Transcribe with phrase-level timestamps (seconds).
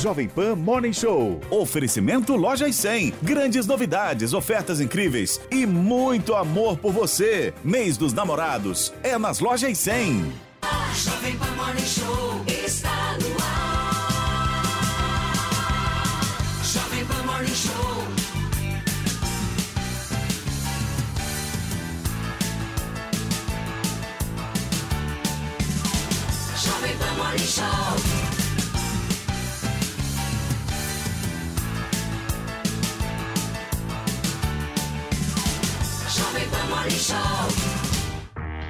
[0.00, 1.40] Jovem Pan Morning Show.
[1.50, 3.14] Oferecimento Lojas 100.
[3.22, 7.52] Grandes novidades, ofertas incríveis e muito amor por você.
[7.64, 10.45] Mês dos namorados é nas Lojas 100.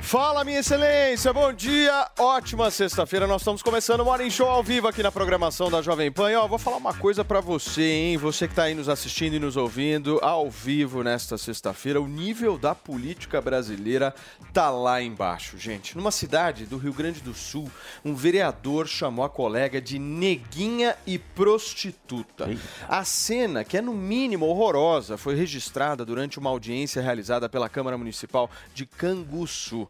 [0.06, 3.27] Fala, minha excelência, bom dia, ótima sexta-feira.
[3.27, 6.30] Nós estamos começando o Morning Show ao vivo aqui na programação da Jovem Pan.
[6.30, 8.16] E, ó, vou falar uma coisa pra você, hein?
[8.16, 12.56] Você que tá aí nos assistindo e nos ouvindo ao vivo nesta sexta-feira, o nível
[12.56, 14.15] da política brasileira
[14.52, 15.96] tá lá embaixo, gente.
[15.96, 17.68] Numa cidade do Rio Grande do Sul,
[18.04, 22.48] um vereador chamou a colega de neguinha e prostituta.
[22.88, 27.98] A cena, que é no mínimo horrorosa, foi registrada durante uma audiência realizada pela Câmara
[27.98, 29.88] Municipal de Canguçu.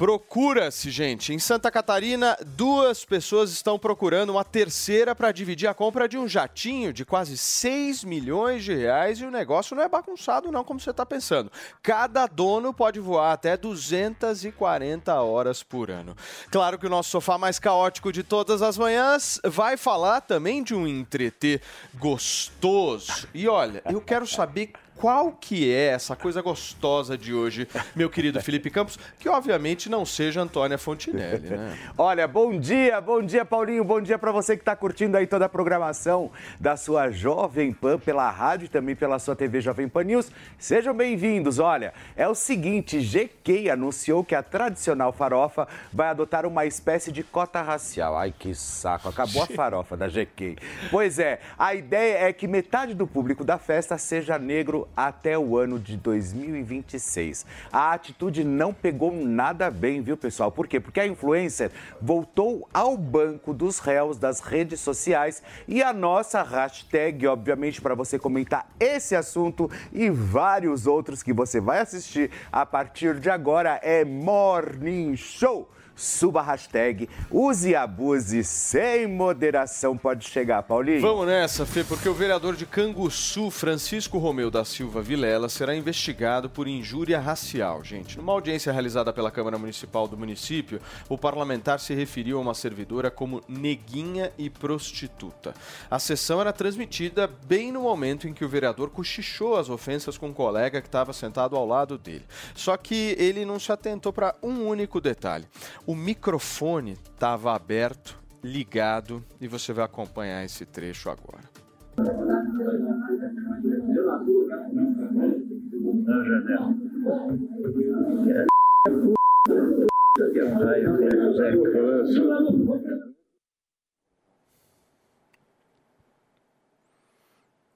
[0.00, 1.34] Procura-se, gente.
[1.34, 6.26] Em Santa Catarina, duas pessoas estão procurando uma terceira para dividir a compra de um
[6.26, 10.80] jatinho de quase 6 milhões de reais e o negócio não é bagunçado não, como
[10.80, 11.52] você está pensando.
[11.82, 16.16] Cada dono pode voar até 240 horas por ano.
[16.50, 20.74] Claro que o nosso sofá mais caótico de todas as manhãs vai falar também de
[20.74, 21.60] um entreter
[21.96, 23.28] gostoso.
[23.34, 28.38] E olha, eu quero saber qual que é essa coisa gostosa de hoje, meu querido
[28.44, 31.74] Felipe Campos, que obviamente não seja Antônia Fontinelli, né?
[31.96, 35.46] Olha, bom dia, bom dia, Paulinho, bom dia para você que está curtindo aí toda
[35.46, 40.04] a programação da sua Jovem Pan pela rádio e também pela sua TV Jovem Pan
[40.04, 40.30] News.
[40.58, 41.58] Sejam bem-vindos.
[41.58, 47.22] Olha, é o seguinte, GQ anunciou que a tradicional farofa vai adotar uma espécie de
[47.22, 48.18] cota racial.
[48.18, 50.56] Ai, que saco, acabou a farofa da GQ.
[50.90, 55.56] Pois é, a ideia é que metade do público da festa seja negro até o
[55.56, 57.46] ano de 2026.
[57.72, 60.50] A atitude não pegou nada bem, viu, pessoal?
[60.50, 60.80] Por quê?
[60.80, 61.70] Porque a influencer
[62.00, 68.18] voltou ao banco dos réus das redes sociais e a nossa hashtag, obviamente, para você
[68.18, 74.04] comentar esse assunto e vários outros que você vai assistir a partir de agora é
[74.04, 75.68] Morning Show
[76.00, 79.96] suba a hashtag, use e abuse sem moderação.
[79.96, 81.00] Pode chegar, Paulinho.
[81.00, 86.48] Vamos nessa, Fê, porque o vereador de Canguçu, Francisco Romeu da Silva Vilela, será investigado
[86.48, 88.16] por injúria racial, gente.
[88.16, 93.10] Numa audiência realizada pela Câmara Municipal do município, o parlamentar se referiu a uma servidora
[93.10, 95.54] como neguinha e prostituta.
[95.90, 100.28] A sessão era transmitida bem no momento em que o vereador cochichou as ofensas com
[100.28, 102.24] um colega que estava sentado ao lado dele.
[102.54, 105.46] Só que ele não se atentou para um único detalhe.
[105.90, 111.50] O microfone estava aberto, ligado, e você vai acompanhar esse trecho agora.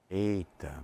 [0.08, 0.83] Eita.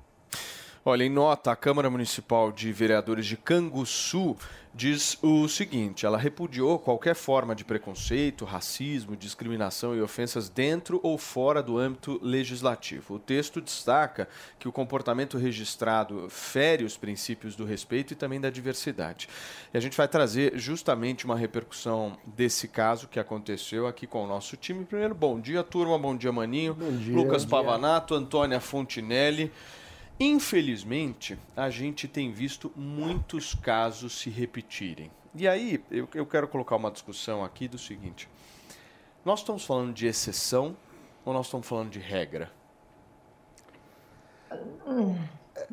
[0.90, 4.36] Olha, em nota, a Câmara Municipal de Vereadores de Canguçu
[4.74, 11.16] diz o seguinte: ela repudiou qualquer forma de preconceito, racismo, discriminação e ofensas dentro ou
[11.16, 13.14] fora do âmbito legislativo.
[13.14, 14.28] O texto destaca
[14.58, 19.28] que o comportamento registrado fere os princípios do respeito e também da diversidade.
[19.72, 24.26] E a gente vai trazer justamente uma repercussão desse caso que aconteceu aqui com o
[24.26, 24.84] nosso time.
[24.84, 26.74] Primeiro, bom dia, turma, bom dia, Maninho.
[26.74, 27.14] Bom dia.
[27.14, 27.44] Lucas.
[27.44, 29.52] Pavanato, Antônia Fontinelli.
[30.22, 35.10] Infelizmente, a gente tem visto muitos casos se repetirem.
[35.34, 38.28] E aí, eu, eu quero colocar uma discussão aqui do seguinte:
[39.24, 40.76] nós estamos falando de exceção
[41.24, 42.52] ou nós estamos falando de regra?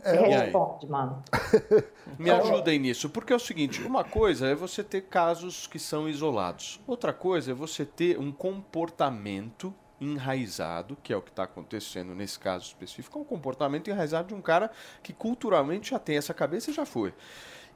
[0.06, 0.18] Aí?
[0.30, 1.22] Responde, mano.
[2.18, 6.08] Me ajudem nisso, porque é o seguinte: uma coisa é você ter casos que são
[6.08, 12.14] isolados, outra coisa é você ter um comportamento enraizado, que é o que está acontecendo
[12.14, 14.70] nesse caso específico, é um comportamento enraizado de um cara
[15.02, 17.14] que culturalmente já tem essa cabeça e já foi.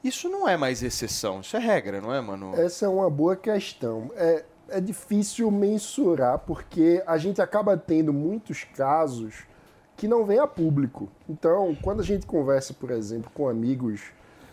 [0.02, 2.54] Isso não é mais exceção, isso é regra, não é, mano?
[2.56, 4.10] Essa é uma boa questão.
[4.16, 9.44] É, é difícil mensurar porque a gente acaba tendo muitos casos
[9.96, 11.08] que não vêm a público.
[11.28, 14.00] Então, quando a gente conversa, por exemplo, com amigos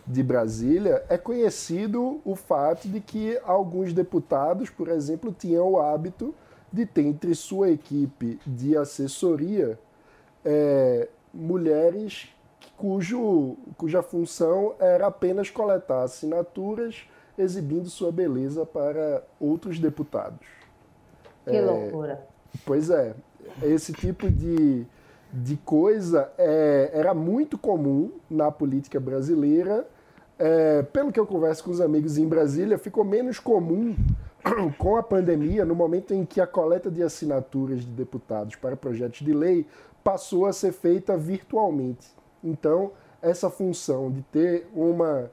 [0.06, 6.34] de Brasília, é conhecido o fato de que alguns deputados, por exemplo, tinham o hábito
[6.72, 9.80] de ter entre sua equipe de assessoria
[10.46, 12.30] é, mulheres
[12.78, 17.08] cujo, cuja função era apenas coletar assinaturas
[17.38, 20.46] exibindo sua beleza para outros deputados.
[21.46, 22.26] Que É, loucura.
[22.66, 23.14] Pois é.
[23.62, 24.86] esse tipo de,
[25.32, 29.88] de coisa é, era muito comum na política brasileira.
[30.38, 33.96] É, pelo que eu converso com os amigos em Brasília, ficou menos comum
[34.78, 39.20] com a pandemia, no momento em que a coleta de assinaturas de deputados para projetos
[39.20, 39.66] de lei
[40.04, 42.08] passou a ser feita virtualmente.
[42.44, 42.92] Então,
[43.22, 45.30] essa função de ter uma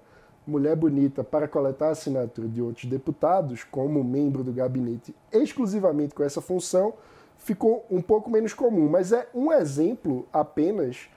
[0.46, 6.22] mulher bonita para coletar a assinatura de outros deputados, como membro do gabinete exclusivamente com
[6.22, 6.94] essa função,
[7.36, 8.88] ficou um pouco menos comum.
[8.88, 11.08] Mas é um exemplo apenas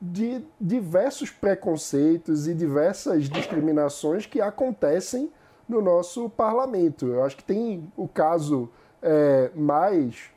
[0.00, 5.30] de diversos preconceitos e diversas discriminações que acontecem
[5.68, 7.06] no nosso parlamento.
[7.06, 8.68] Eu acho que tem o caso
[9.02, 10.30] é, mais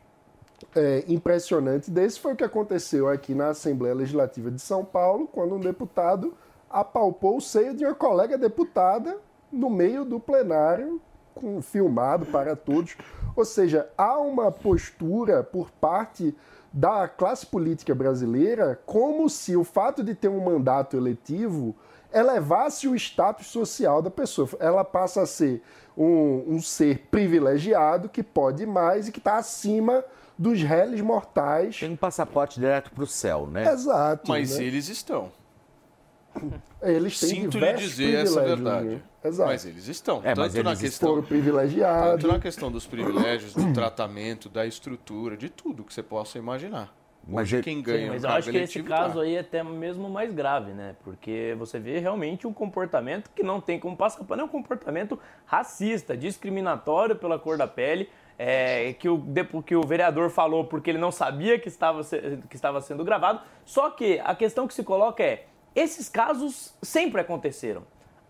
[0.75, 5.55] é, impressionante desse foi o que aconteceu aqui na Assembleia Legislativa de São Paulo, quando
[5.55, 6.33] um deputado
[6.69, 9.17] apalpou o seio de uma colega deputada
[9.51, 11.01] no meio do plenário,
[11.33, 12.95] com, filmado para todos.
[13.35, 16.35] Ou seja, há uma postura por parte
[16.71, 21.75] da classe política brasileira como se o fato de ter um mandato eletivo
[22.13, 24.49] elevasse o status social da pessoa.
[24.59, 25.61] Ela passa a ser
[25.97, 30.03] um, um ser privilegiado que pode mais e que está acima
[30.37, 31.79] dos réis mortais.
[31.79, 33.71] Tem um passaporte direto para o céu, né?
[33.71, 34.29] Exato.
[34.29, 34.65] Mas né?
[34.65, 35.31] eles estão.
[36.81, 38.87] Eles têm Sinto lhe dizer essa privilégios, verdade.
[38.87, 39.01] né?
[39.23, 39.49] Exato.
[39.49, 40.21] Mas eles estão.
[40.23, 41.09] É, mas tanto na eles questão.
[41.09, 42.21] Foram privilegiados.
[42.21, 46.93] Tanto na questão dos privilégios, do tratamento, da estrutura, de tudo que você possa imaginar.
[47.27, 49.21] Mas ele- quem Sim, ganha mas um eu acho que esse caso tá.
[49.21, 50.95] aí é até mesmo mais grave, né?
[51.03, 55.19] Porque você vê realmente um comportamento que não tem como passar pano, é um comportamento
[55.45, 59.21] racista, discriminatório pela cor da pele, é, que, o,
[59.65, 62.01] que o vereador falou porque ele não sabia que estava,
[62.49, 63.41] que estava sendo gravado.
[63.65, 65.45] Só que a questão que se coloca é,
[65.75, 67.83] esses casos sempre aconteceram.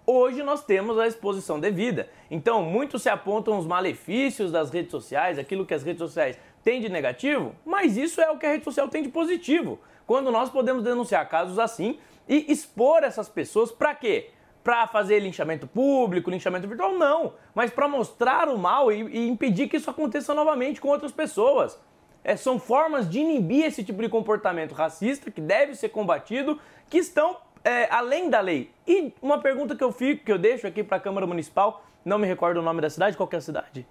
[0.06, 2.09] Hoje nós temos a exposição devida.
[2.31, 6.82] Então, muito se apontam os malefícios das redes sociais, aquilo que as redes sociais têm
[6.82, 9.80] de negativo, mas isso é o que a rede social tem de positivo.
[10.06, 14.32] Quando nós podemos denunciar casos assim e expor essas pessoas para quê?
[14.64, 16.94] Para fazer linchamento público, linchamento virtual?
[16.94, 21.12] Não, mas para mostrar o mal e, e impedir que isso aconteça novamente com outras
[21.12, 21.80] pessoas.
[22.24, 26.60] É, são formas de inibir esse tipo de comportamento racista que deve ser combatido,
[26.90, 28.72] que estão é, além da lei.
[28.88, 32.18] E uma pergunta que eu fico, que eu deixo aqui para a Câmara Municipal, não
[32.18, 33.88] me recordo o nome da cidade, qual é a cidade?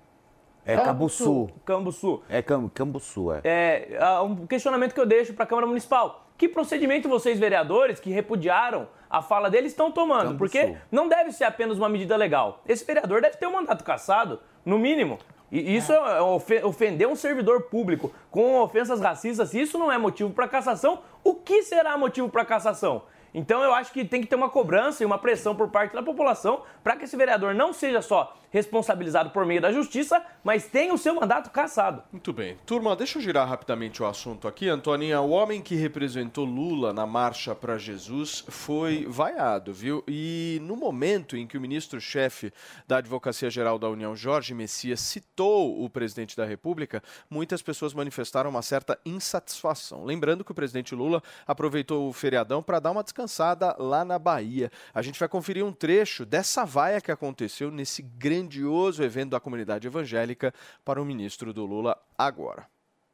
[0.69, 1.49] É Cambuçu.
[1.65, 2.23] Cambuçu.
[2.29, 3.41] É Cam, Cambuçu, é.
[3.45, 6.27] É, um questionamento que eu deixo para a Câmara Municipal.
[6.37, 10.33] Que procedimento vocês, vereadores, que repudiaram a fala dele, estão tomando?
[10.33, 10.39] Cambuçu.
[10.39, 12.61] Porque não deve ser apenas uma medida legal.
[12.69, 15.19] Esse vereador deve ter um mandato cassado, no mínimo.
[15.51, 19.97] E isso é ofe- ofender um servidor público com ofensas racistas, se isso não é
[19.97, 23.05] motivo para cassação, o que será motivo para cassação?
[23.33, 26.03] Então eu acho que tem que ter uma cobrança e uma pressão por parte da
[26.03, 30.93] população para que esse vereador não seja só responsabilizado por meio da justiça, mas tenha
[30.93, 32.03] o seu mandato cassado.
[32.11, 32.57] Muito bem.
[32.65, 34.69] Turma, deixa eu girar rapidamente o assunto aqui.
[34.69, 40.03] Antoninha, o homem que representou Lula na Marcha para Jesus foi vaiado, viu?
[40.07, 42.53] E no momento em que o ministro-chefe
[42.87, 48.51] da Advocacia Geral da União, Jorge Messias, citou o presidente da República, muitas pessoas manifestaram
[48.51, 50.05] uma certa insatisfação.
[50.05, 54.71] Lembrando que o presidente Lula aproveitou o feriadão para dar uma descansada lá na Bahia.
[54.95, 58.03] A gente vai conferir um trecho dessa vaia que aconteceu nesse
[58.39, 60.55] grandioso evento da comunidade evangélica
[60.85, 62.67] para o ministro do Lula agora.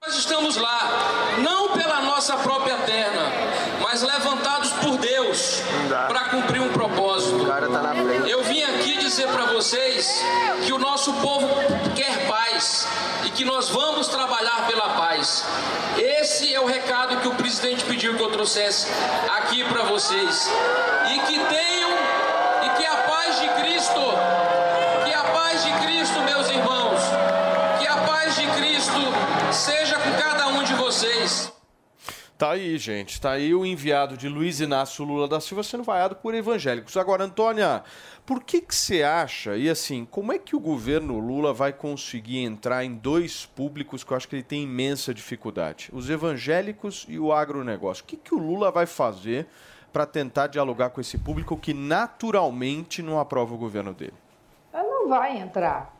[0.03, 0.91] Nós estamos lá,
[1.43, 3.23] não pela nossa própria perna,
[3.81, 5.63] mas levantados por Deus
[6.07, 7.47] para cumprir um propósito.
[8.29, 10.23] Eu vim aqui dizer para vocês
[10.67, 11.49] que o nosso povo
[11.97, 12.87] quer paz
[13.25, 15.47] e que nós vamos trabalhar pela paz.
[15.97, 18.89] Esse é o recado que o presidente pediu que eu trouxesse
[19.39, 20.51] aqui para vocês.
[21.15, 21.91] E que tenham
[22.65, 24.01] e que a paz de Cristo,
[25.35, 27.01] paz de Cristo, meus irmãos,
[27.81, 29.01] que a paz de Cristo
[29.53, 31.53] seja com cada um de vocês.
[32.39, 33.21] Tá aí, gente.
[33.21, 36.97] Tá aí o enviado de Luiz Inácio Lula da Silva sendo vaiado por evangélicos.
[36.97, 37.83] Agora, Antônia,
[38.25, 42.39] por que que você acha, e assim, como é que o governo Lula vai conseguir
[42.39, 45.91] entrar em dois públicos que eu acho que ele tem imensa dificuldade?
[45.93, 48.05] Os evangélicos e o agronegócio.
[48.05, 49.49] O que que o Lula vai fazer
[49.93, 54.24] para tentar dialogar com esse público que naturalmente não aprova o governo dele?
[55.05, 55.95] Não vai entrar.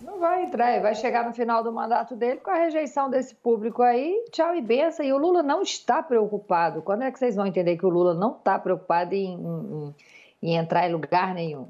[0.00, 0.72] Não vai entrar.
[0.72, 4.54] Ele vai chegar no final do mandato dele com a rejeição desse público aí, tchau
[4.54, 5.04] e benção.
[5.06, 6.82] E o Lula não está preocupado.
[6.82, 9.94] Quando é que vocês vão entender que o Lula não está preocupado em, em-
[10.42, 11.66] em entrar em lugar nenhum?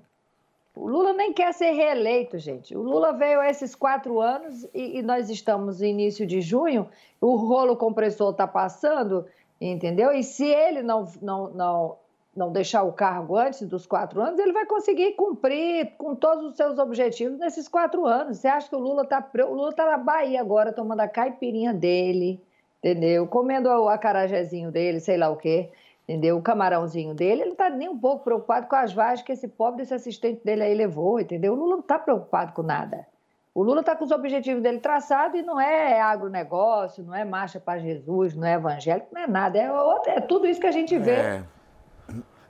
[0.75, 2.75] O Lula nem quer ser reeleito, gente.
[2.77, 6.89] O Lula veio a esses quatro anos e, e nós estamos no início de junho,
[7.21, 9.27] o rolo compressor está passando,
[9.61, 10.11] entendeu?
[10.11, 11.97] E se ele não, não, não
[12.35, 16.57] não deixar o cargo antes dos quatro anos, ele vai conseguir cumprir com todos os
[16.57, 18.39] seus objetivos nesses quatro anos.
[18.39, 21.75] Você acha que o Lula está o Lula tá na Bahia agora tomando a caipirinha
[21.75, 22.43] dele,
[22.79, 23.27] entendeu?
[23.27, 25.71] Comendo o acarajézinho dele, sei lá o quê,
[26.09, 26.39] entendeu?
[26.39, 27.43] O camarãozinho dele.
[27.43, 30.43] Ele não está nem um pouco preocupado com as vagas que esse pobre desse assistente
[30.43, 31.53] dele aí levou, entendeu?
[31.53, 33.07] O Lula não está preocupado com nada.
[33.55, 37.61] O Lula está com os objetivos dele traçados e não é agronegócio, não é marcha
[37.61, 39.59] para Jesus, não é evangélico, não é nada.
[39.59, 39.71] É,
[40.17, 41.11] é tudo isso que a gente vê.
[41.11, 41.43] É,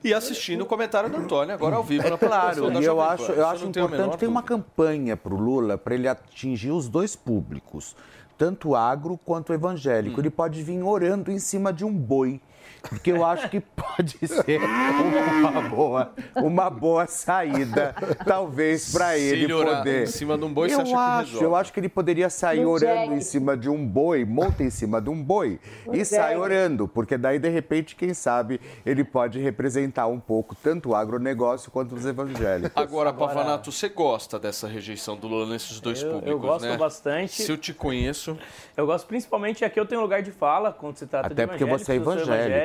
[0.03, 2.85] E assistindo o comentário do Antônio agora ao vivo é na claro, programação da e
[2.85, 4.63] eu acho, eu acho importante ter uma dúvida.
[4.63, 7.95] campanha para o Lula para ele atingir os dois públicos,
[8.37, 10.19] tanto o agro quanto o evangélico.
[10.19, 12.41] Ele pode vir orando em cima de um boi.
[12.89, 19.43] Porque eu acho que pode ser uma boa, uma boa saída, talvez, para Se ele
[19.45, 20.03] ele orar poder.
[20.03, 21.45] em cima de um boi, você eu acha que acho, resolve?
[21.45, 23.13] eu acho que ele poderia sair No orando jegue.
[23.15, 26.41] em cima de um boi, monta em cima de um boi No e sai jegue.
[26.41, 31.71] orando, porque daí de repente, quem sabe, ele pode representar um pouco tanto o agronegócio
[31.71, 32.71] quanto os evangélicos.
[32.75, 36.77] Agora, Pavanato, você gosta dessa rejeição do Lula nesses dois Eu- eu públicos, gosto né?
[36.77, 37.41] bastante.
[37.43, 38.37] Se eu te conheço...
[38.75, 41.63] Eu gosto principalmente aqui eu tenho lugar de fala quando se trata Até de porque
[41.63, 42.13] evangélicos, você é eu sou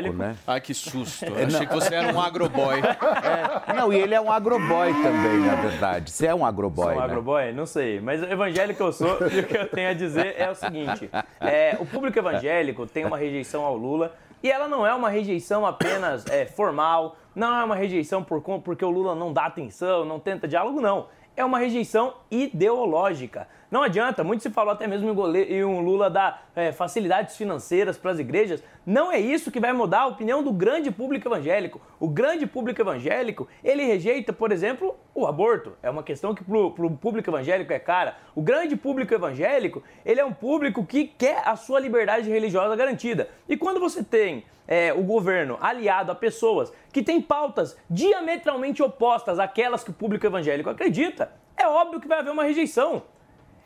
[0.08, 0.36] evangélico, né?
[0.46, 1.24] Ai, que susto.
[1.24, 2.80] Eu achei que você era um agroboy.
[3.76, 6.10] Não, e ele é um agroboy também, na verdade.
[6.10, 7.04] Você é um agroboy, Sou um né?
[7.04, 7.52] agroboy?
[7.52, 8.00] Não sei.
[8.00, 11.10] Mas evangélico eu sou e o que eu tenho a dizer é o seguinte:
[11.40, 15.66] é, o público evangélico tem uma rejeição ao Lula e ela não é uma rejeição
[15.66, 20.20] apenas é, formal, não é uma rejeição por, porque o Lula não dá atenção, não
[20.20, 21.06] tenta diálogo, não.
[21.38, 23.46] É uma rejeição ideológica.
[23.70, 28.10] Não adianta, muito se falou até mesmo em, um Lula dar é, facilidades financeiras para
[28.10, 28.60] as igrejas.
[28.84, 31.80] Não é isso que vai mudar a opinião do grande público evangélico.
[32.00, 35.74] O grande público evangélico, ele rejeita, por exemplo, o aborto.
[35.80, 38.16] É uma questão que para o público evangélico é cara.
[38.34, 43.28] O grande público evangélico, ele é um público que quer a sua liberdade religiosa garantida.
[43.48, 49.38] E quando você tem é, o governo aliado a pessoas que têm pautas diametralmente opostas
[49.38, 53.02] àquelas que o público evangélico acredita, é óbvio que vai haver uma rejeição.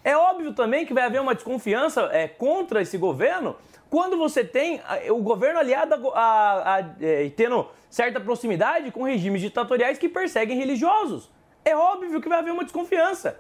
[0.04, 3.56] É óbvio também que vai haver uma desconfiança é, contra esse governo
[3.90, 4.80] quando você tem
[5.10, 10.56] o governo aliado a a, a, é, tendo certa proximidade com regimes ditatoriais que perseguem
[10.56, 11.30] religiosos.
[11.64, 13.38] É óbvio que vai haver uma desconfiança.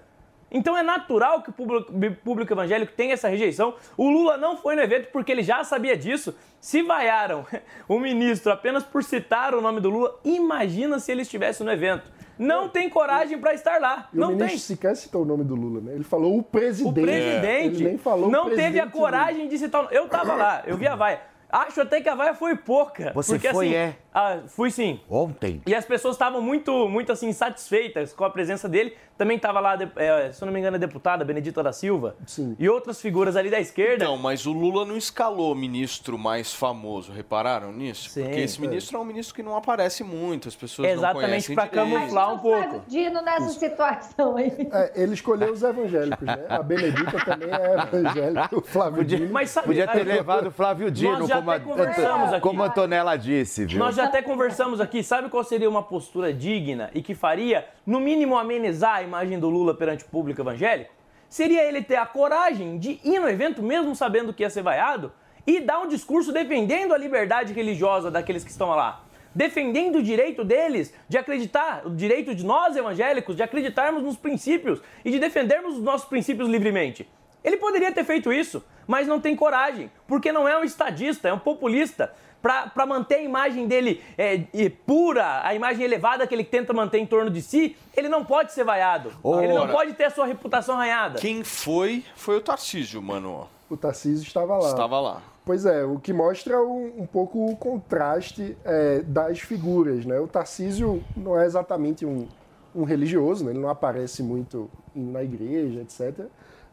[0.52, 1.92] Então é natural que o público,
[2.22, 3.74] público evangélico tenha essa rejeição.
[3.96, 6.34] O Lula não foi no evento porque ele já sabia disso.
[6.60, 7.46] Se vaiaram
[7.88, 12.04] o ministro apenas por citar o nome do Lula, imagina se ele estivesse no evento.
[12.38, 14.08] Não tem coragem para estar lá.
[14.12, 14.58] E o não ministro tem.
[14.58, 15.94] sequer citou o nome do Lula, né?
[15.94, 16.88] Ele falou o presidente.
[16.88, 19.80] O presidente Ele nem falou o não teve a coragem de citar.
[19.80, 19.96] o nome.
[19.96, 21.31] Eu tava lá, eu vi a vaia.
[21.52, 23.12] Acho até que a vaia foi pouca.
[23.14, 23.96] Você porque, foi, assim, é?
[24.14, 25.00] ah, fui sim.
[25.08, 25.60] Ontem.
[25.66, 28.96] E as pessoas estavam muito, muito assim, satisfeitas com a presença dele.
[29.18, 32.16] Também estava lá, é, se eu não me engano, a deputada Benedita da Silva.
[32.26, 32.56] Sim.
[32.58, 34.06] E outras figuras ali da esquerda.
[34.06, 38.08] Não, mas o Lula não escalou o ministro mais famoso, repararam nisso?
[38.08, 38.24] Sim.
[38.24, 41.54] Porque esse ministro é um ministro que não aparece muito, as pessoas não Exatamente conhecem
[41.54, 41.90] pra direito.
[42.00, 42.58] camuflar um pouco.
[42.62, 44.52] Flávio Dino nessa situação aí.
[44.72, 46.46] É, ele escolheu os evangélicos, né?
[46.48, 49.30] A Benedita também é evangélica, o Flávio Dino.
[49.30, 52.40] Mas sabe, Podia ter aí- levado o Flávio Dino, já como a, até conversamos aqui.
[52.40, 53.78] como a Antonella disse, viu?
[53.78, 58.00] Nós já até conversamos aqui, sabe qual seria uma postura digna e que faria, no
[58.00, 60.92] mínimo, amenizar a imagem do Lula perante o público evangélico?
[61.28, 65.12] Seria ele ter a coragem de ir no evento, mesmo sabendo que ia ser vaiado,
[65.46, 69.02] e dar um discurso defendendo a liberdade religiosa daqueles que estão lá.
[69.34, 74.80] Defendendo o direito deles de acreditar, o direito de nós evangélicos de acreditarmos nos princípios
[75.04, 77.08] e de defendermos os nossos princípios livremente.
[77.44, 81.32] Ele poderia ter feito isso, mas não tem coragem, porque não é um estadista, é
[81.32, 82.12] um populista.
[82.40, 86.98] Para manter a imagem dele é, e pura, a imagem elevada que ele tenta manter
[86.98, 89.12] em torno de si, ele não pode ser vaiado.
[89.40, 89.72] Ele não Ora.
[89.72, 91.20] pode ter a sua reputação arranhada.
[91.20, 93.48] Quem foi, foi o Tarcísio, mano.
[93.70, 94.68] O Tarcísio estava lá.
[94.68, 95.22] Estava lá.
[95.44, 100.18] Pois é, o que mostra um, um pouco o contraste é, das figuras, né?
[100.20, 102.26] O Tarcísio não é exatamente um,
[102.74, 103.50] um religioso, né?
[103.50, 106.26] Ele não aparece muito na igreja, etc.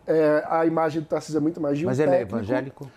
[0.08, 2.36] É, a imagem do Tarcísio é muito mais de um Mas ele é técnico.
[2.38, 2.92] evangélico?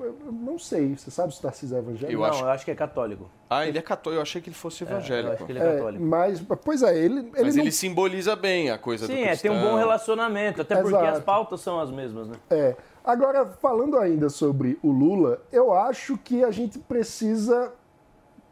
[0.00, 2.12] Eu não sei, você sabe se o Tarcísio é evangélico?
[2.12, 3.28] Eu não, acho- eu acho que é católico.
[3.50, 4.18] Ah, ele é católico.
[4.18, 5.32] Eu achei que ele fosse Eu evangélico.
[5.34, 6.04] acho que ele é É, católico.
[6.04, 9.28] mas, pois é, ele, ele Mas não ele simboliza bem a coisa do Sim, é,
[9.30, 9.50] cristão.
[9.52, 11.18] tem um bom relacionamento, até porque Exato.
[11.18, 12.36] as pautas são as mesmas, né?
[12.50, 12.76] É.
[13.04, 17.72] Agora, falando ainda sobre o Lula, eu acho que a gente precisa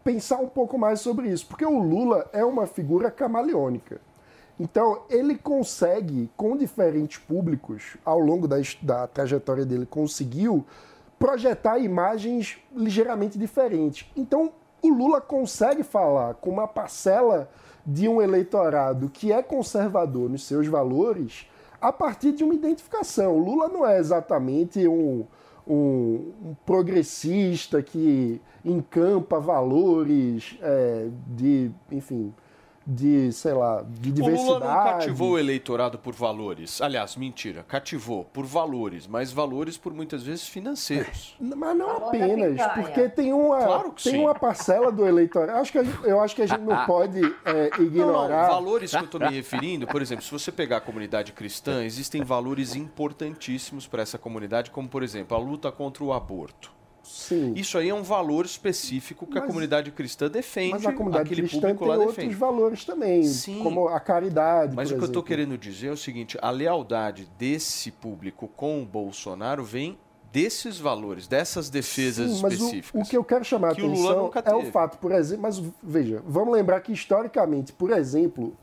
[0.02, 4.00] pensar um pouco mais sobre isso, porque o Lula é uma figura camaleônica.
[4.58, 10.64] Então, ele consegue, com diferentes públicos, ao longo da, da trajetória dele, conseguiu
[11.18, 14.10] projetar imagens ligeiramente diferentes.
[14.16, 17.50] Então, o Lula consegue falar com uma parcela
[17.84, 21.46] de um eleitorado que é conservador nos seus valores
[21.80, 23.36] a partir de uma identificação.
[23.36, 25.24] O Lula não é exatamente um,
[25.66, 32.34] um, um progressista que encampa valores é, de, enfim,
[32.86, 34.48] de, sei lá, de O diversidade.
[34.48, 36.80] Lula não cativou o eleitorado por valores.
[36.80, 41.36] Aliás, mentira, cativou por valores, mas valores por muitas vezes financeiros.
[41.40, 44.18] Mas não apenas, porque tem uma, Claro que tem sim.
[44.20, 45.58] uma parcela do eleitorado.
[45.58, 48.48] Acho que a gente- eu acho que a gente não pode é, Não, não, ignorar.
[48.48, 52.22] valores que eu estou me referindo, por exemplo, se você pegar a comunidade cristã, existem
[52.22, 56.70] valores importantíssimos para essa comunidade, como, por exemplo, a luta contra o aborto.
[57.06, 57.52] Sim.
[57.54, 61.24] Isso aí é um valor específico que a Mas- comunidade cristã defende, Mas a comunidade
[61.26, 62.34] aquele cristã público tem lá outros defende.
[62.34, 63.62] valores também, Sim.
[63.62, 65.28] como a caridade, Mas por o que eu estou exemplo.
[65.28, 69.98] querendo dizer é o seguinte: a lealdade desse público com o Bolsonaro vem
[70.32, 73.06] desses valores, dessas defesas Sim, mas o, específicas.
[73.06, 76.22] o que eu quero chamar a o atenção é o fato, por exemplo, mas veja,
[76.26, 78.54] vamos lembrar que historicamente, por exemplo,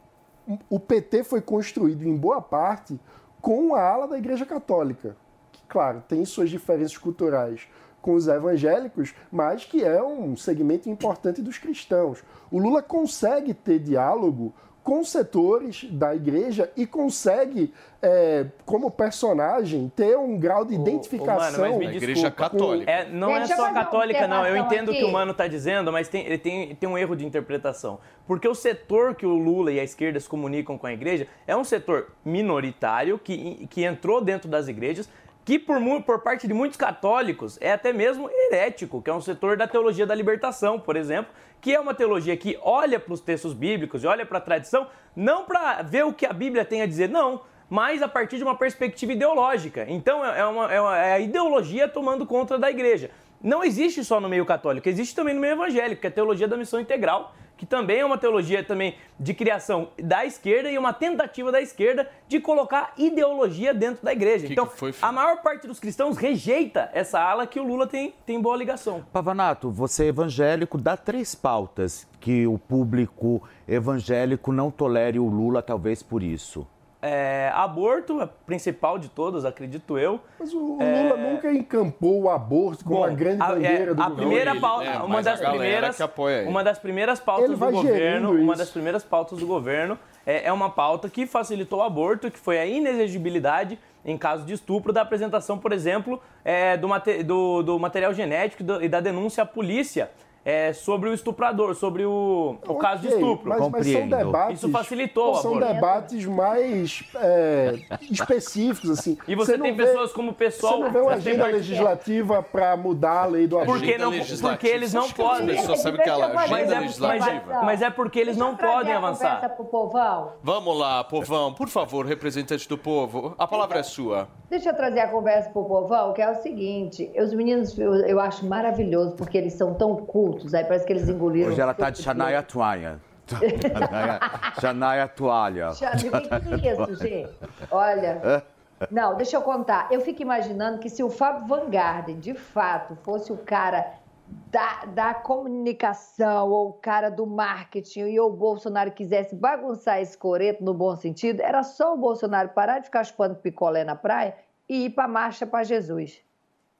[0.69, 2.99] o PT foi construído em boa parte
[3.41, 5.17] com a ala da Igreja Católica,
[5.51, 7.67] que, claro, tem suas diferenças culturais
[8.03, 12.21] com os evangélicos, mas que é um segmento importante dos cristãos.
[12.51, 20.17] O Lula consegue ter diálogo com setores da igreja e consegue, é, como personagem, ter
[20.17, 21.63] um grau de identificação.
[21.63, 22.03] ô, mano, mas me A desculpa.
[22.03, 22.91] igreja católica.
[22.91, 24.45] É, não Deixa é eu só católica, não.
[24.45, 27.15] Eu entendo o que o Mano está dizendo, mas tem, ele tem, tem um erro
[27.15, 27.97] de interpretação.
[28.27, 31.55] Porque o setor que o Lula e a esquerda se comunicam com a igreja é
[31.55, 35.07] um setor minoritário que, que entrou dentro das igrejas,
[35.45, 39.57] que por, por parte de muitos católicos é até mesmo herético, que é um setor
[39.57, 43.53] da teologia da libertação, por exemplo, que é uma teologia que olha para os textos
[43.53, 46.85] bíblicos e olha para a tradição, não para ver o que a Bíblia tem a
[46.85, 49.85] dizer, não, mas a partir de uma perspectiva ideológica.
[49.87, 53.09] Então é, uma, é, uma- é a ideologia tomando conta da igreja.
[53.41, 56.47] Não existe só no meio católico, existe também no meio evangélico, que é a teologia
[56.47, 60.91] da missão integral, que também é uma teologia também de criação da esquerda e uma
[60.91, 64.47] tentativa da esquerda de colocar ideologia dentro da igreja.
[64.47, 67.87] Que então, que foi, a maior parte dos cristãos rejeita essa ala que o Lula
[67.87, 69.05] tem, tem boa ligação.
[69.13, 75.61] Pavanato, você é evangélico, dá três pautas que o público evangélico não tolere o Lula,
[75.61, 76.67] talvez por isso.
[77.05, 80.21] É, aborto, a principal de todas, acredito eu.
[80.39, 84.01] Mas o Lula nunca encampou o aborto como Bom, a grande a- bandeira é, do
[84.01, 84.15] a governo.
[84.15, 84.97] primeira ele, pauta, né?
[84.99, 86.49] uma das primeiras, que apoia ele.
[86.49, 88.57] uma das primeiras pautas do governo, gerindo uma isso.
[88.61, 92.57] das primeiras pautas do governo é, é uma pauta que facilitou o aborto, que foi
[92.57, 97.79] a inexigibilidade em caso de estupro da apresentação, por exemplo, é, do, mate- do- do
[97.79, 100.09] material genético e do- e da denúncia à polícia
[100.45, 103.47] é, sobre o estuprador, sobre o, o caso de estupro.
[103.49, 104.57] Mas, mas são debates.
[104.57, 105.73] Isso facilitou o São aborto.
[105.73, 107.75] debates mais é,
[108.11, 109.17] específicos, assim.
[109.27, 110.73] E você, não tem vê- pessoas como o pessoal.
[110.77, 113.79] Você não vê uma você tem agenda legislativa para mudar a lei do aborto.
[113.81, 114.49] Porque não- Legislativa.
[114.53, 115.47] porque eles não Você podem.
[115.55, 117.25] pessoas sabem que ela agenda Mas é, legislativa.
[117.31, 117.63] observação.
[117.65, 119.35] mas é porque eles Deixa não podem a avançar.
[119.35, 120.33] conversa pro povão.
[120.43, 124.27] Vamos lá, povão, por favor, representante do povo, a palavra é sua.
[124.49, 128.19] Deixa eu trazer a conversa pro povão, que é o seguinte: os meninos eu, eu
[128.19, 131.51] acho maravilhoso, porque eles são tão cultos, aí parece que eles engoliram.
[131.51, 132.01] Hoje ela tá de.
[132.01, 132.99] Shania Twain.
[134.59, 135.71] Shania Toalha.
[135.71, 137.31] O que é isso, gente?
[137.71, 138.43] Olha.
[138.91, 139.87] Não, deixa eu contar.
[139.91, 143.93] Eu fico imaginando que se o Fábio Van Garden, de fato, fosse o cara
[144.27, 150.63] da, da comunicação ou o cara do marketing e o Bolsonaro quisesse bagunçar esse coreto
[150.63, 154.35] no bom sentido, era só o Bolsonaro parar de ficar chupando picolé na praia
[154.67, 156.21] e ir para marcha para Jesus.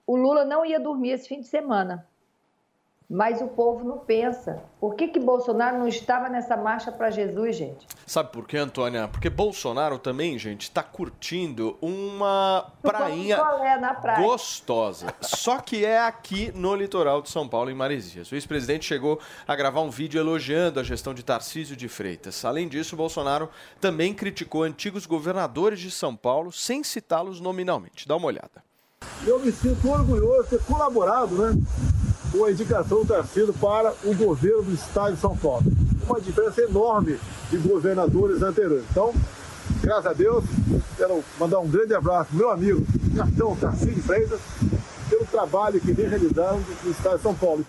[0.06, 2.08] O Lula não ia dormir esse fim de semana.
[3.14, 4.64] Mas o povo não pensa.
[4.80, 7.88] Por que, que Bolsonaro não estava nessa marcha para Jesus, gente?
[8.08, 9.08] Sabe por quê, Antônia?
[9.08, 13.38] Porque Bolsonaro também, gente, tá curtindo uma prainha
[14.02, 14.20] praia.
[14.20, 15.14] gostosa.
[15.22, 18.32] Só que é aqui no litoral de São Paulo, em Maresias.
[18.32, 22.44] O ex-presidente chegou a gravar um vídeo elogiando a gestão de Tarcísio de Freitas.
[22.44, 23.48] Além disso, Bolsonaro
[23.80, 28.08] também criticou antigos governadores de São Paulo, sem citá-los nominalmente.
[28.08, 28.64] Dá uma olhada.
[29.24, 31.62] Eu me sinto orgulhoso de ter colaborado né,
[32.42, 35.64] a indicação do Tarcísio para o governo do Estado de São Paulo.
[36.08, 37.20] Uma diferença enorme
[37.52, 38.86] de governadores anteriores.
[38.90, 39.14] Então,
[39.82, 40.44] graças a Deus,
[40.98, 42.84] quero mandar um grande abraço meu amigo,
[43.16, 44.40] capitão Tarcísio Freitas,
[45.10, 47.64] pelo trabalho que vem realizando no Estado de São Paulo.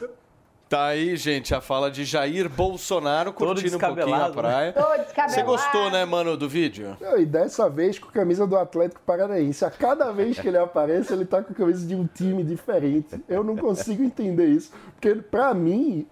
[0.68, 4.35] Tá aí, gente, a fala de Jair Bolsonaro curtindo um pouquinho a né?
[4.35, 4.72] praia.
[4.72, 5.33] Todo descabelado.
[5.33, 6.96] Você gostou, né, mano, do vídeo?
[7.00, 9.64] Não, E dessa vez com a camisa do Atlético Paranaense.
[9.64, 13.22] A cada vez que ele aparece, ele tá com a camisa de um time diferente.
[13.29, 14.72] Eu não consigo entender isso.
[14.94, 16.07] Porque, pra mim,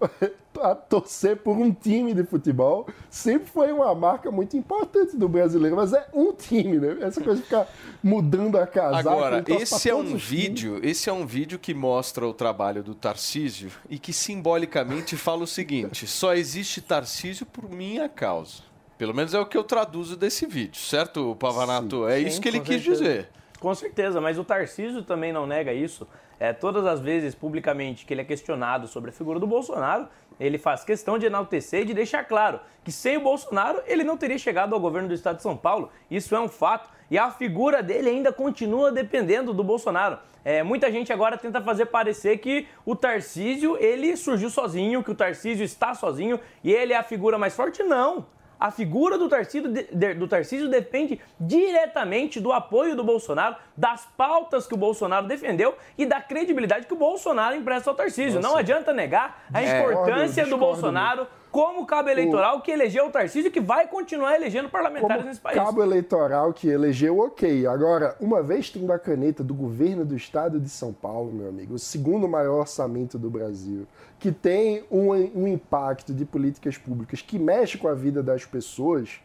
[0.61, 5.75] a torcer por um time de futebol sempre foi uma marca muito importante do brasileiro.
[5.75, 6.97] Mas é um time, né?
[7.01, 7.67] Essa coisa de ficar
[8.03, 9.09] mudando a casaca.
[9.09, 10.23] Agora, esse é um times.
[10.23, 15.43] vídeo, esse é um vídeo que mostra o trabalho do Tarcísio e que simbolicamente fala
[15.43, 18.63] o seguinte: só existe Tarcísio por minha causa.
[18.97, 22.07] Pelo menos é o que eu traduzo desse vídeo, certo, Pavanato?
[22.07, 23.03] é isso Sim, que ele quis certeza.
[23.03, 23.29] dizer.
[23.59, 26.07] Com certeza, mas o Tarcísio também não nega isso.
[26.39, 30.07] É, todas as vezes, publicamente, que ele é questionado sobre a figura do Bolsonaro,
[30.39, 34.17] ele faz questão de enaltecer e de deixar claro que sem o Bolsonaro ele não
[34.17, 35.91] teria chegado ao governo do estado de São Paulo.
[36.09, 36.89] Isso é um fato.
[37.09, 40.17] E a figura dele ainda continua dependendo do Bolsonaro.
[40.43, 45.15] É, muita gente agora tenta fazer parecer que o Tarcísio ele surgiu sozinho, que o
[45.15, 47.81] Tarcísio está sozinho e ele é a figura mais forte.
[47.83, 48.25] Não!
[48.59, 49.69] A figura do Tarcísio,
[50.17, 56.05] do Tarcísio depende diretamente do apoio do Bolsonaro, das pautas que o Bolsonaro defendeu e
[56.05, 58.39] da credibilidade que o Bolsonaro empresta ao Tarcísio.
[58.41, 59.79] Não adianta negar a É.
[59.79, 64.35] importância Discordo, do Bolsonaro como cabo eleitoral que elegeu o Tarcísio e que vai continuar
[64.35, 65.55] elegendo parlamentares Como nesse país.
[65.55, 67.67] cabo eleitoral que elegeu, ok.
[67.67, 71.75] Agora, uma vez tendo a caneta do governo do estado de São Paulo, meu amigo,
[71.75, 73.85] o segundo maior orçamento do Brasil,
[74.23, 79.19] que tem um, um impacto de políticas públicas que mexe com a vida das pessoas,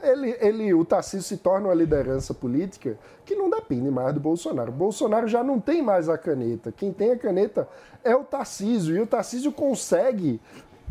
[0.00, 4.70] ele, ele, o Tarcísio se torna uma liderança política que não depende mais do Bolsonaro.
[4.70, 6.70] O Bolsonaro já não tem mais a caneta.
[6.70, 7.68] Quem tem a caneta
[8.04, 8.94] é o Tarcísio.
[8.94, 10.40] E o Tarcísio consegue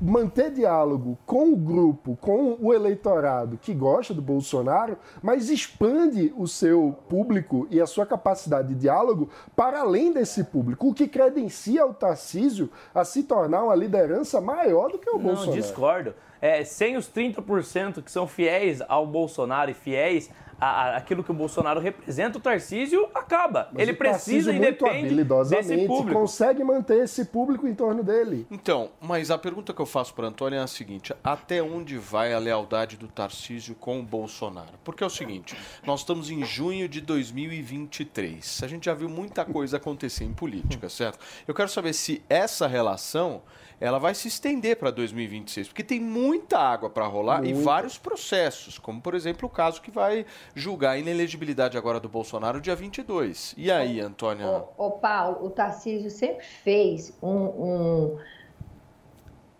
[0.02, 6.48] manter diálogo com o grupo, com o eleitorado que gosta do Bolsonaro, mas expande o
[6.48, 11.86] seu público e a sua capacidade de diálogo para além desse público, o que credencia
[11.86, 15.62] o Tarcísio a se tornar uma liderança maior do que o Não, Bolsonaro.
[15.62, 16.14] discordo.
[16.42, 21.32] É, sem os 30% que são fiéis ao Bolsonaro e fiéis a, a- aquilo que
[21.32, 23.70] o Bolsonaro representa, o Tarcísio acaba.
[23.72, 26.20] Mas Ele o precisa e muito depende desse habilidosamente público.
[26.20, 28.46] consegue manter esse público em torno dele.
[28.50, 32.34] Então, mas a pergunta que eu faço para Antônio é a seguinte: até onde vai
[32.34, 34.74] a lealdade do Tarcísio com o Bolsonaro?
[34.84, 38.62] Porque é o seguinte, nós estamos em junho de 2023.
[38.64, 41.20] A gente já viu muita coisa acontecer em política, certo?
[41.48, 43.42] Eu quero saber se essa relação
[43.80, 48.78] ela vai se estender para 2026, porque tem muita água para rolar e vários processos,
[48.78, 53.54] como por exemplo o caso que vai julgar a inelegibilidade agora do Bolsonaro dia 22.
[53.58, 54.48] E aí, Antônia?
[54.78, 57.30] Ô, ô, Paulo, o Tarcísio sempre fez um.
[57.30, 58.18] um-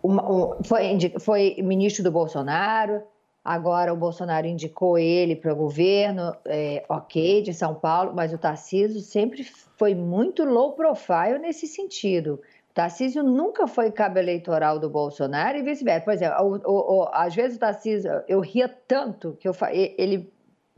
[0.02, 3.02] uma- um- foi, foi ministro do Bolsonaro,
[3.44, 8.38] agora o Bolsonaro indicou ele para o governo, é, ok, de São Paulo, mas o
[8.38, 12.40] Tarcísio sempre foi muito low profile nesse sentido.
[12.76, 16.04] Tarcísio nunca foi cabo eleitoral do Bolsonaro e vice-versa.
[16.04, 20.30] Por exemplo, o- o- às vezes o Tarcísio, eu ria tanto que eu, ele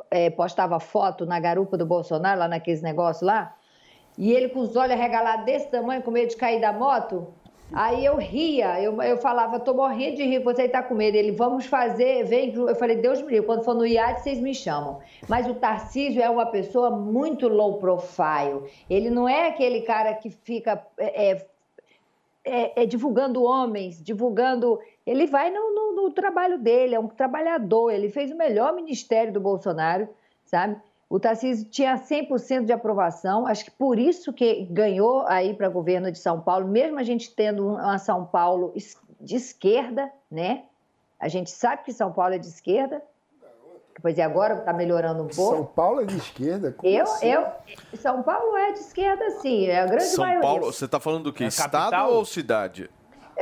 [0.08, 3.52] é, postava foto na garupa do Bolsonaro, lá naqueles negócios lá,
[4.16, 7.34] e ele com os olhos arregalados desse tamanho, com medo de cair da moto.
[7.74, 11.16] Aí eu ria, eu, eu falava, tô morrendo de rir, você tá com medo.
[11.16, 12.54] Ele, vamos fazer, vem.
[12.54, 15.00] Eu falei, Deus me livre, quando for no iate, vocês me chamam.
[15.28, 18.62] Mas o Tarcísio é uma pessoa muito low profile.
[18.88, 21.44] Ele não é aquele cara que fica é,
[22.48, 24.78] é, é, divulgando homens, divulgando.
[25.06, 27.90] Ele vai no, no- no trabalho dele, é um trabalhador.
[27.90, 30.08] Ele fez o melhor ministério do Bolsonaro,
[30.44, 30.76] sabe?
[31.10, 36.12] O Tarcísio tinha 100% de aprovação, acho que por isso que ganhou aí para governo
[36.12, 38.74] de São Paulo, mesmo a gente tendo uma São Paulo
[39.20, 40.64] de esquerda, né?
[41.18, 43.02] A gente sabe que São Paulo é de esquerda,
[44.00, 45.56] pois é, agora está melhorando um pouco.
[45.56, 46.72] São Paulo é de esquerda?
[46.72, 47.26] Como Eu, assim?
[47.28, 47.46] eu,
[47.96, 50.40] São Paulo é de esquerda, sim, é a grande São maioria.
[50.48, 51.44] Paulo, você está falando do quê?
[51.44, 52.12] É Estado capital?
[52.12, 52.90] ou cidade?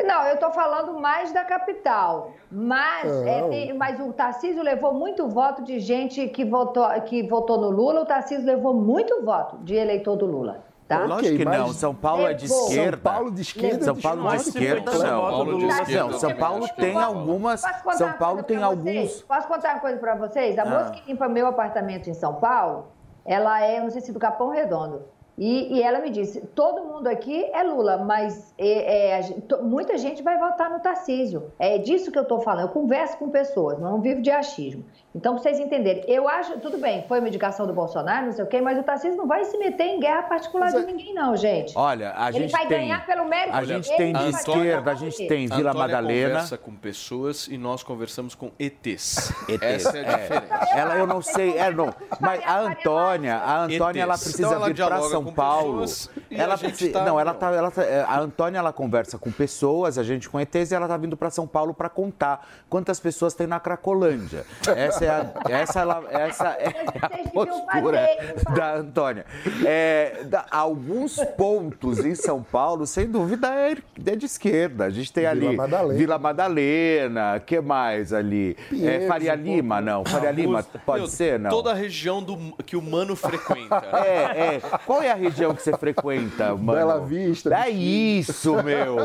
[0.05, 2.33] Não, eu estou falando mais da capital.
[2.53, 7.59] Mas, é, tem- mas o Tarcísio levou muito voto de gente que votou, que votou
[7.59, 8.03] no Lula.
[8.03, 10.66] O Tarcísio levou muito voto de eleitor do Lula.
[10.89, 11.05] Tá?
[11.05, 11.73] Lógico que mas- não.
[11.73, 12.69] São Paulo é de Levou.
[12.69, 12.91] esquerda.
[12.97, 13.85] São Paulo de esquerda?
[13.85, 14.99] São Paulo de esquerda, não.
[14.99, 16.19] do Paulo de esquerda.
[16.19, 17.61] São Paulo que tem algumas.
[17.63, 18.97] Posso contar São uma Paulo coisa tem pra vocês?
[19.09, 19.23] alguns.
[19.23, 20.59] Posso contar uma coisa para vocês?
[20.59, 20.67] A Ah.
[20.67, 22.87] moça que limpa meu apartamento em São Paulo,
[23.25, 25.03] ela é, não sei se do Capão Redondo.
[25.39, 30.23] E, e ela me disse: todo mundo aqui é Lula, mas é, é, muita gente
[30.23, 31.53] vai votar no Tarcísio.
[31.59, 32.63] É disso que eu estou falando.
[32.63, 34.85] Eu converso com pessoas, não vivo de achismo.
[35.15, 38.45] Então, para vocês entenderem, eu acho, tudo bem, foi uma indicação do Bolsonaro, não sei
[38.45, 41.15] o quê, mas o Tarcísio não vai se meter em guerra particular de é- ninguém,
[41.15, 41.73] não, gente.
[41.75, 42.81] Olha, a Ele gente vai tem.
[42.81, 45.47] ganhar pelo mérito A dele, gente tem de esquerda, a gente tem?
[45.47, 46.29] Vila Antônia Madalena.
[46.29, 49.33] conversa com pessoas e nós conversamos com ETs.
[49.49, 50.17] ETs, Essa é a é.
[50.19, 50.69] diferença.
[50.77, 51.95] Ela eu não sei, é não.
[52.21, 55.85] Mas a Antônia, a Antônia ela precisa Então ela vir para dialoga São com Paulo.
[56.31, 59.31] Ela gente precisa, tá- não, ela tá, ela tá- é, a Antônia ela conversa com
[59.31, 62.99] pessoas, a gente com ETs e ela tá vindo para São Paulo para contar quantas
[63.01, 64.45] pessoas tem na Cracolândia.
[64.77, 66.69] Essa é a, essa ela, essa é
[67.03, 68.09] a postura
[68.55, 69.25] da Antônia.
[69.65, 74.85] É, da- alguns pontos em São Paulo, sem dúvida, é, é de esquerda.
[74.87, 75.99] A gente tem Vila ali Madalena.
[75.99, 78.57] Vila Madalena, que mais ali?
[78.61, 79.51] É, Pinheiros, Faria um pouco.
[79.51, 80.05] Lima, não.
[80.05, 81.51] Faria Lima, pode Meu, ser, não?
[81.51, 83.77] Toda a região do, que o Mano frequenta.
[84.05, 84.61] É, é.
[84.85, 86.73] Qual é a região que você frequenta, mano?
[86.73, 88.97] Bela Vista, É isso, meu.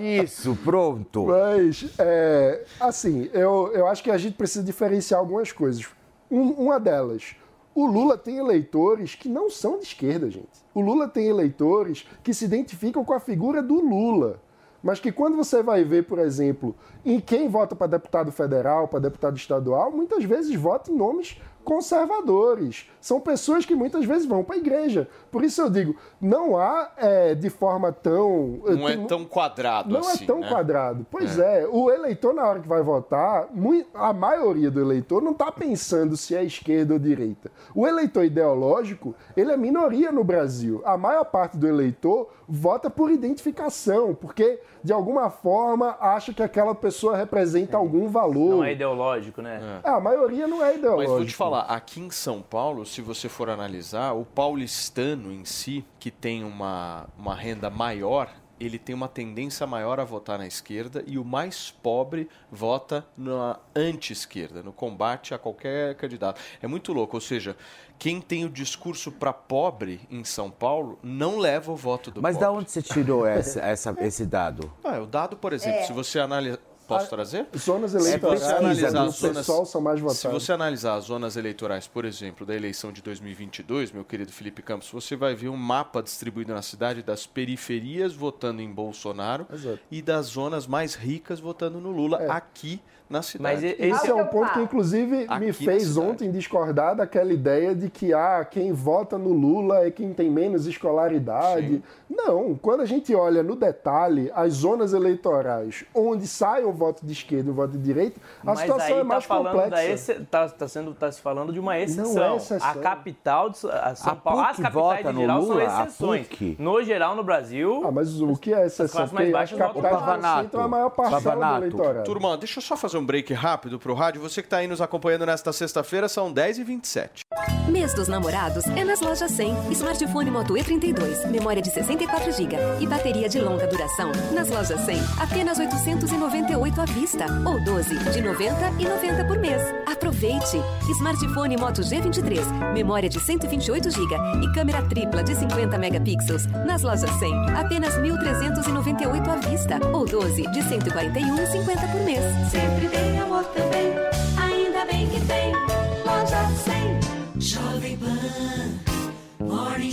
[0.00, 1.26] Isso, pronto.
[1.26, 5.86] Mas, é, assim, eu, eu acho que a gente precisa diferenciar algumas coisas.
[6.30, 7.36] Um- uma delas,
[7.76, 10.46] O Lula tem eleitores que não são de esquerda, gente.
[10.72, 14.40] O Lula tem eleitores que se identificam com a figura do Lula.
[14.80, 19.00] Mas que quando você vai ver, por exemplo, em quem vota para deputado federal, para
[19.00, 22.88] deputado estadual, muitas vezes vota em nomes conservadores.
[23.00, 25.08] São pessoas que muitas vezes vão para a igreja.
[25.30, 28.60] Por isso eu digo, não há é, de forma tão.
[28.64, 30.48] Não é tão quadrado não assim, é tão né?
[30.48, 31.06] quadrado.
[31.10, 31.66] Pois é.
[31.70, 33.48] o eleitor, na hora que vai votar,
[33.94, 37.50] a maioria do eleitor não está pensando se é esquerda ou direita.
[37.74, 40.82] O eleitor ideológico, ele é minoria no Brasil.
[40.84, 46.74] A maior parte do eleitor vota por identificação, porque de alguma forma acha que aquela
[46.74, 48.56] pessoa representa algum valor.
[48.56, 49.80] Não é ideológico, né?
[49.82, 51.10] É, a maioria não é ideológico.
[51.10, 55.46] Mas vou te falar, aqui em São Paulo, se você for analisar, o paulistano em
[55.46, 58.28] si, que tem uma, uma renda maior,
[58.60, 63.58] ele tem uma tendência maior a votar na esquerda e o mais pobre vota na
[63.74, 66.40] anti-esquerda, no combate a qualquer candidato.
[66.62, 67.56] É muito louco, ou seja,
[68.04, 72.34] quem tem o discurso para pobre em São Paulo não leva o voto do Mas
[72.36, 72.46] pobre.
[72.46, 74.70] da onde você tirou essa, essa- esse dado?
[74.84, 75.84] Ah, o dado, por exemplo, É.
[75.84, 76.60] se você analisa...
[76.86, 77.46] Posso trazer?
[77.56, 80.20] Zonas Se você eleitorais, analisar as zonas, pessoal são mais votados.
[80.20, 84.62] se você analisar as zonas eleitorais, por exemplo, da eleição de 2022, meu querido Felipe
[84.62, 89.78] Campos, você vai ver um mapa distribuído na cidade das periferias votando em Bolsonaro Exato.
[89.90, 93.42] e das zonas mais ricas votando no Lula aqui na cidade.
[93.42, 97.74] Mas Esse esse é um ponto que, inclusive, Aqui me fez ontem discordar daquela ideia
[97.74, 101.82] de que ah, quem vota no Lula é quem tem menos escolaridade.
[102.08, 107.12] Não, quando a gente olha no detalhe as zonas eleitorais onde sai o voto de
[107.12, 109.84] esquerda e o voto de direita, a Mas situação aí é tá mais complexa.
[109.84, 110.10] ex...
[110.30, 112.14] tá, sendo tá se falando de uma exceção.
[112.14, 112.70] Não é exceção.
[112.70, 115.70] A capital de a São A Paulo, as capitais vota em no geral Lula?
[115.90, 116.58] São exceções.
[116.58, 119.00] No geral, no Brasil, Ah, mas o que é exceção?
[119.00, 122.04] mais Porque as capitais concentram a maior parcela do eleitorado.
[122.04, 124.20] Turma, deixa eu só fazer um break rápido pro rádio.
[124.20, 127.23] Você que está aí nos acompanhando nesta sexta-feira, são 10h27.
[127.68, 129.72] Mês dos namorados é nas lojas 100.
[129.72, 134.12] Smartphone Moto E32, memória de 64 GB e bateria de longa duração.
[134.32, 139.62] Nas lojas 100, apenas 898 à vista ou 12 de 90 e 90 por mês.
[139.86, 140.60] Aproveite!
[140.90, 146.46] Smartphone Moto G23, memória de 128 GB e câmera tripla de 50 megapixels.
[146.66, 152.20] Nas lojas 100, apenas 1.398 à vista ou 12 de 141,50 por mês.
[152.50, 153.92] Sempre tem amor também,
[154.36, 155.73] ainda bem que tem.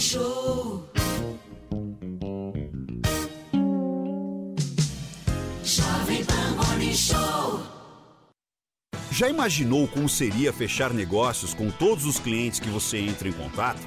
[0.02, 0.90] Show.
[6.96, 7.64] Show.
[9.12, 13.80] Já imaginou como seria fechar negócios com todos os clientes que você entra em contato?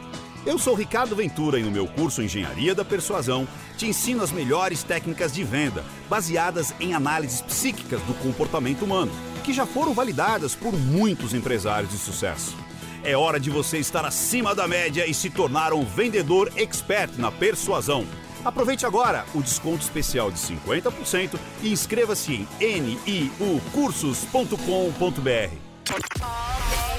[0.46, 4.84] Eu sou Ricardo Ventura e no meu curso Engenharia da Persuasão te ensino as melhores
[4.84, 9.10] técnicas de venda, baseadas em análises psíquicas do comportamento humano,
[9.42, 12.63] que já foram validadas por muitos empresários de sucesso.
[13.04, 17.30] É hora de você estar acima da média e se tornar um vendedor expert na
[17.30, 18.06] persuasão.
[18.42, 24.56] Aproveite agora o desconto especial de 50% e inscreva-se em niucursos.com.br.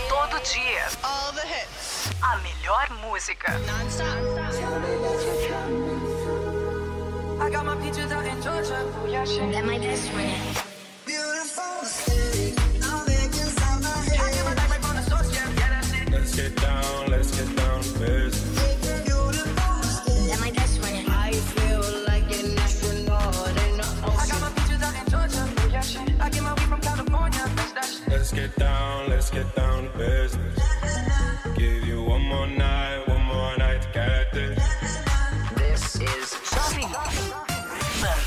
[0.08, 0.86] Todo dia.
[1.02, 2.12] All the hits.
[2.22, 3.60] A melhor música.
[7.42, 8.86] I got my peaches out in Georgia.
[9.52, 10.76] That my best friend.
[11.08, 12.25] Let's
[29.46, 30.60] down, let's get down to business.
[31.56, 34.64] Give you one more night, one more night to get this.
[35.56, 36.36] This is
[38.02, 38.20] Pan.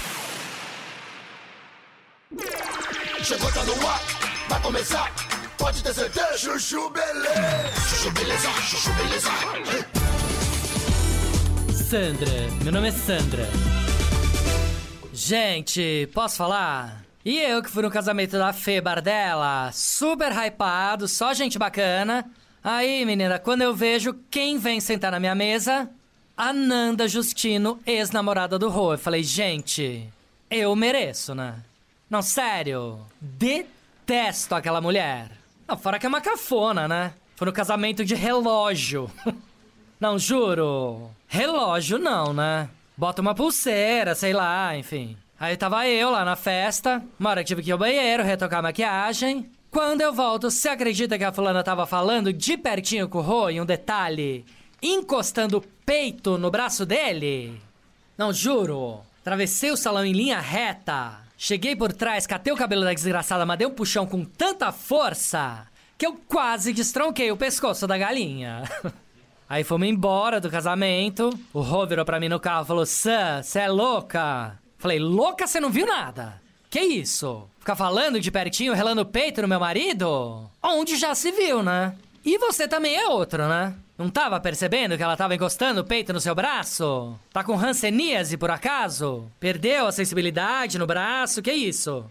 [3.22, 4.00] Chegou, tá no ar,
[4.48, 5.12] vai começar.
[5.58, 6.38] Pode ter certeza.
[6.38, 7.72] Chuchu beleza.
[7.88, 9.30] Chuchu beleza, chuchu beleza.
[11.90, 13.48] Sandra, meu nome é Sandra.
[15.12, 17.07] Gente, posso falar?
[17.28, 22.24] E eu que fui no casamento da Fê Bardella, super hypado, só gente bacana.
[22.64, 25.90] Aí, menina, quando eu vejo quem vem sentar na minha mesa,
[26.34, 28.94] a Nanda Justino, ex-namorada do Rô.
[28.94, 30.08] Eu falei, gente,
[30.50, 31.56] eu mereço, né?
[32.08, 35.30] Não, sério, detesto aquela mulher.
[35.68, 37.12] Não, fora que é uma cafona, né?
[37.36, 39.10] Foi no casamento de relógio.
[40.00, 41.10] Não, juro.
[41.26, 42.70] Relógio não, né?
[42.96, 45.16] Bota uma pulseira, sei lá, enfim.
[45.40, 48.58] Aí tava eu lá na festa, uma hora que tive que ir ao banheiro, retocar
[48.58, 49.48] a maquiagem.
[49.70, 53.48] Quando eu volto, você acredita que a fulana tava falando de pertinho com o Rô
[53.48, 54.44] e um detalhe?
[54.82, 57.60] Encostando o peito no braço dele?
[58.16, 59.00] Não, juro.
[59.22, 61.18] Travessei o salão em linha reta.
[61.36, 65.68] Cheguei por trás, catei o cabelo da desgraçada, mas dei um puxão com tanta força
[65.96, 68.62] que eu quase destronquei o pescoço da galinha.
[69.48, 71.30] Aí fomos embora do casamento.
[71.52, 74.58] O Rô virou pra mim no carro e falou: Sam, você é louca?
[74.78, 76.40] Falei: Louca, você não viu nada?
[76.70, 77.48] Que isso?
[77.58, 80.48] Ficar falando de pertinho, relando o peito no meu marido?
[80.62, 81.94] Onde já se viu, né?
[82.24, 83.74] E você também é outro, né?
[83.96, 87.18] Não tava percebendo que ela tava encostando o peito no seu braço?
[87.32, 89.26] Tá com ranceníase por acaso?
[89.40, 91.42] Perdeu a sensibilidade no braço?
[91.42, 92.04] Que isso?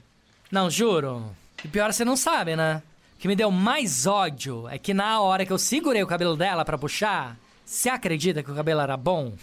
[0.51, 1.23] Não, juro.
[1.63, 2.82] E pior você não sabe, né?
[3.15, 6.36] O que me deu mais ódio é que na hora que eu segurei o cabelo
[6.36, 9.34] dela pra puxar, você acredita que o cabelo era bom?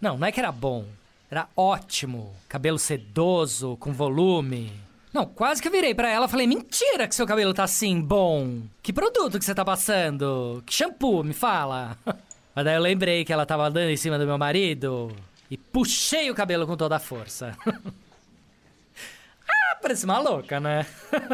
[0.00, 0.86] Não, não é que era bom.
[1.32, 2.36] Era ótimo.
[2.46, 4.70] Cabelo sedoso, com volume.
[5.14, 8.02] Não, quase que eu virei pra ela e falei: mentira que seu cabelo tá assim,
[8.02, 8.60] bom.
[8.82, 10.62] Que produto que você tá passando?
[10.66, 11.96] Que shampoo, me fala.
[12.54, 15.10] Mas daí eu lembrei que ela tava andando em cima do meu marido
[15.50, 17.56] e puxei o cabelo com toda a força.
[19.48, 20.84] ah, parece uma louca, né?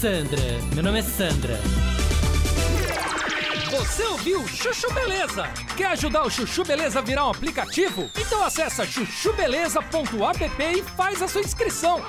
[0.00, 0.40] Sandra,
[0.72, 1.60] meu nome é Sandra.
[3.74, 5.48] Você ouviu Chuchu Beleza?
[5.76, 8.08] Quer ajudar o Chuchu Beleza a virar um aplicativo?
[8.16, 12.00] Então acessa chuchubeleza.app e faz a sua inscrição.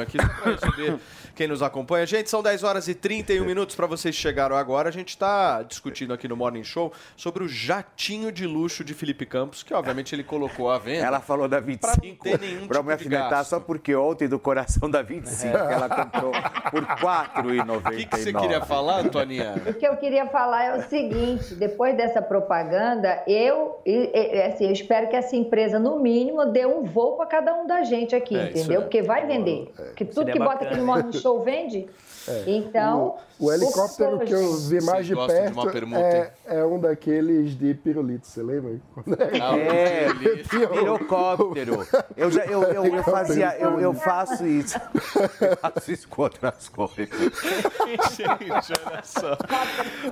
[0.00, 0.16] aqui
[1.34, 2.06] quem nos acompanha.
[2.06, 4.88] Gente, são 10 horas e 31 minutos para vocês que chegaram agora.
[4.88, 9.26] A gente está discutindo aqui no Morning Show sobre o jatinho de luxo de Felipe
[9.26, 11.04] Campos, que obviamente ele colocou à venda.
[11.06, 13.48] Ela falou da 25 ter nenhum pra tipo me gasto.
[13.50, 16.32] só porque ontem do coração da 25 ela comprou
[16.70, 17.86] por R$ 4,99.
[17.86, 19.54] O que, que você queria falar, Antoninha?
[19.66, 23.80] O que eu queria falar é o seguinte: depois dessa propaganda, eu,
[24.46, 27.82] assim, eu espero que essa empresa, no mínimo, dê um voo para cada um da
[27.82, 28.80] gente aqui, É, entendeu?
[28.80, 28.82] é.
[28.84, 29.72] Porque vai vender.
[29.76, 31.88] Porque tudo Seria que bota aqui no Morning Show vende.
[32.46, 33.16] Então.
[33.38, 36.64] O, o helicóptero que eu vi mais de Vocês de perto uma permuta, é, é
[36.64, 38.80] um daqueles de pirulito, você lembra?
[39.32, 40.08] Era- É,
[40.48, 41.86] pirocóptero.
[42.16, 44.78] Eu, já, eu, eu, eu fazia, eu, eu faço isso.
[45.40, 47.08] Eu faço isso com outras coisas.
[48.16, 49.36] Gente, olha só.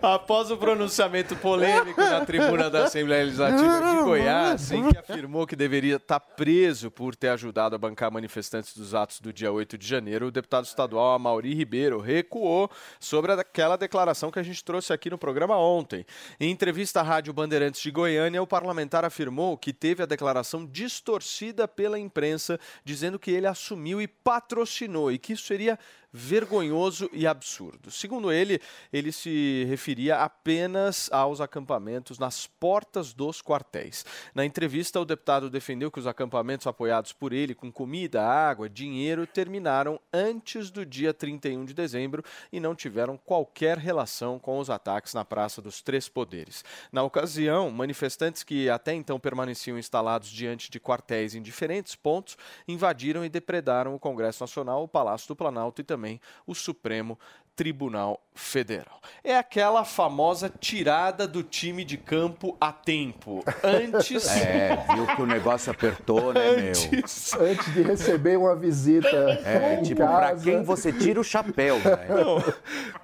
[0.01, 5.57] Após o pronunciamento polêmico na tribuna da Assembleia Legislativa de Goiás, em que afirmou que
[5.57, 9.87] deveria estar preso por ter ajudado a bancar manifestantes dos atos do dia 8 de
[9.87, 15.09] janeiro, o deputado estadual Amauri Ribeiro recuou sobre aquela declaração que a gente trouxe aqui
[15.09, 16.05] no programa ontem.
[16.38, 21.67] Em entrevista à Rádio Bandeirantes de Goiânia, o parlamentar afirmou que teve a declaração distorcida
[21.67, 25.79] pela imprensa, dizendo que ele assumiu e patrocinou e que isso seria
[26.12, 27.90] vergonhoso e absurdo.
[27.90, 28.61] Segundo ele,
[28.92, 34.05] ele se referia apenas aos acampamentos nas portas dos quartéis.
[34.35, 39.27] Na entrevista, o deputado defendeu que os acampamentos apoiados por ele com comida, água, dinheiro
[39.27, 42.22] terminaram antes do dia 31 de dezembro
[42.53, 46.64] e não tiveram qualquer relação com os ataques na Praça dos Três Poderes.
[46.92, 52.37] Na ocasião, manifestantes que até então permaneciam instalados diante de quartéis em diferentes pontos
[52.68, 56.02] invadiram e depredaram o Congresso Nacional, o Palácio do Planalto e também
[56.47, 57.19] o Supremo
[57.55, 58.99] Tribunal Federal.
[59.23, 63.45] É aquela famosa tirada do time de campo a tempo.
[63.62, 64.27] Antes.
[64.43, 66.71] É, viu que o negócio apertou, né, meu?
[66.71, 69.09] Antes, Antes de receber uma visita
[69.45, 70.17] É, em tipo, casa.
[70.35, 72.07] pra quem você tira o chapéu, né?
[72.09, 72.43] Não.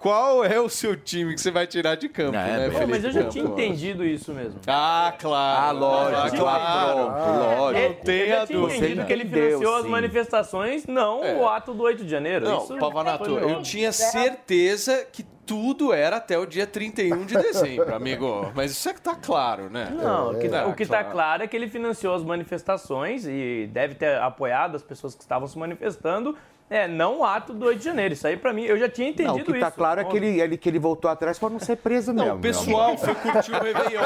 [0.00, 3.04] Qual é o seu time que você vai tirar de campo, É, né, Pô, mas
[3.04, 4.60] eu já Felipe tinha entendido isso mesmo.
[4.66, 5.66] Ah, claro.
[5.66, 6.94] Ah, lógico, claro.
[6.96, 8.10] pronto, lógico.
[8.10, 8.76] Eu Não já tinha dúvida.
[8.78, 9.88] entendido que ele entendeu, financiou as sim.
[9.90, 11.34] manifestações, não É.
[11.36, 12.44] o ato do 8 de janeiro.
[12.46, 14.37] Não, isso Pavanato, eu tinha certeza
[15.12, 18.52] que tudo era até o dia 31 de dezembro, amigo.
[18.54, 19.90] Mas isso é que tá claro, né?
[19.90, 23.68] Não, o que, É, o que tá claro é que ele financiou as manifestações e
[23.72, 26.36] deve ter apoiado as pessoas que estavam se manifestando.
[26.70, 28.12] É, não o ato do 8 de janeiro.
[28.12, 29.60] Isso aí, pra mim, eu já tinha entendido Não, o que isso.
[29.60, 32.36] tá claro é que ele, ele, que ele voltou atrás pra não ser preso Não,
[32.36, 32.36] mesmo.
[32.36, 34.02] o meu pessoal foi curtir o Réveillon.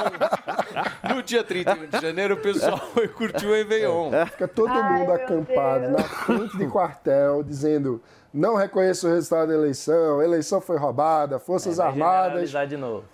[1.15, 4.11] No dia 31 de janeiro, o pessoal foi curtir o Réveillon.
[4.27, 5.93] Fica todo Ai, mundo acampado Deus.
[5.93, 11.39] na frente de quartel, dizendo não reconheço o resultado da eleição, a eleição foi roubada,
[11.39, 12.51] Forças Vai Armadas.
[12.69, 13.05] de novo.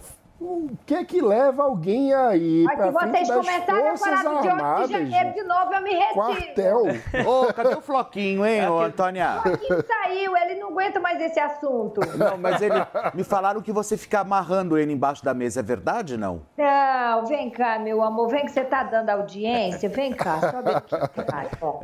[0.40, 4.22] O que é que leva alguém a ir Aqui para vocês começaram a falar do
[4.22, 6.14] dia 8 de Armadas, janeiro de novo, eu me retiro.
[6.14, 6.82] Quartel.
[7.26, 9.40] Ô, cadê o Floquinho, hein, ô, Antônia?
[9.44, 12.00] Joaquim saiu, ele não aguenta mais esse assunto.
[12.16, 12.74] Não, mas ele.
[13.14, 15.58] Me falaram que você fica amarrando ele embaixo da mesa.
[15.58, 16.42] É verdade, não?
[16.56, 20.94] Não, vem cá, meu amor, vem que você tá dando audiência, vem cá, sobe aqui.
[21.32, 21.80] Ai, ó.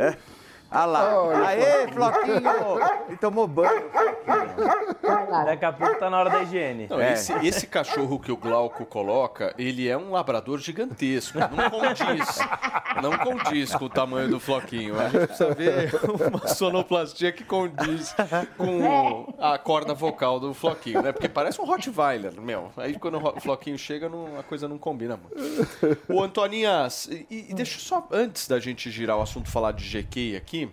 [0.75, 0.77] É.
[0.77, 1.23] Ah lá.
[1.23, 2.43] Olha, Aê, Floquinho!
[3.09, 3.85] Ele tomou banho.
[5.47, 6.87] Daqui a pouco tá na hora da higiene.
[6.89, 11.39] Não, esse, esse cachorro que o Glauco coloca, ele é um labrador gigantesco.
[11.39, 12.39] Não condiz.
[13.03, 14.99] Não condiz com o tamanho do floquinho.
[15.01, 15.91] A gente precisa ver
[16.31, 18.15] uma sonoplastia que condiz
[18.57, 21.13] com a corda vocal do floquinho, né?
[21.13, 22.71] Porque parece um Rottweiler, meu.
[22.77, 25.99] Aí quando o floquinho chega, não- a coisa não combina muito.
[26.09, 29.85] Ô, Antoninhas, e, e deixa eu só, antes da gente girar o assunto, falar de
[29.85, 30.64] GK aqui.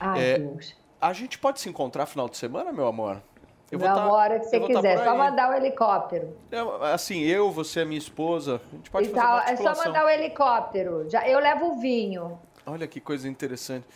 [0.00, 0.74] Ai, é, Deus.
[1.00, 3.22] a gente pode se encontrar final de semana, meu amor?
[3.70, 5.04] Eu vou tá- amor, a hora que você tá quiser.
[5.04, 6.36] Só mandar o helicóptero.
[6.50, 6.58] É,
[6.92, 10.08] Assim, eu, você, minha esposa, a gente pode E fazer tal, é só mandar o
[10.08, 11.08] helicóptero.
[11.08, 12.36] Já, eu levo o vinho.
[12.66, 13.86] Olha que coisa interessante.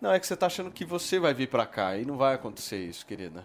[0.00, 2.34] Não, é que você tá achando que você vai vir pra cá e não vai
[2.34, 3.44] acontecer isso, querida.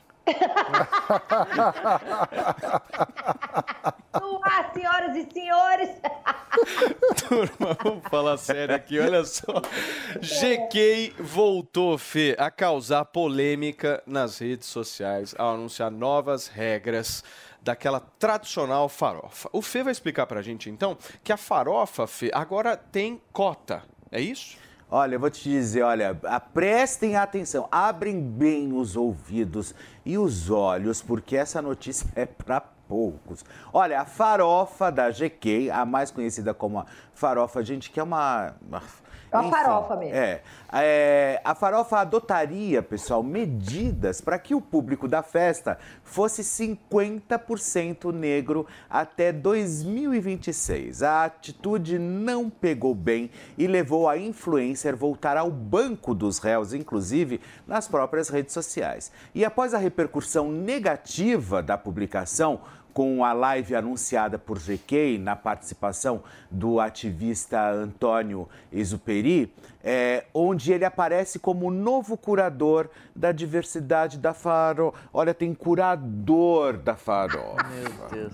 [4.14, 5.90] Olá, senhoras e senhores.
[7.28, 9.62] Turma, vamos falar sério aqui, olha só.
[10.20, 17.24] GK voltou, Fê, a causar polêmica nas redes sociais ao anunciar novas regras
[17.62, 19.50] daquela tradicional farofa.
[19.52, 23.84] O Fê vai explicar pra gente, então, que a farofa, Fê, agora tem cota.
[24.12, 24.58] É isso?
[24.90, 26.16] Olha, eu vou te dizer, olha,
[26.54, 29.74] prestem atenção, abrem bem os ouvidos
[30.06, 33.44] e os olhos, porque essa notícia é para poucos.
[33.74, 38.54] Olha, a farofa da GK, a mais conhecida como a farofa, gente, que é uma...
[39.32, 40.16] É uma farofa mesmo.
[40.16, 40.42] É,
[40.74, 48.66] é, a farofa adotaria, pessoal, medidas para que o público da festa fosse 50% negro
[48.90, 51.04] até 2026.
[51.04, 57.42] A atitude não pegou bem e levou a influencer voltar ao banco dos réus, inclusive
[57.68, 59.12] nas próprias redes sociais.
[59.34, 62.62] E após a repercussão negativa da publicação,
[62.96, 69.54] com a live anunciada por GK na participação do ativista Antônio Exuperi,
[69.88, 74.92] é, onde ele aparece como novo curador da diversidade da Faro.
[75.14, 77.64] Olha, tem curador da farofa.
[77.70, 78.34] Meu Deus.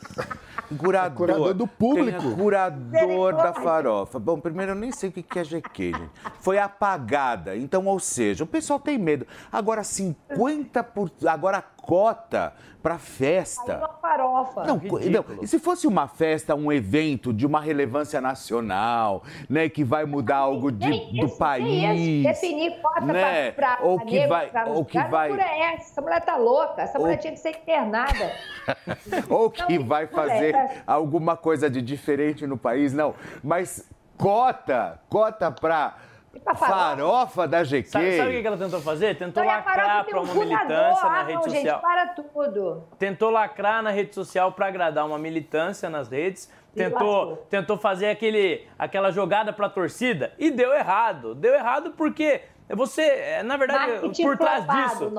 [0.78, 1.18] Curador.
[1.18, 2.22] Curador do público.
[2.22, 4.18] Tem a curador da farofa.
[4.18, 6.12] Bom, primeiro eu nem sei o que é GQ, gente.
[6.39, 7.58] Foi apagada.
[7.58, 9.28] Então, ou seja, o pessoal tem medo.
[9.52, 11.12] Agora 50%, por...
[11.28, 13.78] agora a cota para festa.
[13.78, 14.64] Uma farofa.
[14.64, 19.84] Não, não, e se fosse uma festa, um evento de uma relevância nacional, né, que
[19.84, 22.28] vai mudar algo de- do país, isso?
[22.28, 25.50] Definir cota né, pra, pra ou que negro, vai, pra ou que lugar, vai, loucura
[25.50, 25.92] é essa?
[25.92, 26.82] Essa mulher tá louca.
[26.84, 28.32] Essa mulher Ou- tinha que ser internada.
[29.28, 30.84] ou que vai fazer é.
[30.86, 33.16] alguma coisa de diferente no país, não.
[33.44, 35.96] Mas cota, cota pra
[36.44, 37.48] pra farofa?
[37.48, 37.89] da GQ.
[37.89, 39.18] Sabe, sabe o que ela tentou fazer?
[39.18, 41.82] Tentou Então, lacrar um uma militância na rede não, gente, social.
[41.82, 42.88] para tudo.
[42.98, 46.50] Tentou lacrar na rede social para agradar uma militância nas redes.
[46.74, 51.36] E Tentou, tentou fazer aquele, aquela jogada para a torcida e deu errado.
[51.36, 52.41] Deu errado porque
[52.76, 55.11] você, é, na verdade, Marketing por trás disso,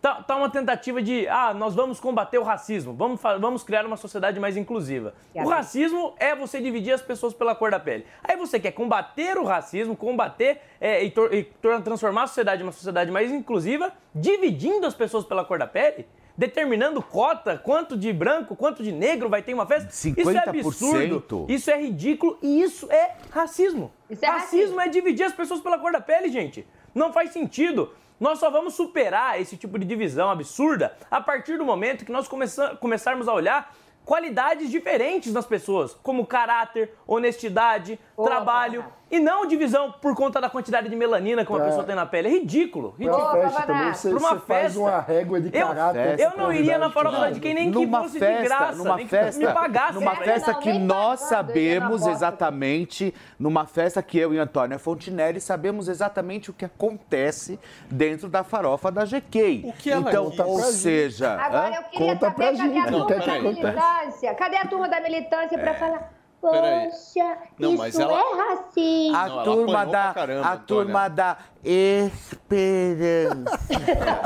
[0.00, 3.96] tá, tá uma tentativa de, ah, nós vamos combater o racismo, vamos, vamos criar uma
[3.96, 5.14] sociedade mais inclusiva.
[5.32, 5.56] Que O absurdo.
[5.56, 8.04] racismo é você dividir as pessoas pela cor da pele.
[8.24, 11.44] Aí você quer combater o racismo, combater é, e, e
[11.84, 16.06] transformar a sociedade em uma sociedade mais inclusiva, dividindo as pessoas pela cor da pele?
[16.36, 19.88] Determinando cota, quanto de branco, quanto de negro vai ter uma festa?
[19.90, 20.48] Isso é 50%.
[20.48, 23.90] absurdo, isso é ridículo e isso é racismo.
[24.10, 24.80] Isso é racismo, racismo.
[24.82, 26.66] é dividir as pessoas pela cor da pele, gente.
[26.94, 27.90] Não faz sentido.
[28.20, 32.26] Nós só vamos superar esse tipo de divisão absurda a partir do momento que nós
[32.28, 33.74] começa- começarmos a olhar
[34.06, 39.05] qualidades diferentes nas pessoas, como caráter, honestidade, Boa, trabalho, Bernardo.
[39.10, 42.04] E não divisão por conta da quantidade de melanina que uma Pra- pessoa tem na
[42.06, 42.28] pele.
[42.28, 43.24] É ridículo, Pra ridículo.
[43.28, 44.78] Ô, festa também, você, pra uma você faz festa.
[44.80, 46.20] uma régua de Eu- caráter.
[46.20, 48.96] Eu não iria na farofa de quem nem que numa fosse festa, de graça, numa
[48.96, 49.94] nem festa, que me pagasse.
[49.94, 55.88] numa festa Não, que nós sabemos exatamente, numa festa que eu e Antônia Fontinelli sabemos
[55.88, 57.58] exatamente o que acontece
[57.90, 59.62] dentro da farofa da GK.
[59.66, 62.78] O que ela então, ou pra seja, Agora eu queria Conta pra saber cadê gente,
[62.78, 64.34] a turma da militância?
[64.34, 66.15] Cadê a turma da militância pra falar?
[66.40, 66.90] Peraí.
[66.90, 69.16] Poxa, Não, isso mas ela- é racismo.
[69.16, 70.66] a Não, turma da caramba, a Antônia.
[70.66, 73.58] turma da esperança.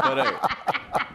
[0.03, 0.35] Peraí.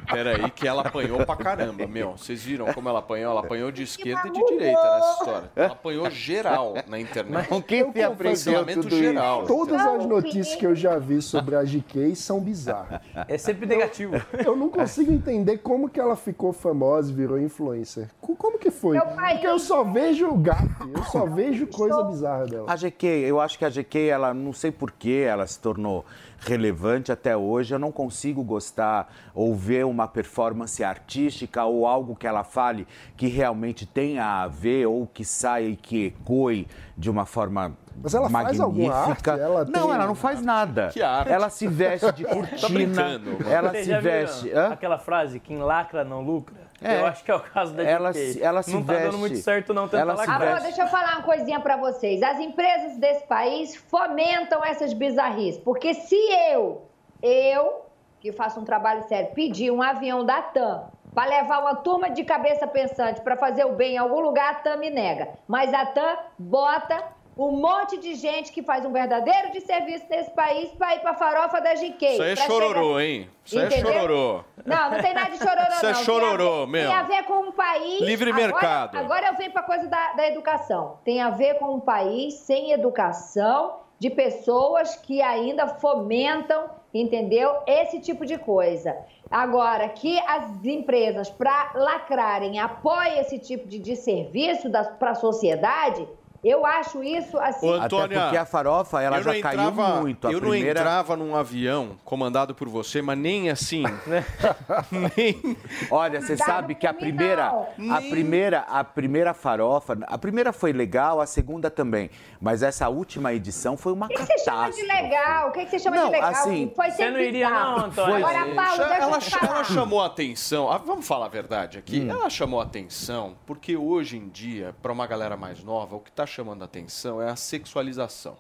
[0.08, 2.12] Peraí, que ela apanhou pra caramba, meu.
[2.12, 3.32] Vocês viram como ela apanhou?
[3.32, 5.52] Ela apanhou de esquerda e de direita nessa história.
[5.56, 7.48] Ela apanhou geral na internet.
[7.50, 9.40] Com quem se aprendeu tudo geral.
[9.44, 9.48] isso?
[9.48, 13.02] Todas Não, as notícias que eu já vi sobre a GK são bizarras.
[13.28, 14.16] É sempre negativo.
[14.46, 18.08] Eu não consigo entender como que ela ficou famosa e virou influencer.
[18.22, 18.96] Co- Como que foi?
[18.98, 22.72] Meu pai- Porque eu só vejo gafe, eu só vejo coisa bizarra dela.
[22.72, 26.06] A GQ, eu acho que a GQ, ela não sei por que ela se tornou
[26.40, 27.74] relevante até hoje.
[27.74, 33.28] Eu não consigo gostar ou ver uma performance artística ou algo que ela fale que
[33.28, 38.30] realmente tenha a ver ou que saia e que ecoe de uma forma Mas ela
[38.30, 39.32] faz alguma magnífica.
[39.34, 39.42] arte?
[39.44, 40.90] Ela não, ela não faz nada.
[40.90, 41.32] Que arte?
[41.32, 43.38] Ela se veste de cortina, brincando.
[43.50, 44.52] ela Vocês se veste.
[44.52, 44.68] Hã?
[44.70, 46.65] Aquela frase, quem lacra não lucra?
[46.82, 47.02] É.
[47.02, 49.18] Eu acho que é o caso da Ela se- ela se Não tá veste- dando
[49.20, 50.30] muito certo não tentar ela se.
[50.30, 52.22] Agora, deixa eu falar uma coisinha pra vocês.
[52.22, 55.60] As empresas desse país fomentam essas bizarrices.
[55.64, 56.16] Porque se
[56.52, 56.84] eu,
[57.24, 57.86] eu,
[58.20, 62.24] que faço um trabalho sério, pedir um avião da TAM para levar uma turma de
[62.26, 65.30] cabeça pensante para fazer o bem em algum lugar, a TAM me nega.
[65.48, 67.02] Mas a TAM bota
[67.38, 71.14] um monte de gente que faz um verdadeiro de serviço nesse país para ir para
[71.16, 72.06] farofa da GK.
[72.14, 73.30] Isso aí é chororô, chegar- hein?
[73.46, 74.44] Isso aí é chororô.
[74.66, 75.90] Não, não tem nada de chororô, Isso não.
[75.90, 76.90] é Tem a chororô ver- mesmo.
[76.92, 78.02] Tem a ver com um país...
[78.02, 78.98] Livre Agora- mercado.
[78.98, 80.98] Agora eu venho para a coisa da, da educação.
[81.04, 87.54] Tem a ver com um país sem educação, de pessoas que ainda fomentam, entendeu?
[87.66, 88.96] Esse tipo de coisa.
[89.32, 94.70] Agora, que as empresas, para lacrarem, apoiem esse tipo de desserviço
[95.00, 96.06] para a sociedade,
[96.48, 97.68] eu acho isso assim.
[97.68, 100.28] Ô, Até Antônia, porque a farofa, ela já caiu entrava- muito.
[100.28, 100.82] A eu primeira...
[100.82, 103.84] não entrava num avião comandado por você, mas nem assim.
[104.92, 105.58] nem.
[105.90, 107.48] Olha, você sabe que a primeira,
[107.92, 113.34] a primeira, a primeira farofa, a primeira foi legal, a segunda também, mas essa última
[113.34, 115.50] edição foi uma O que, que você chama de legal?
[115.50, 116.30] O que, que você chama Não, de legal?
[116.32, 118.16] assim, Foi Você não iria não, Antônio.
[118.18, 118.54] Agora, Foi.
[118.56, 119.56] Paulo, Cha- deixa ela, falar.
[119.56, 120.72] ela chamou a atenção.
[120.72, 122.02] ah, vamos falar a verdade aqui.
[122.02, 122.10] Hum.
[122.12, 126.10] Ela chamou a atenção porque hoje em dia, para uma galera mais nova, o que
[126.10, 128.38] está chamando a atenção é a sexualização.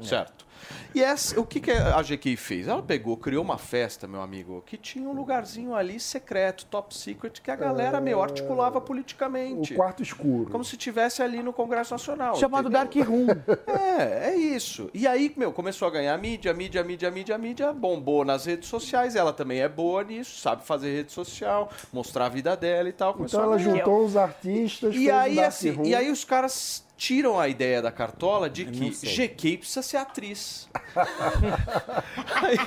[0.00, 0.46] Certo?
[0.94, 2.68] E essa, o que, que a GK fez?
[2.68, 7.40] Ela pegou, criou uma festa, meu amigo, que tinha um lugarzinho ali secreto, top secret,
[7.40, 9.72] que a galera, meu, articulava politicamente.
[9.72, 10.50] O quarto escuro.
[10.50, 12.36] Como se tivesse ali no Congresso Nacional.
[12.36, 13.04] Chamado entendeu?
[13.04, 13.26] Dark Room.
[13.98, 14.90] É, é isso.
[14.94, 19.16] E aí, meu, começou a ganhar mídia, mídia, mídia, mídia, mídia, bombou nas redes sociais.
[19.16, 23.14] Ela também é boa nisso, sabe fazer rede social, mostrar a vida dela e tal.
[23.14, 27.46] Começou Então ela juntou os artistas, E aí, assim, e aí os caras tiram a
[27.48, 28.90] ideia da cartola de que.
[28.90, 30.68] GK precisa ser atriz.
[32.42, 32.58] aí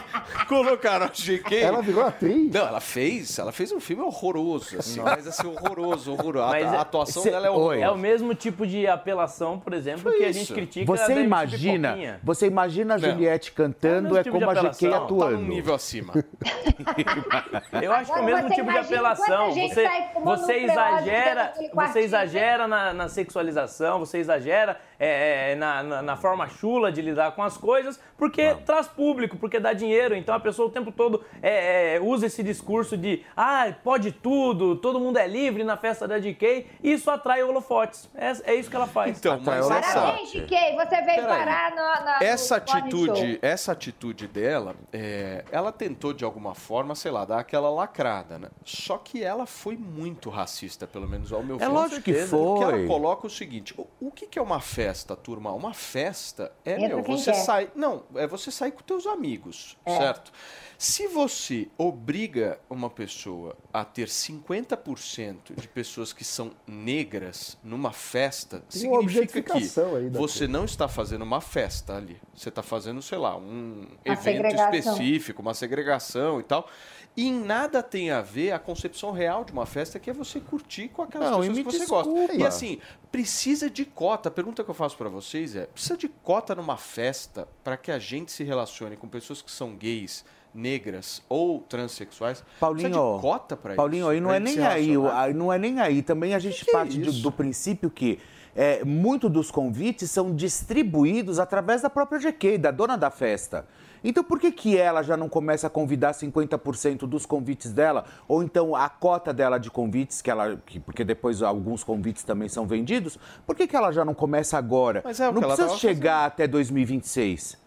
[0.47, 1.55] colocaram a GK.
[1.57, 2.51] Ela virou atriz?
[2.51, 6.47] Não, ela fez, ela fez um filme horroroso, assim, mas assim, horroroso, horroroso.
[6.47, 7.55] Mas a, é- a atuação cê- dela é Oi.
[7.57, 7.81] horrorosa.
[7.85, 10.39] É o mesmo tipo de apelação, por exemplo, Foi que a isso.
[10.39, 12.19] gente critica Você imagina, Pipoquinha.
[12.23, 13.09] você imagina a Não.
[13.11, 14.89] Juliette cantando, É é tipo como a GK.
[14.89, 15.37] Tá atuando.
[15.39, 16.13] num nível acima.
[17.81, 19.51] Eu acho que é o mesmo tipo de apelação.
[19.51, 19.89] Você,
[20.23, 26.15] você um exagera, você exagera na, na sexualização, você exagera é, é, na, na, na
[26.15, 30.15] forma chula de lidar com as coisas, porque traz público, porque dá dinheiro.
[30.15, 34.75] Então a pessoa o tempo todo é, é, usa esse discurso de ah, pode tudo,
[34.75, 38.07] todo mundo é livre na festa da DK, e isso atrai holofotes.
[38.13, 39.17] É, é isso que ela faz.
[39.17, 41.25] Então, mas Parabéns, Kay, você veio Peraí.
[41.25, 46.93] parar na, na, essa no atitude, essa atitude dela, é, ela tentou de alguma forma,
[46.93, 48.49] sei lá, dar aquela lacrada, né?
[48.63, 51.65] Só que ela foi muito racista, pelo menos ao meu ver.
[51.65, 52.87] É lógico que Porque ela foi.
[52.87, 55.51] coloca o seguinte: o, o que, que é uma festa, turma?
[55.51, 57.37] Uma festa é Entra meu, quem você quer.
[57.39, 60.31] sai, não, é você sair com teus amigos, certo?
[60.77, 68.63] Se você obriga uma pessoa a ter 50% de pessoas que são negras numa festa,
[68.67, 69.71] Tem significa que
[70.09, 72.19] você não está fazendo uma festa ali.
[72.35, 76.67] Você está fazendo, sei lá, um Uma evento específico, uma segregação e tal.
[77.15, 80.39] E em nada tem a ver a concepção real de uma festa, que é você
[80.39, 82.09] curtir com aquelas Não, pessoas que você desculpa.
[82.09, 82.35] gosta.
[82.35, 82.79] E assim,
[83.11, 84.29] precisa de cota.
[84.29, 87.91] A pergunta que eu faço para vocês é: precisa de cota numa festa para que
[87.91, 92.45] a gente se relacione com pessoas que são gays, negras ou transexuais?
[92.59, 93.77] Paulinho, cota para isso.
[93.77, 94.93] Paulinho, aí não é nem aí,
[95.35, 96.01] não é nem aí.
[96.01, 97.21] Também a gente que é parte de- isso?
[97.21, 98.19] do princípio que
[98.55, 103.65] é, muito dos convites são distribuídos através da própria GK, da dona da festa.
[104.03, 108.05] Então por que, que ela já não começa a convidar 50% dos convites dela?
[108.27, 110.57] Ou então a cota dela de convites, que ela.
[110.65, 114.57] que- porque depois alguns convites também são vendidos, por que, que ela já não começa
[114.57, 115.01] agora?
[115.03, 117.57] Mas é o não que ela precisa tava chegar até 2026.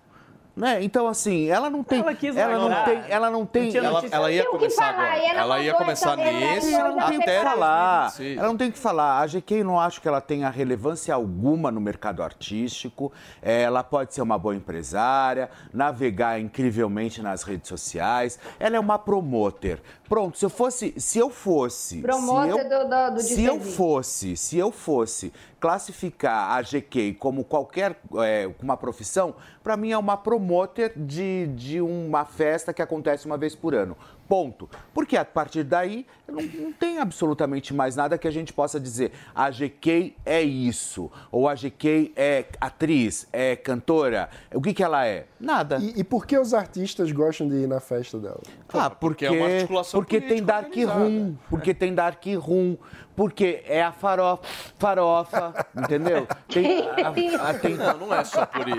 [0.57, 0.85] Né?
[0.85, 1.99] Então, assim, ela não tem.
[2.01, 3.03] Ela quis ela não tem.
[3.09, 3.77] Ela não tem.
[3.77, 5.27] Ela, ela ia Tem o que começar falar, agora.
[5.27, 8.01] ela Ela ia começar nesse Ela não tem o que até falar.
[8.03, 8.39] 2026.
[8.39, 9.21] Ela não tem o que falar.
[9.21, 13.13] A GK eu não acho que ela tenha relevância alguma no mercado artístico.
[13.43, 18.39] Ela pode ser uma boa empresária, navegar incrivelmente nas redes sociais.
[18.61, 19.83] Ela é uma promoter.
[20.09, 23.61] Pronto, se eu fosse, se eu fosse, Promoter se eu, do- do- do se eu
[23.61, 29.99] fosse, se eu fosse classificar a GK como qualquer é, uma profissão, para mim é
[29.99, 33.97] uma promoter de, de uma festa que acontece uma vez por ano.
[34.29, 34.69] Ponto.
[34.93, 39.13] Porque a partir daí não, não tem absolutamente mais nada que a gente possa dizer.
[39.35, 41.11] A GK é isso.
[41.31, 44.29] Ou a GK é atriz, é cantora.
[44.55, 45.27] O que, que ela é?
[45.39, 45.79] Nada.
[45.81, 48.41] E, e por que os artistas gostam de ir na festa dela?
[48.73, 52.77] Ah, porque, é uma articulação porque tem dark room, porque tem dark room,
[53.15, 54.43] porque é a farofa,
[54.79, 56.27] farofa entendeu?
[56.49, 58.77] Tem, a- a- tem- Não, não é só por isso.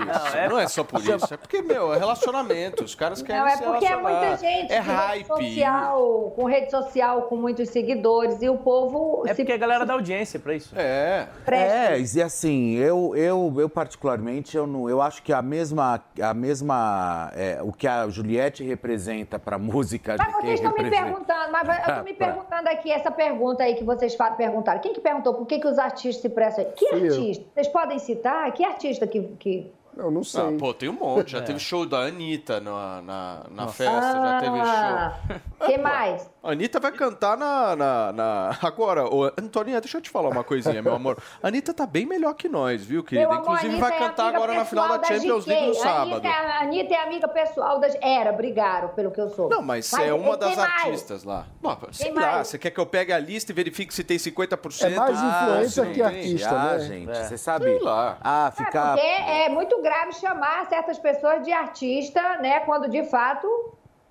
[0.50, 1.32] Não é, só por isso.
[1.34, 2.84] É porque, meu, é relacionamento.
[2.84, 4.20] Os caras querem Não, é se porque é relacionar.
[4.20, 5.26] muita gente É com rede hype.
[5.26, 9.84] social, com rede social, com muitos seguidores, e o povo É se porque a galera
[9.84, 10.74] dá audiência pra isso.
[10.76, 11.28] É.
[11.46, 16.34] É, e assim, eu, eu, eu particularmente, eu, não, eu acho que a mesma, a
[16.34, 21.52] mesma é, o que a Juliette representa para música Mas vocês estão me representa- perguntando,
[21.52, 24.80] mas eu tô me perguntando aqui, essa pergunta aí que vocês perguntaram.
[24.80, 26.64] Quem que perguntou por que, que os artistas se prestam?
[26.76, 27.04] Que eu.
[27.04, 27.44] artista?
[27.54, 28.50] Vocês podem citar?
[28.52, 29.22] Que artista que.
[29.38, 29.72] que...
[29.96, 30.42] Eu não sei.
[30.42, 31.32] Ah, pô, tem um monte.
[31.32, 31.40] Já É.
[31.40, 35.40] teve show da Anitta na, na, na festa, já teve show.
[35.66, 36.30] Ah, Quem mais?
[36.42, 37.74] A Anitta vai cantar na.
[37.76, 41.18] na, na- Agora, ô, Antoninha, deixa eu te falar uma coisinha, meu amor.
[41.42, 43.26] A Anitta tá bem melhor que nós, viu, querida?
[43.28, 45.50] Meu amor, Inclusive Anitta vai é cantar agora na final da pessoal Champions GK.
[45.52, 46.12] League no sábado.
[46.12, 47.96] Anitta, é- a Anitta é amiga pessoal das.
[48.00, 49.48] Era, brigaram, pelo que eu sou.
[49.48, 50.84] Não, mas, é uma das mais?
[50.84, 51.46] artistas lá.
[51.60, 52.48] Bom, sei lá, mais?
[52.48, 54.92] você quer que eu pegue a lista e verifique se tem 50%?
[54.92, 56.78] É mais influência se não que artista, Ah, né?
[56.80, 57.24] gente, É.
[57.24, 57.64] você sabe?
[57.64, 58.18] Sei lá.
[58.20, 58.92] Ah, É, ficar.
[58.94, 62.60] porque é muito grave chamar certas pessoas de artista, né?
[62.60, 63.46] Quando de fato.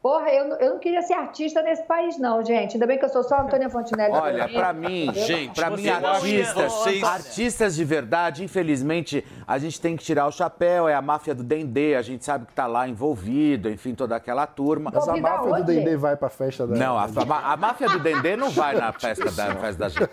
[0.06, 2.74] Porra, eu, não- eu não queria ser artista nesse país, não, gente.
[2.74, 4.14] Ainda bem que eu sou só Antônia Fontinelli.
[4.14, 9.98] Olha, pra mim, Gente, pra mim, artistas, vocês- artistas de verdade, infelizmente, a gente tem
[9.98, 12.88] que tirar o chapéu, é a máfia do Dendê, a gente sabe que tá lá
[12.88, 14.92] envolvido, enfim, toda aquela turma.
[14.94, 15.64] Mas a máfia do?
[15.64, 16.78] Dendê vai pra festa dela.
[16.80, 20.08] Não, a, a- a máfia do Dendê não vai na festa da, festa da gente.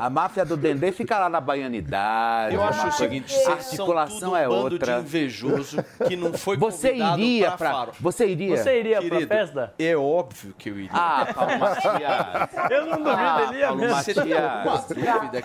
[0.00, 2.54] A máfia do Dendê fica lá na baianidade.
[2.54, 4.94] Eu acho o seguinte, a articulação um é bando outra.
[4.94, 7.70] de invejoso que não foi Você iria pra pra.
[7.70, 7.92] Faro.
[8.00, 8.56] Você iria?
[8.56, 9.74] Você iria Querido, pra festa?
[9.78, 10.90] É óbvio que eu iria.
[10.92, 11.90] Ah, Paulo Matias.
[12.70, 13.96] Eu não duvido, Ah, ele ia Paulo mesmo.
[13.96, 14.26] Matias.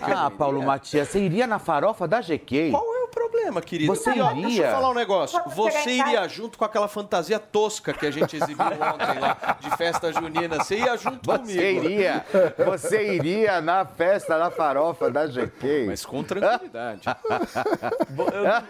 [0.15, 0.63] Ah, Paulo?
[0.63, 2.71] Matias, você iria na farofa da GK?
[2.71, 2.83] Qual
[3.15, 3.95] problema, querido?
[3.95, 4.65] Você E, ó, Deixa iria?
[4.67, 5.41] eu falar um negócio.
[5.55, 10.11] Você iria junto com aquela fantasia tosca que a gente exibiu ontem lá, de festa
[10.13, 10.57] junina.
[10.57, 11.85] Você ia junto Você comigo.
[11.85, 12.25] iria,
[12.65, 15.85] você iria na festa da farofa da GK?
[15.87, 17.01] Mas com tranquilidade.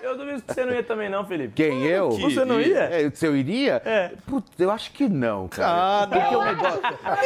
[0.01, 1.53] Eu, eu duvido que você não ia também, não, Felipe.
[1.55, 2.09] Quem, eu?
[2.09, 2.83] que Você não ia?
[2.83, 3.81] É, se eu iria?
[3.85, 4.11] É.
[4.27, 5.71] Putz, eu acho que não, cara.
[5.71, 6.39] Ah, não.
[6.39, 6.81] O negócio,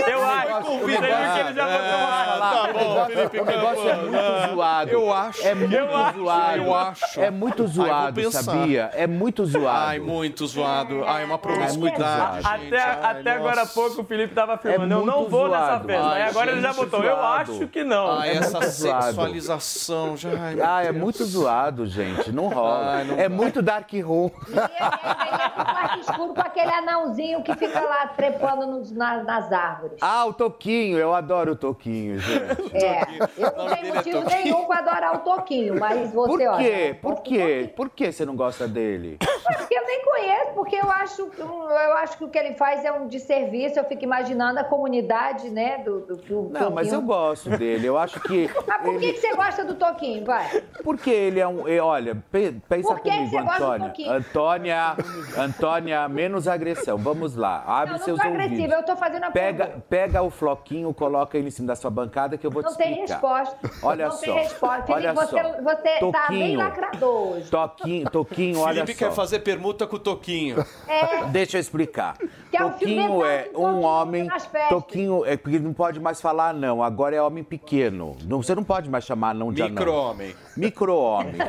[0.07, 0.63] Eu acho.
[0.80, 1.05] Você viu que
[1.39, 4.91] ele já botou uma Tá bom, Felipe o negócio é muito zoado.
[4.91, 5.47] Eu acho.
[5.47, 6.57] É muito Eu acho, zoado.
[6.57, 7.05] eu acho.
[7.18, 8.89] É muito zoado, sabia?
[8.93, 9.68] É muito zoado.
[9.89, 11.03] Ai, muito zoado.
[11.05, 12.45] Ai, uma É promiscuidade.
[12.45, 12.76] Até, gente.
[12.76, 15.88] Ai, até agora há pouco o Felipe tava afirmando, É eu não vou nessa zoado.
[15.88, 16.07] festa.
[16.07, 17.51] Ai, Aí agora ele já gente, botou, eu zoado.
[17.53, 18.12] acho que não.
[18.12, 19.03] Ai, essa muito zoado.
[19.05, 20.18] sexualização.
[20.18, 22.32] Já, ai, Ah, é muito zoado, gente.
[22.32, 22.95] Não rola.
[22.97, 23.36] Ai, não é dá.
[23.36, 24.30] muito dark room.
[24.47, 29.24] E ele ia pro quarto escuro com aquele anãozinho que fica lá trepando nos- na-
[29.24, 29.97] nas árvores.
[30.01, 30.97] Ah, o Toquinho.
[30.97, 32.76] Eu adoro o Toquinho, gente.
[32.76, 33.01] É,
[33.38, 36.89] eu não tenho é motivo nenhum pra adorar o Toquinho, mas você, Por olha, quê?
[36.91, 37.72] eu Por quê?
[37.76, 39.18] Por que você não gosta dele?
[39.50, 42.86] Porque eu nem conheço, porque eu acho, que- eu acho que o que ele faz
[42.86, 43.80] é um desserviço.
[43.80, 45.80] Eu fico imaginando a comunidade, né?
[45.80, 47.02] Do, do, do Não, mas eu Toquinho.
[47.08, 47.88] gosto dele.
[47.88, 48.47] Eu acho que.
[48.68, 50.64] Mas por que, ele- que você gosta do Toquinho, vai?
[50.84, 51.64] Porque ele é um.
[51.84, 53.88] Olha, pe- pensa Por que que comigo, você gosta do Antônia.
[53.88, 54.12] Toquinho?
[54.14, 54.95] Antônia,
[55.38, 56.97] Antônia, menos agressão.
[56.97, 57.64] Vamos lá.
[57.66, 58.43] Abre Não, não seus ouvidos.
[58.45, 59.86] agressiva, eu tô fazendo a Pega, pergunta.
[59.89, 62.78] pega o floquinho, coloca ele em cima da sua bancada que eu vou Não te
[62.78, 63.14] tem explicar.
[63.43, 63.70] resposta.
[63.84, 64.22] Olha não só.
[64.22, 64.82] tem resposta.
[64.84, 65.52] Felipe, Olha você, só.
[65.62, 66.60] você tá bem Toquinho.
[66.90, 67.50] Lacrador hoje.
[67.50, 69.06] Toquinho, Toquinho, olha Felipe só.
[69.08, 70.66] quer fazer permuta com o Toquinho.
[70.88, 72.18] É, Deixa eu explicar.
[72.50, 74.28] Que é Toquinho é um do homem.
[74.70, 76.82] Toquinho é porque não pode mais falar não.
[76.84, 78.18] Agora é homem pequeno.
[78.26, 79.76] Não, você não pode mais chamar não de anão.
[79.76, 80.36] Micro-homem.
[80.58, 81.36] Micro-homem.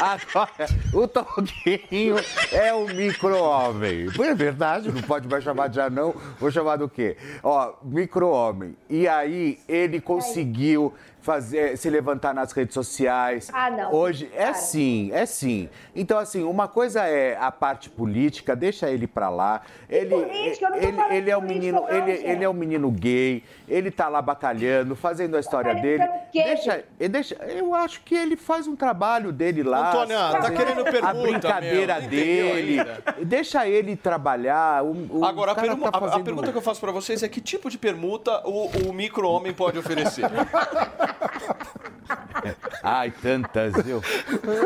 [0.00, 2.16] Agora, o Toquinho
[2.52, 4.06] é o micro-homem.
[4.20, 6.14] É verdade, não pode mais chamar de anão.
[6.38, 7.16] Vou chamar do quê?
[7.42, 8.76] Ó, micro-homem.
[8.88, 13.50] E aí, ele conseguiu fazer, se levantar nas redes sociais.
[13.52, 13.92] Ah, não.
[13.94, 14.54] Hoje, é Para.
[14.54, 15.68] sim, é sim.
[15.94, 19.62] Então, assim, uma coisa é a parte política, deixa ele pra lá.
[19.88, 20.66] Ele, política?
[20.66, 22.26] Eu não tô ele, ele é um menino, não, ele, gente.
[22.26, 26.04] ele é um menino gay, ele tá lá batalhando, fazendo a história dele.
[26.32, 29.90] Deixa, deixa, eu acho que ele faz um trabalho dele lá.
[29.90, 32.76] Antônia, tá fazendo querendo permuta, A brincadeira meu, dele.
[33.24, 34.82] Deixa ele trabalhar.
[34.84, 36.92] O, o Agora, a, cara permu- tá a- a fazendo- pergunta que eu faço pra
[36.92, 40.24] vocês é que tipo de permuta o, o micro-homem pode oferecer?
[42.82, 44.02] Ai, tantas, viu?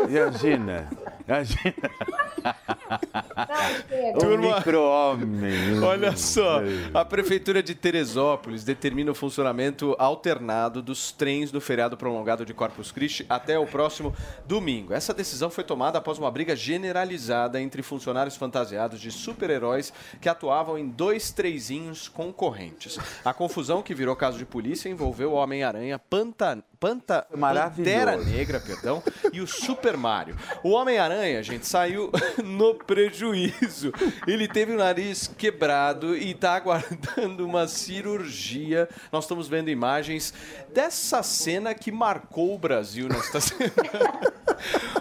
[0.09, 0.89] Imagina.
[1.27, 1.75] Imagina.
[4.15, 5.83] O Turma- micro-homem.
[5.83, 6.61] Olha só,
[6.93, 12.93] a Prefeitura de Teresópolis determina o funcionamento alternado dos trens do feriado prolongado de Corpus
[12.93, 14.15] Christi até o próximo
[14.47, 14.93] domingo.
[14.93, 20.79] Essa decisão foi tomada após uma briga generalizada entre funcionários fantasiados de super-heróis que atuavam
[20.79, 22.99] em dois trezinhos concorrentes.
[23.25, 25.99] A confusão que virou caso de polícia envolveu o Homem-Aranha
[26.37, 26.74] Panta...
[26.85, 27.27] Panta...
[27.41, 30.37] Pantera Negra, perdão, e o Super Mario.
[30.63, 32.11] O Homem-Aranha, gente, saiu
[32.45, 33.91] no prejuízo.
[34.27, 38.87] Ele teve o nariz quebrado e está aguardando uma cirurgia.
[39.11, 40.35] Nós estamos vendo imagens
[40.75, 44.35] dessa cena que marcou o Brasil nesta semana.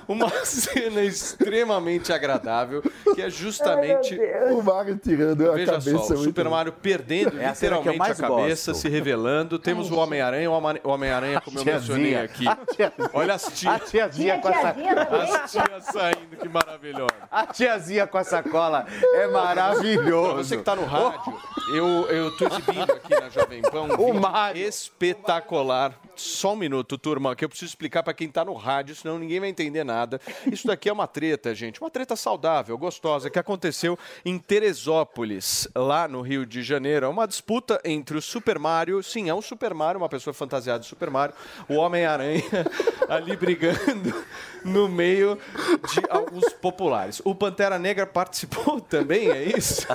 [0.07, 2.81] Uma cena extremamente agradável,
[3.15, 4.17] que é justamente
[4.51, 8.19] O Mario tirando a Veja cabeça só, o Super Mario perdendo É a literalmente mais
[8.19, 8.81] a cabeça, gosto.
[8.81, 9.57] se revelando.
[9.59, 12.23] Temos o Homem-Aranha, o Homem- o Homem-Aranha, como eu mencionei tiazinha.
[12.23, 12.47] aqui.
[12.47, 13.09] A tiazinha.
[13.13, 13.89] Olha as A tias.
[13.89, 14.69] tiazinha com essa...
[15.43, 17.13] As tias saindo, que maravilhosa.
[17.31, 20.35] A tiazinha com a sacola é maravilhoso.
[20.37, 21.37] Você que está no rádio,
[21.73, 24.61] eu, eu tô exibindo aqui na Jovem Pan um O vídeo Mário.
[24.65, 25.99] espetacular.
[26.15, 29.39] Só um minuto, turma, que eu preciso explicar para quem está no rádio, senão ninguém
[29.39, 30.21] vai entender nada.
[30.45, 36.07] Isso daqui é uma treta, gente, uma treta saudável, gostosa, que aconteceu em Teresópolis, lá
[36.07, 37.07] no Rio de Janeiro.
[37.07, 40.79] É uma disputa entre o Super Mario, sim, é um Super Mario, uma pessoa fantasiada
[40.81, 41.33] de Super Mario,
[41.67, 42.43] o Homem-Aranha
[43.09, 44.23] ali brigando
[44.63, 45.37] no meio
[45.91, 47.21] de alguns populares.
[47.25, 49.85] O Pantera Negra participou também, é isso?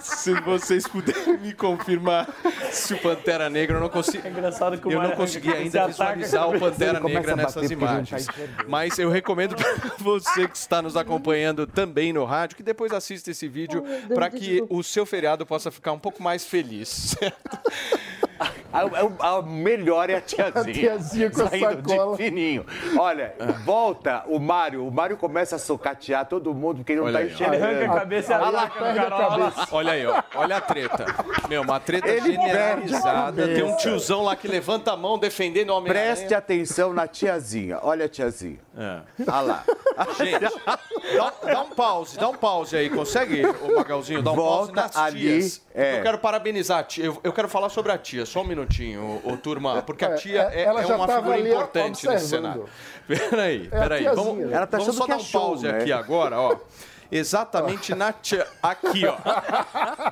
[0.00, 2.28] Se vocês puderem me confirmar
[2.70, 4.26] se o Pantera Negra, eu não consigo.
[4.26, 7.68] É engraçado que o Eu não consegui se ainda ataca visualizar o Pantera Negra nessas
[7.68, 8.28] tá imagens.
[8.28, 8.68] enxergando.
[8.68, 13.30] Mas eu recomendo para você que está nos acompanhando também no rádio que depois assista
[13.30, 13.84] esse vídeo
[14.14, 16.88] para que o seu feriado possa ficar um pouco mais feliz.
[16.88, 17.58] certo?
[18.76, 20.60] A, a- a melhor é a tiazinha.
[20.60, 22.16] A tiazinha com a saindo sacola.
[22.16, 22.66] de fininho.
[22.98, 24.86] Olha, volta o Mário.
[24.86, 27.64] O Mário começa a socatear todo mundo porque ele não Olha tá aí, enxergando.
[27.64, 29.52] Arranca a cabeça e Olha lá, ataca no Carola.
[29.72, 30.22] Olha aí, ó.
[30.34, 31.04] Olha a treta.
[31.48, 33.44] Meu, uma treta Ele generalizada.
[33.44, 36.14] a Tem um tiozão lá que levanta a mão defendendo o Homem-Aranha.
[36.16, 37.78] Preste atenção na tiazinha.
[37.82, 38.58] Olha a tiazinha.
[38.76, 39.00] É.
[39.26, 39.64] Olha lá.
[40.18, 44.20] Gente, dá, dá um pause, dá um pause aí, consegue, ô Magalzinho?
[44.22, 45.62] Dá um Volta pause nas ali, tias.
[45.74, 45.98] é.
[45.98, 49.20] Eu quero parabenizar a tia, eu, eu quero falar sobre a tia, só um minutinho,
[49.24, 52.06] ô, turma, porque a É, tia é, é, ela é já uma figura ali importante
[52.08, 52.68] nesse cenário.
[53.06, 54.24] Peraí, É peraí, tiazinha.
[54.24, 55.78] vamos, Ela tá vamos só que dar é um show, pause né?
[55.80, 56.56] aqui agora, ó.
[57.08, 58.44] Exatamente na tia.
[58.60, 59.16] Aqui, ó.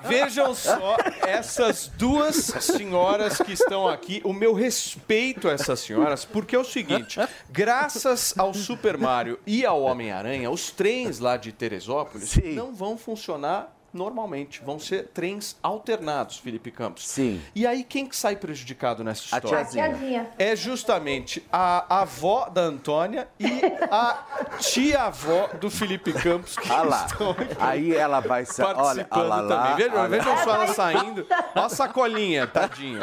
[0.09, 4.21] Vejam só essas duas senhoras que estão aqui.
[4.25, 7.19] O meu respeito a essas senhoras, porque é o seguinte:
[7.51, 12.55] graças ao Super Mario e ao Homem-Aranha, os trens lá de Teresópolis Sim.
[12.55, 14.61] não vão funcionar normalmente.
[14.65, 17.07] Vão ser trens alternados, Felipe Campos.
[17.09, 17.41] Sim.
[17.55, 19.49] E aí, quem que sai prejudicado nessa A história?
[19.65, 19.89] tiazinha.
[19.89, 20.31] Tiazinha.
[20.39, 23.49] é justamente a avó da Antônia e
[23.91, 27.07] a tia-avó do Felipe Campos que Olha lá.
[27.07, 28.67] estão aqui Aí ela vai sa...
[28.67, 28.75] olha,
[29.05, 29.77] participando olha lá, também.
[29.87, 30.09] Vejam, olha.
[30.09, 31.27] vejam só ela saindo.
[31.31, 33.01] Olha a sacolinha, tadinha.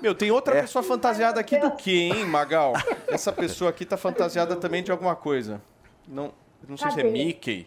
[0.00, 0.62] Meu, tem outra É.
[0.62, 2.72] pessoa fantasiada aqui do que, hein, Magal?
[3.08, 5.60] Essa pessoa aqui tá fantasiada também de alguma coisa.
[6.08, 6.32] Não,
[6.68, 7.04] não sei se é?
[7.04, 7.66] Mickey.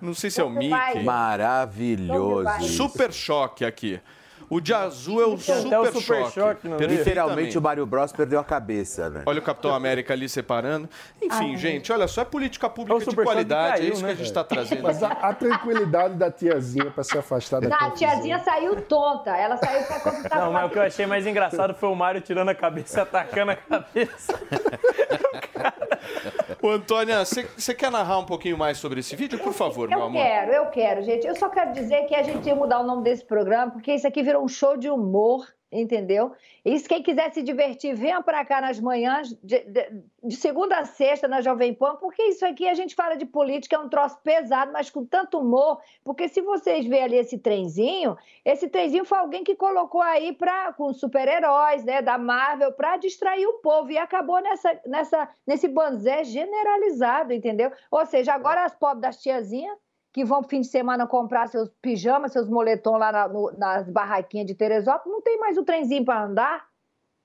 [0.00, 0.50] Não sei se é o?
[0.50, 1.02] Mickey.
[1.04, 2.48] Maravilhoso.
[2.60, 2.76] isso.
[2.76, 4.00] Super choque aqui.
[4.52, 6.32] O de azul é o Tem super, até o Super choque.
[6.34, 6.86] Choque meio.
[6.86, 9.22] Literalmente o Mario Bros perdeu a cabeça, né?
[9.24, 10.90] Olha o Capitão América ali separando.
[11.22, 14.10] Enfim, gente, olha só, é política pública O de qualidade, caiu, é isso que né,
[14.10, 14.82] a gente está trazendo.
[14.82, 19.34] Mas a, a tranquilidade da tiazinha para se afastar da Não, a tiazinha saiu tonta.
[19.34, 21.94] Ela saiu pra quando tava Não, mas o que eu achei mais engraçado foi o
[21.94, 24.38] Mário tirando a cabeça e atacando a cabeça.
[26.60, 30.04] Ô, Antônia, você quer narrar um pouquinho mais sobre esse vídeo, por favor, meu Eu
[30.04, 30.22] amor?
[30.22, 31.26] quero, eu quero, gente.
[31.26, 34.06] Eu só quero dizer que a gente ia mudar o nome desse programa, porque isso
[34.06, 36.32] aqui virou um show de humor, entendeu?
[36.62, 40.76] E se quem quiser se divertir, venha para cá nas manhãs, de, de- de segunda
[40.78, 43.88] a sexta, na Jovem Pan, porque isso aqui a gente fala de política, é um
[43.88, 45.80] troço pesado, mas com tanto humor.
[46.04, 50.74] Porque se vocês verem ali esse trenzinho, esse trenzinho foi alguém que colocou aí pra,
[50.74, 53.90] com super-heróis, né, da Marvel, para distrair o povo.
[53.90, 57.72] E acabou nessa, nessa, nesse banzé generalizado, entendeu?
[57.90, 59.76] Ou seja, agora as pobres das tiazinhas
[60.12, 64.46] que vão fim de semana comprar seus pijamas, seus moletom lá na- no- nas barraquinhas
[64.46, 66.66] de Teresópolis, não tem mais o trenzinho para andar.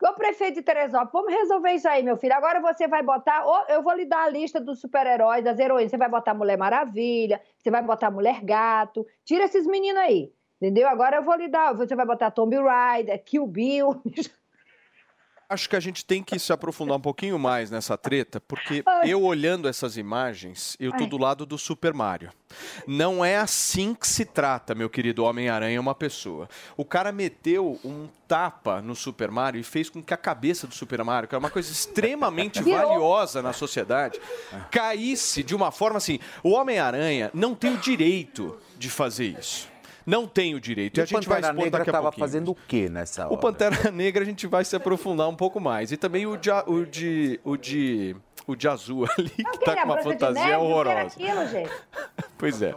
[0.02, 2.36] Ô prefeito de Teresópolis, vamos resolver isso aí, meu filho.
[2.36, 5.90] Agora você vai botar, eu vou lhe dar a lista dos super-heróis, das heroínas.
[5.92, 9.06] Você vai botar Mulher Maravilha, você vai botar Mulher Gato.
[9.26, 10.32] Tira esses meninos aí,
[10.62, 10.88] entendeu?
[10.88, 14.02] Agora eu vou lhe dar, você vai botar Tomb Raider, Kill Bill.
[15.50, 19.24] Acho que a gente tem que se aprofundar um pouquinho mais nessa treta, porque eu
[19.24, 22.32] olhando essas imagens, eu tô do lado do Super Mario.
[22.86, 26.50] Não é assim que se trata, meu querido Homem-Aranha, uma pessoa.
[26.76, 30.76] O cara meteu um tapa no Super Mario e fez com que a cabeça do
[30.76, 34.20] Super Mario, que é uma coisa extremamente valiosa na sociedade,
[34.70, 36.20] caísse de uma forma assim.
[36.44, 39.70] O Homem-Aranha não tem o direito de fazer isso.
[40.08, 40.98] Não tem o direito.
[40.98, 42.26] E, E a o gente vai Pantera expor Negra daqui a tava pouquinho.
[42.26, 43.34] fazendo o que nessa hora?
[43.34, 45.92] O Pantera Negra a gente vai se aprofundar um pouco mais.
[45.92, 48.16] E também o de, o de, o de,
[48.48, 50.40] o de azul ali, que tá era com uma fantasia Neve?
[50.40, 51.06] O que era horrorosa.
[51.08, 51.72] aquilo, gente?
[52.38, 52.74] Pois é.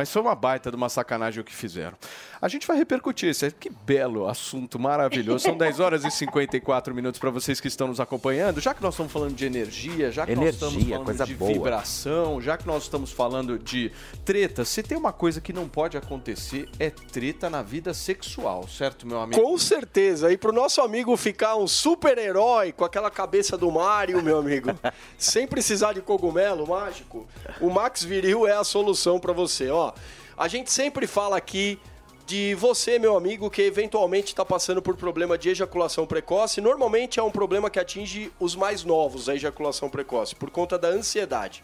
[0.00, 1.94] Mas foi uma baita de uma sacanagem o que fizeram.
[2.40, 3.50] A gente vai repercutir esse.
[3.50, 5.44] Que belo assunto maravilhoso.
[5.44, 8.60] São 10 horas e 54 minutos para vocês que estão nos acompanhando.
[8.60, 11.34] Já que nós estamos falando de energia, já que nós estamos Energia, falando coisa de
[11.34, 11.52] boa.
[11.52, 13.92] vibração, já que nós estamos falando de
[14.24, 19.06] treta, se tem uma coisa que não pode acontecer é treta na vida sexual, certo,
[19.06, 19.42] meu amigo?
[19.42, 20.32] Com certeza.
[20.32, 24.70] E pro nosso amigo ficar um super-herói com aquela cabeça do Mario, meu amigo,
[25.18, 27.28] sem precisar de cogumelo mágico,
[27.60, 29.68] o Max Viril é a solução pra você.
[29.68, 29.89] Ó,
[30.36, 31.78] a gente sempre fala aqui
[32.26, 36.60] de você, meu amigo, que eventualmente está passando por problema de ejaculação precoce.
[36.60, 40.88] Normalmente é um problema que atinge os mais novos, a ejaculação precoce, por conta da
[40.88, 41.62] ansiedade.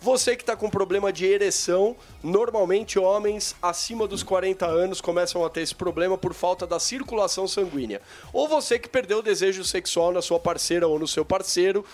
[0.00, 5.48] Você que está com problema de ereção, normalmente homens acima dos 40 anos começam a
[5.48, 8.02] ter esse problema por falta da circulação sanguínea.
[8.32, 11.84] Ou você que perdeu o desejo sexual na sua parceira ou no seu parceiro,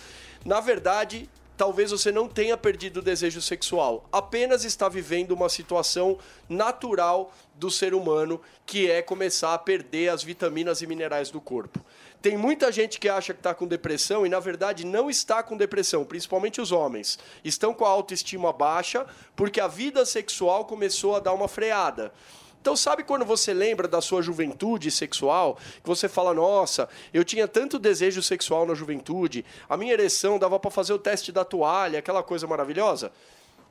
[0.43, 1.29] na verdade,
[1.59, 6.17] talvez você não tenha perdido o desejo sexual, apenas está vivendo uma situação
[6.49, 11.85] natural do ser humano, que é começar a perder as vitaminas e minerais do corpo.
[12.23, 15.57] Tem muita gente que acha que está com depressão e, na verdade, não está com
[15.57, 17.19] depressão, principalmente os homens.
[17.45, 19.05] Estão com a autoestima baixa
[19.35, 22.13] porque a vida sexual começou a dar uma freada.
[22.61, 27.47] Então, sabe quando você lembra da sua juventude sexual, que você fala: Nossa, eu tinha
[27.49, 31.99] tanto desejo sexual na juventude, a minha ereção dava para fazer o teste da toalha,
[31.99, 33.13] aquela coisa maravilhosa?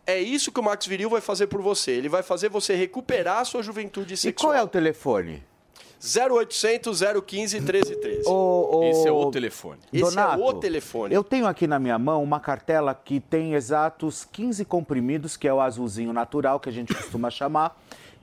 [0.06, 1.92] É isso que o Max Viril vai fazer por você.
[1.92, 4.52] Ele vai fazer você recuperar a sua juventude E sexual.
[4.54, 5.44] qual é o telefone?
[6.00, 8.28] 0800 015 1313.
[8.28, 9.80] Ô, ô, Esse é o telefone.
[9.92, 11.14] Esse é Donato, o telefone.
[11.14, 15.54] Eu tenho aqui na minha mão uma cartela que tem exatos 15 comprimidos, que é
[15.54, 17.78] o azulzinho natural, que a gente costuma chamar.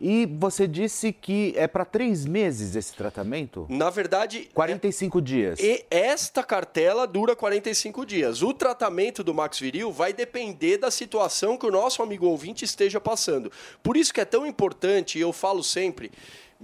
[0.07, 3.67] E você disse que é para três meses esse tratamento?
[3.71, 4.51] Na verdade.
[4.53, 5.59] 45 dias.
[5.59, 8.43] E esta cartela dura 45 dias.
[8.43, 13.01] O tratamento do Max Viril vai depender da situação que o nosso amigo ouvinte esteja
[13.01, 13.51] passando.
[13.83, 16.13] Por isso que é tão importante, e eu falo sempre,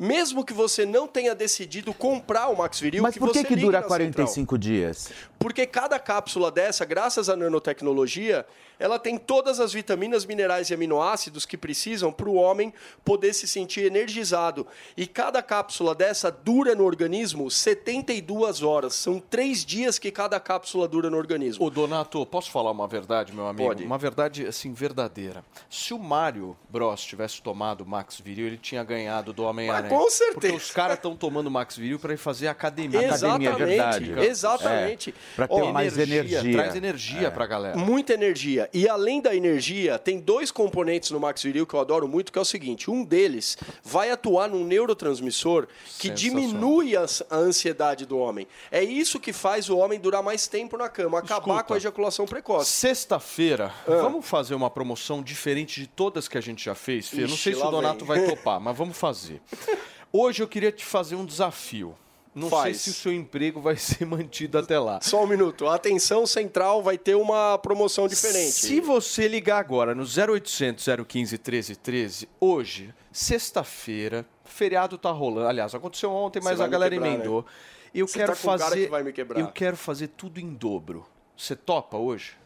[0.01, 3.55] mesmo que você não tenha decidido comprar o Max Viril, Mas por que, você que
[3.55, 5.11] dura na 45 dias?
[5.39, 8.47] Porque cada cápsula dessa, graças à nanotecnologia,
[8.79, 12.73] ela tem todas as vitaminas, minerais e aminoácidos que precisam para o homem
[13.05, 14.67] poder se sentir energizado.
[14.97, 18.95] E cada cápsula dessa dura no organismo 72 horas.
[18.95, 21.63] São três dias que cada cápsula dura no organismo.
[21.63, 23.69] Ô, Donato, posso falar uma verdade, meu amigo?
[23.69, 23.85] Pode.
[23.85, 25.45] Uma verdade, assim, verdadeira.
[25.69, 29.90] Se o Mário Bros tivesse tomado o Max Viril, ele tinha ganhado do Homem-Aranha.
[29.91, 30.35] Com certeza.
[30.41, 33.03] Porque os caras estão tomando o Max Viril para ir fazer academia.
[33.05, 34.27] Exatamente, Academia, é verdade.
[34.29, 35.15] exatamente.
[35.37, 36.41] pra ter Ó, mais energia.
[36.53, 37.31] Traz energia É.
[37.31, 37.77] pra galera.
[37.77, 38.69] Muita energia.
[38.73, 42.39] E além da energia, tem dois componentes no Max Viril que eu adoro muito, que
[42.39, 45.67] é o seguinte: um deles vai atuar num neurotransmissor
[45.99, 48.47] que diminui a a ansiedade do homem.
[48.71, 51.77] É isso que faz o homem durar mais tempo na cama, acabar Escuta, com a
[51.77, 52.71] ejaculação precoce.
[52.71, 54.03] Sexta-feira, Ah.
[54.03, 57.23] vamos fazer uma promoção diferente de todas que a gente já fez, Fê?
[57.25, 58.19] Eu Não sei se o Donato vem.
[58.19, 59.41] vai topar, mas vamos fazer.
[60.13, 61.97] Hoje eu queria te fazer um desafio.
[62.35, 62.63] Não Faz.
[62.63, 65.01] sei se o seu emprego vai ser mantido até lá.
[65.03, 65.67] Só um minuto.
[65.67, 68.53] A atenção central vai ter uma promoção diferente.
[68.53, 75.49] Se você ligar agora no 0800 015 1313, hoje, sexta-feira, feriado tá rolando.
[75.49, 77.15] Aliás, aconteceu ontem, mas a galera quebrar, né?
[77.17, 77.45] emendou.
[77.93, 78.85] Eu Você quero tá fazer.
[78.85, 79.41] que vai me quebrar.
[79.41, 81.05] Eu quero fazer tudo em dobro.
[81.37, 82.37] Você topa hoje?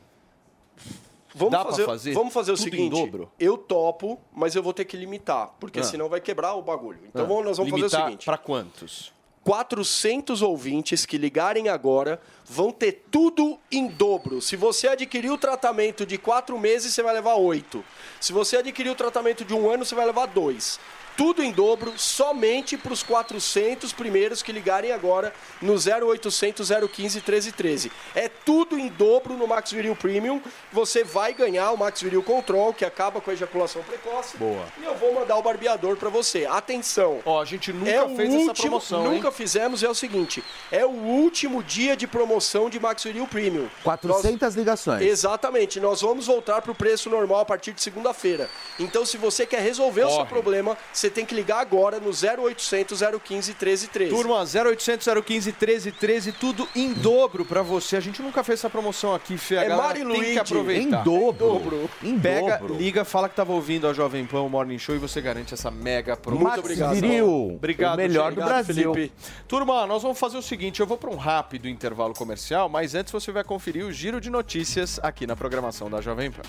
[1.35, 3.11] Vamos Dá fazer, fazer Vamos fazer o seguinte.
[3.41, 5.82] Eu topo, mas eu vou ter que limitar, porque Ah.
[5.85, 7.01] senão vai quebrar o bagulho.
[7.09, 8.24] Então Ah, vamos- nós vamos fazer limitar o seguinte.
[8.24, 9.12] Pra quantos?
[9.43, 14.41] 400 ouvintes que ligarem agora vão ter tudo em dobro.
[14.41, 17.85] Se você adquirir o tratamento de quatro meses, você vai levar oito.
[18.20, 20.80] Se você adquirir o tratamento de um ano, você vai levar dois.
[21.17, 27.93] Tudo em dobro, somente para os 400 primeiros que ligarem agora no 0800 015 1313.
[28.15, 30.41] É tudo em dobro no Max Viril Premium.
[30.73, 34.37] Você vai ganhar o Max Viril Control, que acaba com a ejaculação precoce.
[34.37, 34.65] Boa.
[34.81, 36.47] E eu vou mandar o barbeador para você.
[36.47, 37.21] Atenção.
[37.25, 39.35] Ó, a gente nunca é fez essa último, promoção, Nunca hein?
[39.35, 43.69] fizemos, é o seguinte: é o último dia de promoção de Max Viril Premium.
[43.85, 45.03] 400 ligações.
[45.03, 48.51] Exatamente, nós vamos voltar para o preço normal a partir de segunda-feira.
[48.81, 50.29] Então, se você quer resolver o seu Corre.
[50.29, 54.11] problema você tem que ligar agora no 0800 015 1313.
[54.11, 57.97] Turma, 0800 015 1313, tudo em dobro pra você.
[57.97, 59.59] A gente nunca fez essa promoção aqui, Fê.
[59.59, 60.33] A É galera Mari tem Luigi.
[60.33, 61.01] que aproveitar.
[61.01, 61.91] Em dobro.
[62.03, 62.77] Em Pega, dobro.
[62.77, 65.71] liga, fala que tava ouvindo a Jovem Pan, o Morning Show, e você garante essa
[65.71, 66.63] mega promoção.
[66.63, 68.95] Max Viril, Obrigado, o melhor do obrigado, Brasil.
[68.95, 69.13] Felipe.
[69.47, 73.13] Turma, nós vamos fazer o seguinte, eu vou para um rápido intervalo comercial, mas antes
[73.13, 76.43] você vai conferir o giro de notícias aqui na programação da Jovem Pan.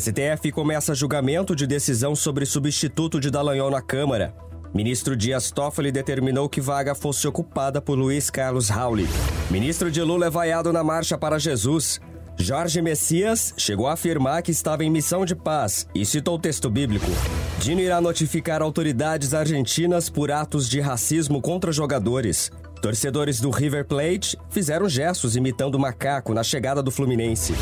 [0.00, 4.34] STF começa julgamento de decisão sobre substituto de Dallagnol na Câmara.
[4.72, 9.06] Ministro Dias Toffoli determinou que vaga fosse ocupada por Luiz Carlos Rauli.
[9.50, 12.00] Ministro de Lula é vaiado na Marcha para Jesus.
[12.38, 16.70] Jorge Messias chegou a afirmar que estava em missão de paz e citou o texto
[16.70, 17.10] bíblico.
[17.58, 22.50] Dino irá notificar autoridades argentinas por atos de racismo contra jogadores.
[22.82, 27.54] Torcedores do River Plate fizeram gestos imitando o macaco na chegada do Fluminense.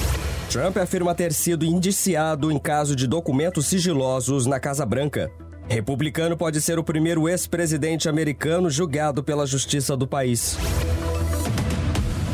[0.50, 5.30] Trump afirma ter sido indiciado em caso de documentos sigilosos na Casa Branca.
[5.68, 10.56] Republicano pode ser o primeiro ex-presidente americano julgado pela justiça do país.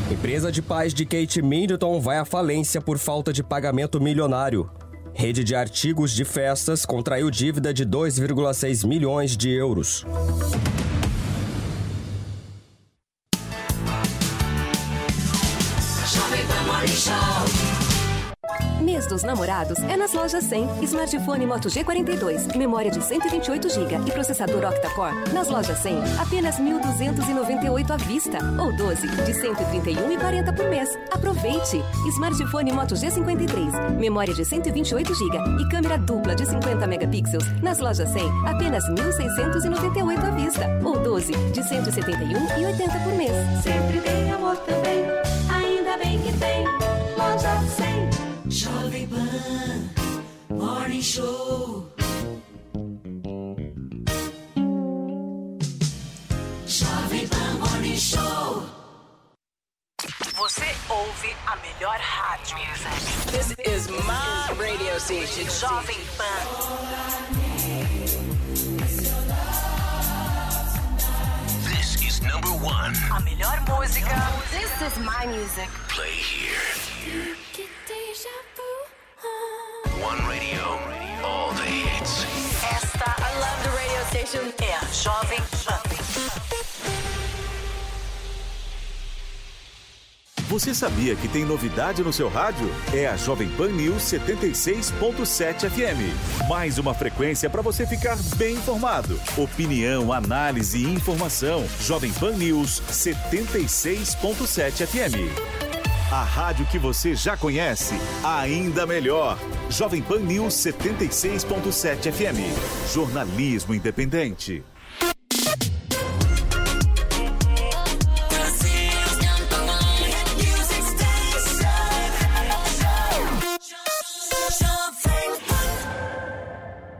[0.08, 4.70] Empresa de pais de Kate Middleton vai à falência por falta de pagamento milionário.
[5.12, 10.06] Rede de artigos de festas contraiu dívida de 2,6 milhões de euros.
[18.80, 20.84] Mês dos namorados é nas lojas 100.
[20.84, 25.32] Smartphone Moto G42, memória de 128 GB e processador octa-core.
[25.32, 30.88] Nas lojas 100, apenas 1.298 à vista ou 12 de 131,40 por mês.
[31.10, 31.82] Aproveite!
[32.14, 37.44] Smartphone Moto G53, memória de 128 GB e câmera dupla de 50 megapixels.
[37.62, 43.32] Nas lojas 100, apenas 1.698 à vista ou 12 de 171,80 por mês.
[43.62, 45.04] Sempre tem amor também,
[48.96, 49.90] Jovem Pan,
[50.48, 51.86] Morning Show.
[56.66, 58.64] Jovem Pan Morning Show.
[60.36, 62.56] Você ouve a melhor rádio.
[63.32, 66.46] This is my radio station, Jovem Pan.
[71.64, 72.94] This is number one.
[73.12, 74.16] A melhor música.
[74.50, 75.68] This is my music.
[75.88, 77.36] Play here.
[80.00, 80.62] One radio.
[81.24, 82.24] All the hits.
[82.62, 85.86] Esta, I love the radio station, é a Jovem Pan.
[90.48, 92.70] Você sabia que tem novidade no seu rádio?
[92.94, 96.48] É a Jovem Pan News 76.7 FM.
[96.48, 99.20] Mais uma frequência para você ficar bem informado.
[99.36, 101.66] Opinião, análise e informação.
[101.80, 105.75] Jovem Pan News 76.7 FM.
[106.10, 109.36] A rádio que você já conhece, ainda melhor.
[109.68, 112.94] Jovem Pan News 76.7 FM.
[112.94, 114.62] Jornalismo independente.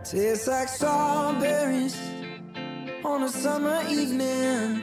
[0.02, 1.96] Tastes like strawberries
[3.04, 4.82] on a summer evening,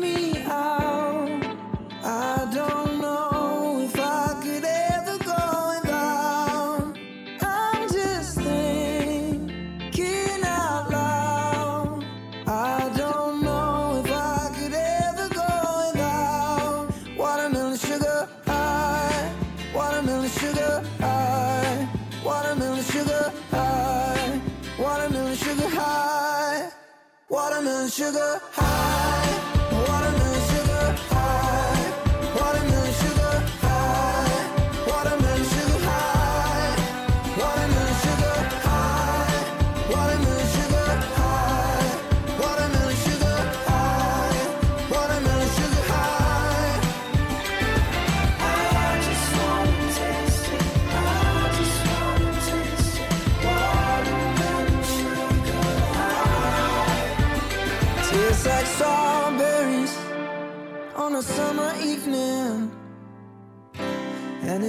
[28.11, 28.50] sugar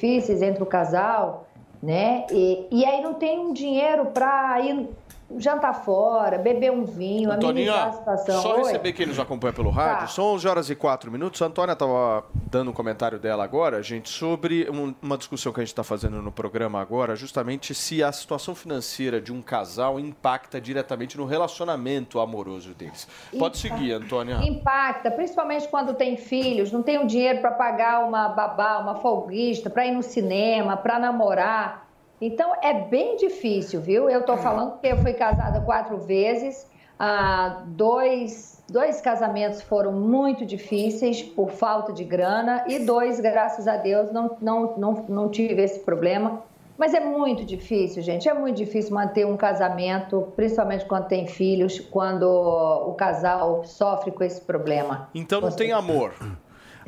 [0.00, 1.46] difíceis entre o casal,
[1.82, 2.26] né?
[2.30, 4.88] E, e aí não tem um dinheiro para ir
[5.38, 8.42] jantar fora, beber um vinho, Toninho, amenizar a situação.
[8.42, 8.62] só Oi?
[8.64, 10.00] receber quem nos acompanha pelo rádio.
[10.02, 10.06] Tá.
[10.08, 11.40] São 11 horas e 4 minutos.
[11.42, 15.62] A Antônia estava dando um comentário dela agora, gente, sobre um- uma discussão que a
[15.62, 20.60] gente está fazendo no programa agora, justamente se a situação financeira de um casal impacta
[20.60, 23.06] diretamente no relacionamento amoroso deles.
[23.30, 23.58] Pode Impacta.
[23.58, 24.36] seguir, Antônia.
[24.42, 29.70] Impacta, principalmente quando tem filhos, não tem o dinheiro para pagar uma babá, uma folguista,
[29.70, 31.89] para ir no cinema, para namorar.
[32.20, 34.10] Então é bem difícil, viu?
[34.10, 36.68] Eu tô falando porque eu fui casada quatro vezes,
[36.98, 43.76] ah, dois, dois casamentos foram muito difíceis por falta de grana e dois, graças a
[43.76, 46.42] Deus, não, não, não, não tive esse problema.
[46.76, 48.26] Mas é muito difícil, gente.
[48.26, 54.24] É muito difícil manter um casamento, principalmente quando tem filhos, quando o casal sofre com
[54.24, 55.10] esse problema.
[55.14, 56.14] Então não tem amor.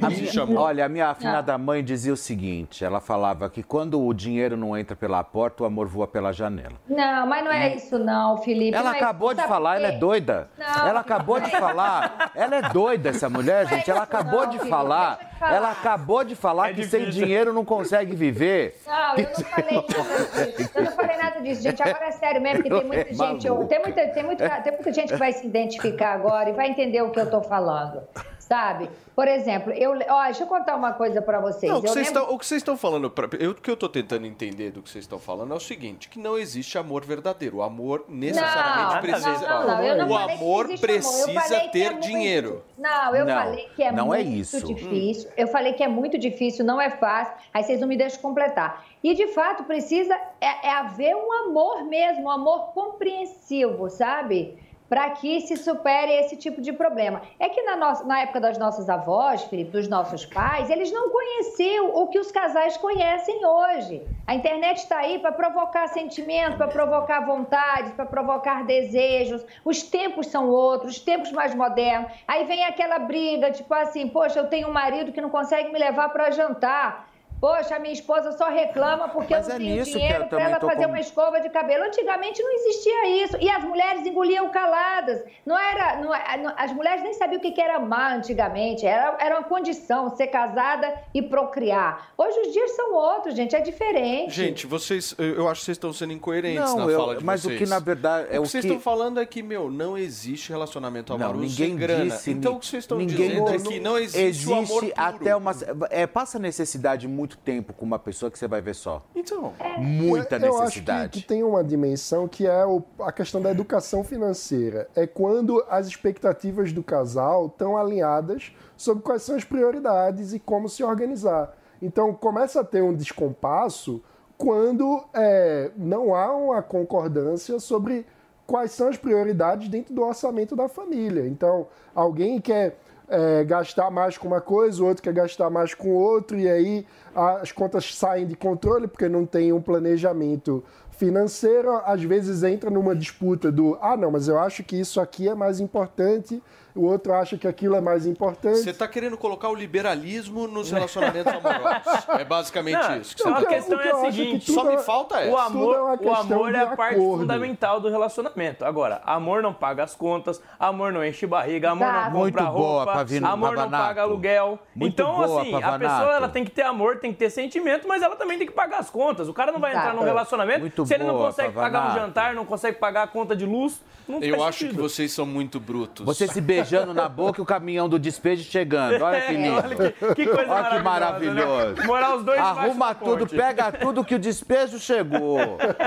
[0.01, 4.13] A minha- olha, a minha afinada mãe dizia o seguinte: ela falava que quando o
[4.15, 6.75] dinheiro não entra pela porta, o amor voa pela janela.
[6.89, 8.75] Não, mas não é isso não, Felipe.
[8.77, 10.49] Ela Não é acabou de falar, ela é doida.
[10.59, 12.33] Não, ela acabou de falar.
[12.35, 13.91] Ela é doida, essa mulher, gente.
[13.91, 15.19] Ela acabou de falar.
[15.41, 18.81] Ela acabou de falar que sem dinheiro não consegue viver.
[18.87, 20.71] Não, eu não falei nada disso.
[20.75, 21.83] Eu não falei nada disso, gente.
[21.83, 23.43] Agora é sério mesmo, que tem muita É gente.
[23.43, 27.03] Tem muita, tem, muita, tem muita gente que vai se identificar agora e vai entender
[27.03, 28.03] o que eu tô falando.
[28.43, 28.91] Sabe?
[29.15, 29.93] Por exemplo, eu.
[30.09, 31.71] Ó, deixa eu contar uma coisa pra vocês.
[31.71, 33.55] Não, o, que eu vocês lembro- estão, o que vocês estão falando, pra, eu, o
[33.55, 36.37] que eu estou tentando entender do que vocês estão falando é o seguinte, que não
[36.37, 37.59] existe amor verdadeiro.
[37.59, 39.49] O amor necessariamente Não, precisa...
[39.49, 42.03] não, não, eu não o falei que amor amor, precisa falei que ter é muito-
[42.07, 42.65] dinheiro.
[42.77, 44.67] Não, eu Não, falei que é não é muito isso.
[44.67, 45.31] difícil.
[45.37, 47.35] Eu falei que é muito difícil, não é fácil.
[47.55, 48.85] Aí vocês não me deixam completar.
[49.05, 54.59] E de fato precisa é, é haver um amor mesmo, um amor compreensivo, sabe?
[54.93, 57.23] Para que se supere esse tipo de problema.
[57.39, 61.09] É que na, nossa, na época das nossas avós, Felipe, dos nossos pais, eles não
[61.09, 64.07] conheciam o que os casais conhecem hoje.
[64.27, 69.43] A internet está aí para provocar sentimentos, para provocar vontades, para provocar desejos.
[69.65, 72.13] Os tempos são outros, os tempos mais modernos.
[72.29, 75.79] Aí vem aquela briga, tipo assim, poxa, eu tenho um marido que não consegue me
[75.79, 77.09] levar para jantar.
[77.43, 80.27] Poxa, a minha esposa só reclama porque Mas eu é não tenho nisso que dinheiro
[80.29, 81.83] para ela fazer com- uma escova de cabelo.
[81.83, 83.37] Antigamente não existia isso.
[83.41, 85.25] E as mulheres engoliam caladas.
[85.45, 88.87] Não era, não é- não- as mulheres nem sabiam o que que era amar antigamente.
[88.87, 92.13] Era, era uma condição ser casada e procriar.
[92.17, 93.57] Hoje os dias são outros, gente.
[93.57, 94.31] É diferente.
[94.33, 97.45] Gente, vocês, eu acho que vocês estão sendo incoerentes Não, na eu- fala de mas
[97.45, 97.59] o vocês.
[97.59, 99.99] que, na verdade, é o o que vocês que- estão falando é que, meu, não
[99.99, 102.05] existe relacionamento Não, amoroso ninguém sem grana.
[102.05, 102.31] disse.
[102.31, 104.93] então o que vocês estão ninguém dizendo é que não existe, o amor puro.
[104.97, 105.51] até uma.
[105.91, 109.05] É, passa necessidade muito tempo com uma pessoa que você vai ver só.
[109.15, 109.53] Então.
[109.79, 111.11] Muita eu acho necessidade.
[111.11, 114.89] que, que tem uma dimensão que é o- a questão da educação financeira.
[114.95, 120.69] É quando as expectativas do casal estão alinhadas sobre quais são as prioridades e como
[120.69, 121.57] se organizar.
[121.81, 124.03] Então começa a ter um descompasso
[124.37, 128.05] quando é, não há uma concordância sobre
[128.47, 131.27] quais são as prioridades dentro do orçamento da família.
[131.27, 132.77] Então, alguém quer
[133.09, 136.87] é, gastar mais com uma coisa, o outro quer gastar mais com outro, e aí
[137.15, 141.81] as contas saem de controle porque não tem um planejamento financeiro.
[141.85, 145.35] Às vezes entra numa disputa do ah, não, mas eu acho que isso aqui é
[145.35, 146.43] mais importante,
[146.75, 148.59] o outro acha que aquilo é mais importante.
[148.59, 152.09] Você está querendo colocar o liberalismo nos relacionamentos amorosos.
[152.19, 153.15] É basicamente Não, isso.
[153.17, 153.97] Que você a tá questão querendo.
[153.97, 155.31] é a seguinte: Só me falta essa.
[155.31, 157.21] O amor, é o questão amor é a parte acordo.
[157.21, 158.65] fundamental do relacionamento.
[158.65, 161.99] Agora, amor não paga as contas, amor não enche barriga, amor Exato.
[161.99, 164.59] não compra Muito boa, roupa, Pavino- amor não paga aluguel.
[164.75, 165.95] Muito então, boa, assim, a Pavanato.
[165.95, 168.53] pessoa ela tem que ter amor, tem que ter sentimento, mas ela também tem que
[168.53, 169.29] pagar as contas.
[169.29, 171.95] O cara não vai entrar num relacionamento Muito se ele não boa, consegue pagar um
[171.95, 173.81] jantar, não consegue pagar a conta de luz.
[174.09, 174.83] Não Eu acho que sentido.
[174.83, 176.05] vocês são muito brutos.
[176.05, 179.01] Você se beijando na boca e o caminhão do despejo chegando.
[179.03, 179.57] Olha que É, lindo.
[179.57, 181.75] olha que- que coisa Olha que maravilhosa, maravilhoso.
[181.81, 181.87] né?
[181.87, 183.37] Morar os dois Arruma tudo, ponte.
[183.37, 185.39] pega tudo que o despejo chegou.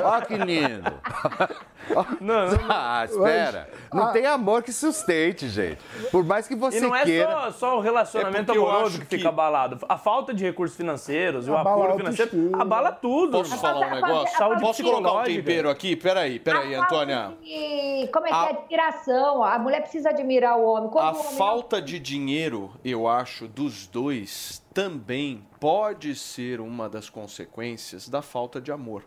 [0.04, 0.92] Olha que lindo.
[2.22, 3.70] Não, Ah, espera.
[3.94, 4.12] Não Ah.
[4.12, 5.80] tem amor que sustente, gente.
[6.12, 7.30] Por mais que você E não é queira.
[7.32, 9.78] só, só o relacionamento É amoroso que, que- fica abalado.
[9.88, 10.76] A falta de recursos
[11.06, 12.62] financeiros, o Abala a apuro financeiro, autoestima.
[12.62, 13.32] abala tudo.
[13.38, 13.62] Posso irmão.
[13.74, 14.38] falar um negócio?
[14.38, 15.96] saúde Posso colocar um tempero aqui?
[15.96, 17.34] Peraí, peraí, A Antônia.
[17.42, 18.50] de- como é que A- é?
[18.52, 19.44] Admiração.
[19.44, 20.90] A mulher precisa admirar o homem.
[20.90, 26.60] Quando A o homem não falta de dinheiro, eu acho, dos dois também pode ser
[26.60, 29.04] uma das consequências da falta de amor.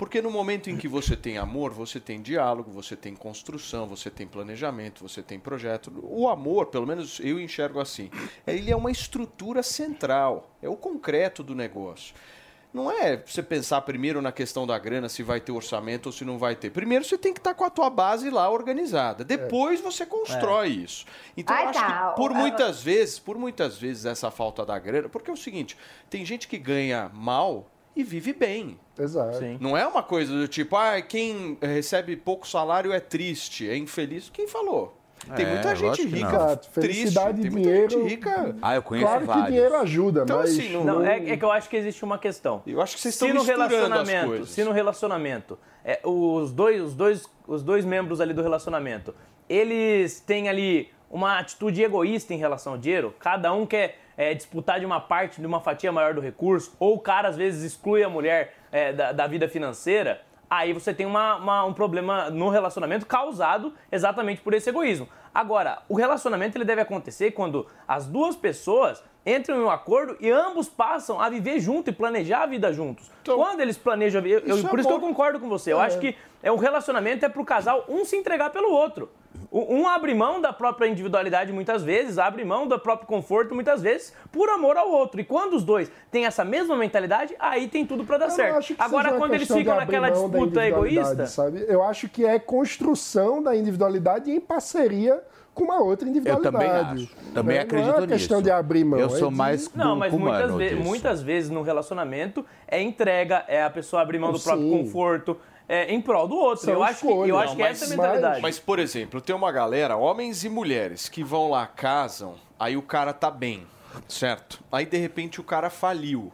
[0.00, 4.08] Porque no momento em que você tem amor, você tem diálogo, você tem construção, você
[4.08, 5.92] tem planejamento, você tem projeto.
[6.02, 8.10] O amor, pelo menos eu enxergo assim,
[8.46, 12.14] ele é uma estrutura central, é o concreto do negócio.
[12.72, 16.24] não é você pensar primeiro na questão da grana, se vai ter orçamento ou se
[16.24, 16.70] não vai ter.
[16.70, 19.22] Primeiro você tem que estar com a tua base lá organizada.
[19.22, 21.04] Depois você constrói isso.
[21.36, 22.08] Então eu Ah, acho tá.
[22.10, 25.76] que por muitas vezes, por muitas vezes essa falta da grana, porque é o seguinte,
[26.08, 28.78] tem gente que ganha mal e vive bem.
[28.98, 29.38] Exato.
[29.60, 34.28] Não é uma coisa do tipo, ah, quem recebe pouco salário é triste, é infeliz.
[34.30, 34.96] Quem falou?
[35.36, 38.56] Tem É, muita gente que rica, triste, Felicidade tem e muita dinheiro- gente rica.
[38.62, 39.46] Ah, eu conheço Claro que vários.
[39.48, 40.50] dinheiro ajuda, Então, mas...
[40.50, 42.62] assim, não- Não, é, é que eu acho que existe uma questão.
[42.66, 46.94] Eu acho que vocês se estão no relacionamento, se no relacionamento, é, os dois, os
[46.94, 49.14] dois, os dois membros ali do relacionamento,
[49.46, 53.14] eles têm ali uma atitude egoísta em relação ao dinheiro.
[53.18, 56.94] Cada um quer é, disputar de uma parte, de uma fatia maior do recurso, ou
[56.96, 60.20] o cara às vezes exclui a mulher é, da, da vida financeira.
[60.48, 65.08] Aí você tem uma- uma- um problema no relacionamento causado exatamente por esse egoísmo.
[65.34, 70.30] Agora, o relacionamento ele deve acontecer quando as duas pessoas entram em um acordo e
[70.30, 73.10] ambos passam a viver junto e planejar a vida juntos.
[73.24, 75.72] Quando eles planejam a vida, Isso é por isso que eu concordo com você.
[75.72, 75.86] Eu É.
[75.86, 79.08] acho que é um relacionamento é pro casal um se entregar pelo outro.
[79.52, 84.14] Um abre mão da própria individualidade muitas vezes, abre mão do próprio conforto muitas vezes,
[84.30, 85.20] por amor ao outro.
[85.20, 88.56] E quando os dois têm essa mesma mentalidade, aí tem tudo pra dar Eu certo.
[88.58, 91.64] acho que Agora, quando eles ficam naquela disputa egoísta, Sabe?
[91.66, 95.20] Eu acho que é construção da individualidade em parceria
[95.52, 96.52] com uma outra individualidade.
[96.56, 97.32] também acho.
[97.34, 97.62] Também Né?
[97.62, 98.44] acredito Não é uma questão nisso.
[98.44, 99.00] de abrir mão.
[99.00, 100.82] Eu é sou de- mais Não, mas muitas, humano ve- disso.
[100.82, 104.78] muitas vezes no relacionamento é entrega, é a pessoa abrir mão do próprio Sim.
[104.84, 105.36] conforto,
[105.72, 106.64] é, em prol do outro.
[106.64, 107.36] São eu acho que, eu escolhas.
[107.44, 108.42] acho que Não, essa é a mas- mentalidade.
[108.42, 112.82] Mas, por exemplo, tem uma galera, homens e mulheres, que vão lá, casam, aí o
[112.82, 113.66] cara tá bem,
[114.08, 114.60] certo?
[114.72, 116.32] Aí, de repente, o cara faliu.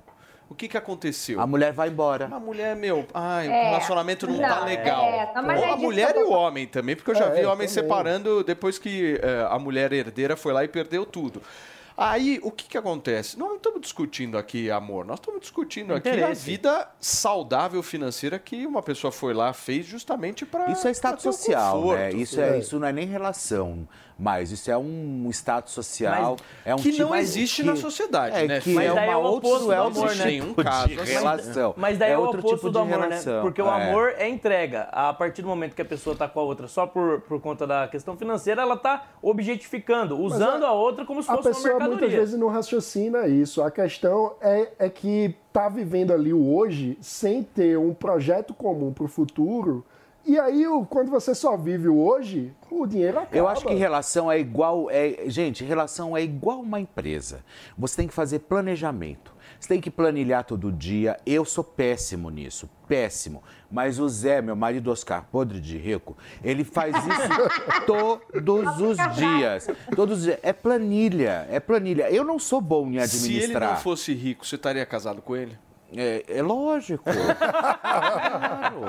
[0.49, 1.41] O que que aconteceu?
[1.41, 2.27] A mulher vai embora.
[2.33, 5.05] A mulher, meu, ai, É, o relacionamento não, tá não, legal.
[5.05, 7.15] é, não, mas Ou é a mulher eu e tô o homem também, porque eu
[7.17, 7.91] já É, vi homens também.
[7.91, 11.43] separando depois que eh, a mulher herdeira foi lá e perdeu tudo.
[11.97, 13.39] Aí, o que que acontece?
[13.39, 18.67] Nós não estamos discutindo aqui amor, nós estamos discutindo aqui a vida saudável financeira que
[18.67, 21.99] uma pessoa foi lá, fez justamente para Isso é status social, conforto.
[21.99, 22.13] né?
[22.13, 26.37] Isso, é, isso não é nem relação, mas isso é um status social.
[26.65, 28.61] é um que tipo não existe que- na sociedade, é, né?
[28.61, 30.13] Que Mas é daí uma é o oposto é amor, né?
[30.13, 31.13] tipo Nenhum caso, de assim.
[31.13, 31.75] relação.
[31.77, 33.35] Mas daí é, é o outro oposto tipo do de amor, relação.
[33.37, 33.43] né?
[33.43, 33.91] Porque o É.
[33.91, 34.83] amor é entrega.
[34.91, 37.67] A partir do momento que a pessoa tá com a outra só por, por conta
[37.67, 41.73] da questão financeira, ela tá objetificando, usando a, outra como se A fosse uma pessoa
[41.75, 42.19] muitas mercadoria.
[42.21, 43.63] vezes não raciocina isso.
[43.63, 48.93] A questão é, é que tá vivendo ali o hoje sem ter um projeto comum
[48.93, 49.85] para o futuro.
[50.27, 53.37] E aí, quando você só vive o hoje, o dinheiro acaba.
[53.37, 54.91] Eu acho que relação é igual.
[54.91, 57.45] É, gente, relação é igual uma empresa.
[57.79, 59.33] Você tem que fazer planejamento.
[59.61, 61.17] Você tem que planilhar todo dia.
[61.25, 63.41] Eu sou péssimo nisso, péssimo.
[63.71, 69.69] Mas o Zé, meu marido Oscar, podre de rico, ele faz isso todos os dias.
[69.95, 70.39] Todos os dias.
[70.43, 72.11] É planilha, é planilha.
[72.11, 73.71] Eu não sou bom em Se ele administrar.
[73.75, 75.57] não fosse rico, você estaria casado com ele?
[75.95, 77.05] É, é lógico.
[77.87, 78.81] Claro.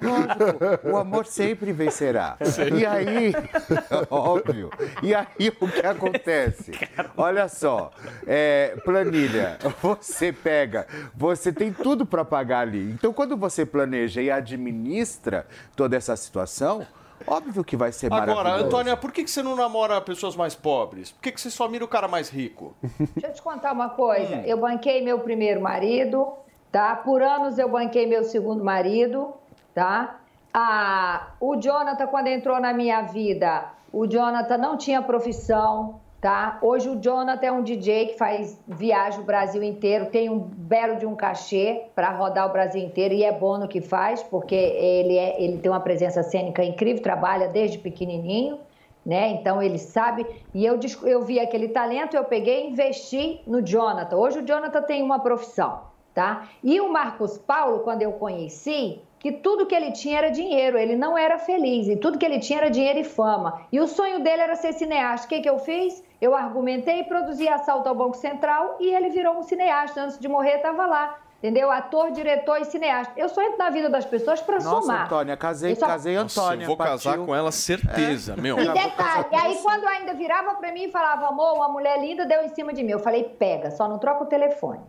[0.00, 0.88] Lógico.
[0.88, 2.36] O amor sempre vencerá.
[2.74, 3.32] E aí,
[4.10, 4.70] óbvio.
[5.02, 6.72] E aí o que acontece?
[7.16, 7.90] Olha só,
[8.26, 12.90] é, planilha, você pega, você tem tudo para pagar ali.
[12.92, 15.46] Então, quando você planeja e administra
[15.76, 16.86] toda essa situação,
[17.26, 18.66] óbvio que vai ser Agora, maravilhoso.
[18.66, 21.12] Antônia, por que que você não namora pessoas mais pobres?
[21.12, 22.74] Por que que você só mira o cara mais rico?
[22.82, 24.36] Deixa eu te contar uma coisa.
[24.36, 24.42] Hum.
[24.44, 26.32] Eu banquei meu primeiro marido,
[26.70, 26.96] tá?
[26.96, 29.34] Por anos eu banquei meu segundo marido,
[29.74, 30.20] tá?
[30.52, 36.58] Ah, o Jonathan, quando entrou na minha vida, o Jonathan não tinha profissão, tá?
[36.60, 40.96] Hoje o Jonathan é um DJ que faz viagem o Brasil inteiro, tem um belo
[40.96, 44.54] de um cachê para rodar o Brasil inteiro e é bom no que faz, porque
[44.54, 48.58] ele, é, ele tem uma presença cênica incrível, trabalha desde pequenininho
[49.04, 49.30] né?
[49.30, 50.26] Então ele sabe.
[50.54, 54.16] E eu, eu vi aquele talento, eu peguei e investi no Jonathan.
[54.16, 55.80] Hoje o Jonathan tem uma profissão,
[56.14, 56.48] tá?
[56.62, 60.96] E o Marcos Paulo, quando eu conheci, que tudo que ele tinha era dinheiro, ele
[60.96, 63.62] não era feliz, e tudo que ele tinha era dinheiro e fama.
[63.70, 65.26] E o sonho dele era ser cineasta.
[65.26, 66.02] O que, que eu fiz?
[66.20, 70.02] Eu argumentei, produzi Assalto ao Banco Central e ele virou um cineasta.
[70.02, 71.18] Antes de morrer, estava lá.
[71.38, 71.70] Entendeu?
[71.70, 73.14] Ator, diretor e cineasta.
[73.16, 75.06] Eu só entro na vida das pessoas para Nossa, somar.
[75.06, 76.64] Antônia, casei, só- casei Nossa, Antônia.
[76.64, 77.24] eu vou casar partiu.
[77.24, 78.58] com ela, certeza, meu.
[78.58, 82.26] E detalhe, e aí quando ainda virava pra mim e falava, amor, uma mulher linda
[82.26, 82.90] deu em cima de mim.
[82.90, 84.80] Eu falei, pega, só não troca o telefone.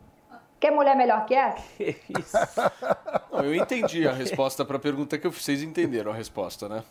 [0.59, 1.63] Quer mulher melhor que essa?
[3.31, 5.43] Não, eu entendi a resposta para a pergunta que eu fiz.
[5.43, 6.83] Vocês entenderam a resposta, né?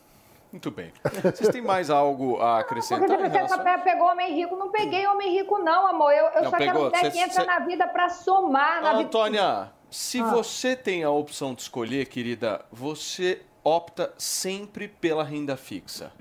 [0.52, 0.92] Muito bem.
[1.22, 3.62] Vocês têm mais algo a Porque acrescentar em você relação...
[3.62, 4.56] só pegou homem rico.
[4.56, 6.12] Não peguei homem rico, não, amor.
[6.12, 6.84] Eu, eu Não, só quero pegou.
[6.90, 8.82] mulher Cê- que entra cê- na vida pra somar.
[8.82, 9.02] Na vida...
[9.04, 10.24] Antônia, se Ah.
[10.24, 16.12] você tem a opção de escolher, querida, você opta sempre pela renda fixa.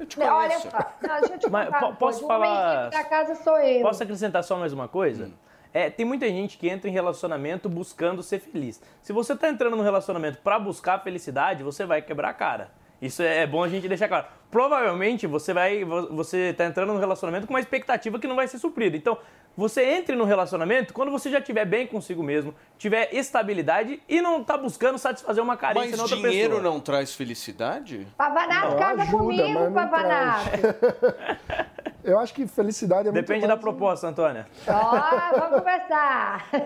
[0.00, 0.68] Eu te Olha conheço.
[0.70, 2.26] só, não, deixa eu te Mas contar po- uma posso coisa.
[2.44, 3.82] Falar- da casa sou eu.
[3.82, 5.26] Posso acrescentar só mais uma coisa?
[5.26, 5.32] Hum.
[5.72, 8.82] é, tem muita gente que entra em relacionamento buscando ser feliz.
[9.00, 12.70] Se você está entrando no relacionamento para buscar felicidade, você vai quebrar a cara.
[13.00, 14.26] Isso é bom a gente deixar claro.
[14.50, 18.48] Provavelmente você vai, vo- você está entrando no relacionamento com uma expectativa que não vai
[18.48, 18.96] ser suprida.
[18.96, 19.18] Então,
[19.56, 24.40] você entre no relacionamento quando você já estiver bem consigo mesmo, tiver estabilidade e não
[24.40, 26.62] está buscando satisfazer uma carência Mas na outra dinheiro pessoa.
[26.72, 28.06] não traz felicidade?
[28.16, 30.50] Pavanato, casa ajuda, comigo, Pavanato.
[32.06, 34.46] Eu acho que felicidade é muito Depende mais da proposta, Antônia.
[34.68, 36.46] Ó, vamos conversar.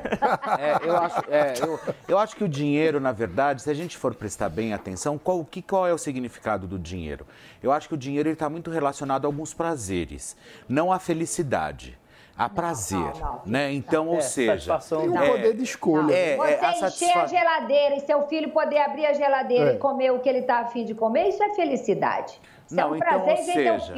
[0.60, 3.96] É, eu, acho, é, eu, eu acho que o dinheiro, na verdade, se a gente
[3.96, 7.26] for prestar bem atenção, qual, que, qual é o significado do dinheiro?
[7.62, 10.36] Eu acho que o dinheiro está muito relacionado a alguns prazeres,
[10.68, 11.98] não à felicidade.
[12.36, 13.12] A prazer,
[13.44, 13.70] né?
[13.72, 14.78] Então, ou É, seja.
[14.78, 15.26] Tem o Não.
[15.26, 16.12] poder de escolha.
[16.12, 19.74] É, Você é, a encher a geladeira e seu filho poder abrir a geladeira É.
[19.74, 22.40] e comer o que ele está afim de comer, isso é felicidade.
[22.66, 23.92] Isso é Não, um então, prazer ver teu seja,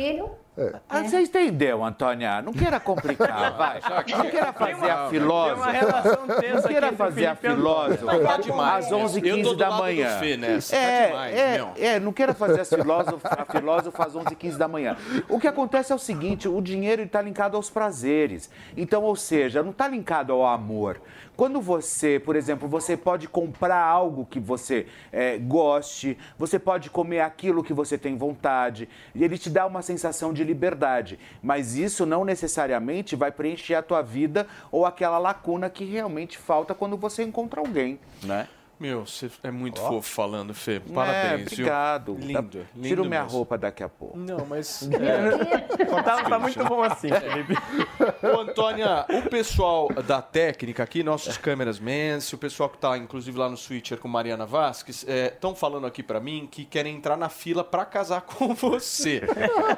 [0.54, 0.80] filho.
[0.88, 2.42] Ah, Você entendeu, Antônia?
[2.42, 3.80] Não queira complicar, vai.
[3.80, 5.70] Não queira fazer a filósofa.
[5.70, 8.98] Tem uma relação tensa Não queira fazer a filósofa Tá às meu.
[8.98, 10.18] 11 Eu tô 15 do da lado do manhã.
[10.18, 14.16] Fê nessa, tá É, demais, é, é, não queira fazer as filósofas, a filósofa às
[14.16, 14.96] 11 15 da manhã.
[15.28, 18.50] O que acontece é o seguinte, o dinheiro está linkado aos prazeres.
[18.76, 21.00] Então, ou seja, não está linkado ao amor.
[21.36, 27.20] Quando você, por exemplo, você pode comprar algo que você é, goste, você pode comer
[27.20, 31.18] aquilo que você tem vontade, e ele te dá uma sensação de liberdade.
[31.42, 36.74] Mas isso não necessariamente vai preencher a tua vida ou aquela lacuna que realmente falta
[36.74, 38.46] quando você encontra alguém, né?
[38.82, 39.88] Meu, você é muito Ó.
[39.88, 40.80] fofo falando, Fê.
[40.80, 41.46] Parabéns, é, viu?
[41.46, 42.14] obrigado.
[42.18, 43.36] Lindo, Tá- lindo Tiro minha mesmo.
[43.38, 44.18] roupa daqui a pouco.
[44.18, 44.88] Não, mas...
[46.04, 47.54] Tá, tá muito bom assim, Felipe.
[48.26, 53.48] Ô, Antônia, o pessoal da técnica aqui, nossos cameramans, o pessoal que tá, inclusive, lá
[53.48, 57.62] no Switcher com Mariana Vasques, estão falando aqui pra mim que querem entrar na fila
[57.62, 59.20] pra casar com você.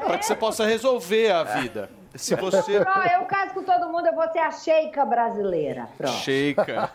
[0.07, 1.91] pra que você possa resolver a vida.
[2.15, 2.79] Se você...
[2.79, 5.89] Ó, eu caso com todo mundo, eu vou ser a sheika brasileira.
[5.97, 6.15] Pronto.
[6.19, 6.91] Sheika.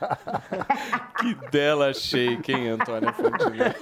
[1.19, 3.75] que dela sheika, hein, Antônia Fontinha?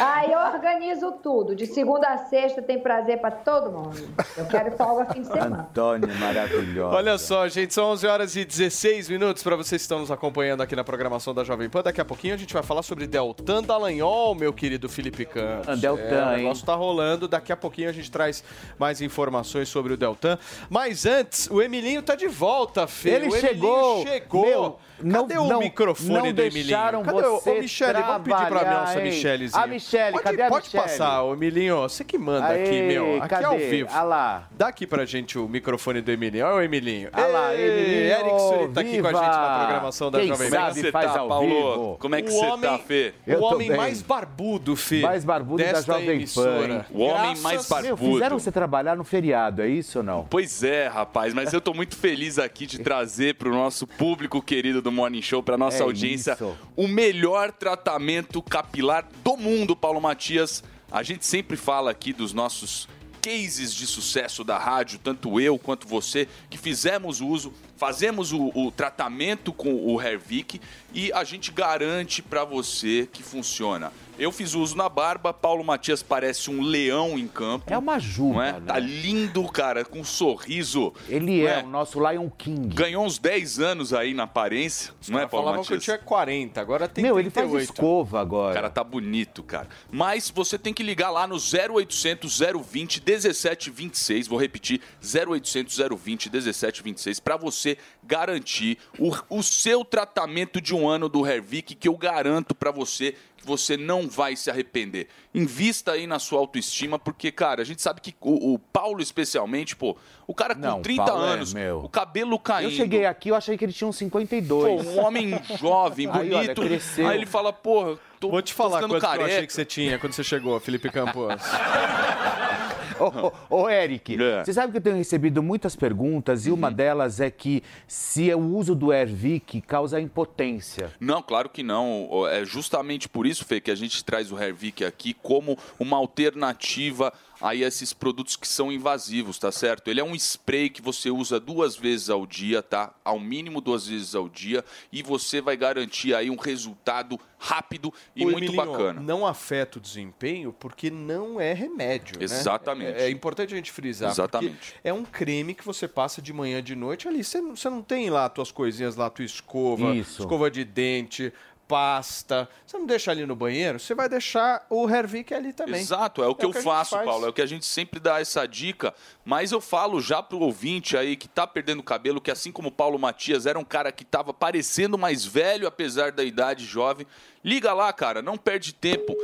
[0.00, 1.54] Aí eu organizo tudo.
[1.54, 4.14] De segunda a sexta tem prazer pra todo mundo.
[4.36, 5.68] Eu quero folga fim de semana.
[5.70, 6.96] Antônia, maravilhosa.
[6.96, 10.62] Olha só, gente, são 11 horas e 16 minutos para vocês que estão nos acompanhando
[10.62, 11.82] aqui na programação da Jovem Pan.
[11.82, 15.80] Daqui a pouquinho a gente vai falar sobre Deltan Dallagnol, meu querido Felipe Campos.
[15.80, 16.36] Deltan, é, o hein?
[16.38, 17.28] negócio tá rolando.
[17.28, 18.42] Daqui a pouquinho a gente traz
[18.78, 20.38] mais informações sobre o Deltan.
[20.70, 23.10] Mas antes, o Emilinho tá de volta, Fê.
[23.10, 24.02] Ele o Emilinho chegou.
[24.02, 24.46] chegou.
[24.46, 26.76] Meu, não- cadê o não- microfone não do Emilinho?
[27.04, 29.02] Cadê o- você Ô, Michele, vamos pedir pra hein?
[29.04, 29.62] Michelezinha.
[29.62, 30.82] A Michele, pode, cadê a Pode Michele?
[30.82, 31.80] passar, ô Emilinho.
[31.82, 33.16] Você que manda aqui, meu.
[33.18, 33.44] Aqui cadê?
[33.44, 33.88] ao vivo.
[33.92, 34.48] Ah lá.
[34.50, 36.46] Dá aqui pra gente o microfone do Emilinho.
[36.46, 37.08] Olha o Emilinho.
[37.12, 40.50] Ah lá, Emilinho, Eric Suri tá aqui com a gente na programação da Quem Jovem
[40.50, 40.56] Pan.
[40.58, 41.46] Como é que você tá, Paulo?
[41.48, 41.96] vivo.
[42.00, 43.14] Como é que o você tá, Fê?
[43.26, 45.00] O homem mais barbudo, Fê.
[45.00, 46.84] Mais barbudo da Jovem Pan?
[46.90, 48.12] O homem mais barbudo.
[48.14, 50.26] fizeram você trabalhar no feriado, é isso ou não?
[50.28, 54.80] Pois é, rapaz, mas eu tô muito feliz aqui de trazer pro nosso público querido
[54.82, 56.56] do Morning Show, pra nossa É audiência, isso.
[56.76, 60.62] o melhor tratamento capilar do mundo, Paulo Matias.
[60.90, 62.88] A gente sempre fala aqui dos nossos
[63.20, 68.50] cases de sucesso da rádio, tanto eu quanto você, que fizemos o uso, fazemos o,
[68.54, 70.60] o tratamento com o Hervik
[70.94, 73.92] e a gente garante pra você que funciona.
[74.18, 77.72] Eu fiz uso na barba, Paulo Matias parece um leão em campo.
[77.72, 78.52] É uma juba, é?
[78.54, 78.62] né?
[78.66, 80.92] Tá lindo, cara, com um sorriso.
[81.08, 82.74] Ele Não é, o nosso Lion King.
[82.74, 85.84] Ganhou uns 10 anos aí na aparência, não é, Paulo Falavam que eu Matias?
[85.84, 87.72] tinha 40, agora tem Meu, ele faz 38.
[87.72, 88.50] escova agora.
[88.50, 89.68] O cara tá bonito, cara.
[89.88, 94.26] Mas você tem que ligar lá no 0800 020 1726.
[94.26, 101.08] Vou repetir: 0800 020 1726 para você garantir o, o seu tratamento de um ano
[101.08, 103.14] do Hervik, que eu garanto para você
[103.48, 105.08] você não vai se arrepender.
[105.34, 109.74] Invista aí na sua autoestima, porque, cara, a gente sabe que o, o Paulo, especialmente,
[109.74, 109.96] pô,
[110.26, 111.78] o cara com Não, 30 Paulo é anos, meu.
[111.80, 112.70] o cabelo caindo.
[112.70, 114.86] Eu cheguei aqui, eu achei que ele tinha uns Pô, 52.
[114.86, 116.62] um homem jovem, Aí, olha, bonito.
[117.08, 119.26] Aí ele fala, porra, tô, Vou te tô falar ficando quanto que eu careca.
[119.34, 121.34] achei que você tinha quando você chegou, Felipe Campos.
[123.50, 124.44] Ô, Eric, É.
[124.44, 126.56] você sabe que eu tenho recebido muitas perguntas e Uhum.
[126.56, 130.90] uma delas é que se o uso do Hervik causa impotência.
[131.00, 132.08] Não, claro que não.
[132.30, 137.12] É justamente por isso, Fê, que a gente traz o Hervik aqui como uma alternativa
[137.40, 139.88] a esses produtos que são invasivos, tá certo?
[139.88, 142.92] Ele é um spray que você usa duas vezes ao dia, tá?
[143.04, 148.24] Ao mínimo duas vezes ao dia e você vai garantir aí um resultado rápido e
[148.24, 149.00] Ô, muito Emilinho, bacana.
[149.00, 152.18] Não afeta o desempenho porque não é remédio.
[152.18, 152.24] né?
[152.24, 152.98] Exatamente.
[152.98, 154.10] É, é importante a gente frisar.
[154.10, 154.74] Exatamente.
[154.82, 157.22] É um creme que você passa de manhã de noite ali.
[157.22, 160.22] Você não, você não tem lá tuas coisinhas lá, tua escova, Isso.
[160.22, 161.32] escova de dente,
[161.68, 165.82] pasta, você não deixa ali no banheiro, você vai deixar o Hervik ali também.
[165.82, 167.04] Exato, é o que eu a gente faço, faz.
[167.04, 167.26] Paulo.
[167.26, 168.94] É o que a gente sempre dá essa dica.
[169.22, 172.72] Mas eu falo já pro ouvinte aí que tá perdendo cabelo, que assim como o
[172.72, 177.06] Paulo Matias era um cara que tava parecendo mais velho, apesar da idade jovem.
[177.44, 179.14] Liga lá, cara, não perde tempo.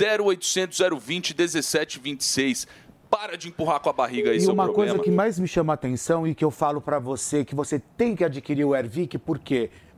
[0.00, 2.66] 0800 020 1726.
[3.08, 5.72] Para de empurrar com a barriga aí E seu uma coisa que mais me chama
[5.72, 9.18] a atenção e que eu falo pra você que você tem que adquirir o Ervic,
[9.18, 9.70] por quê?
[9.70, 9.91] Porque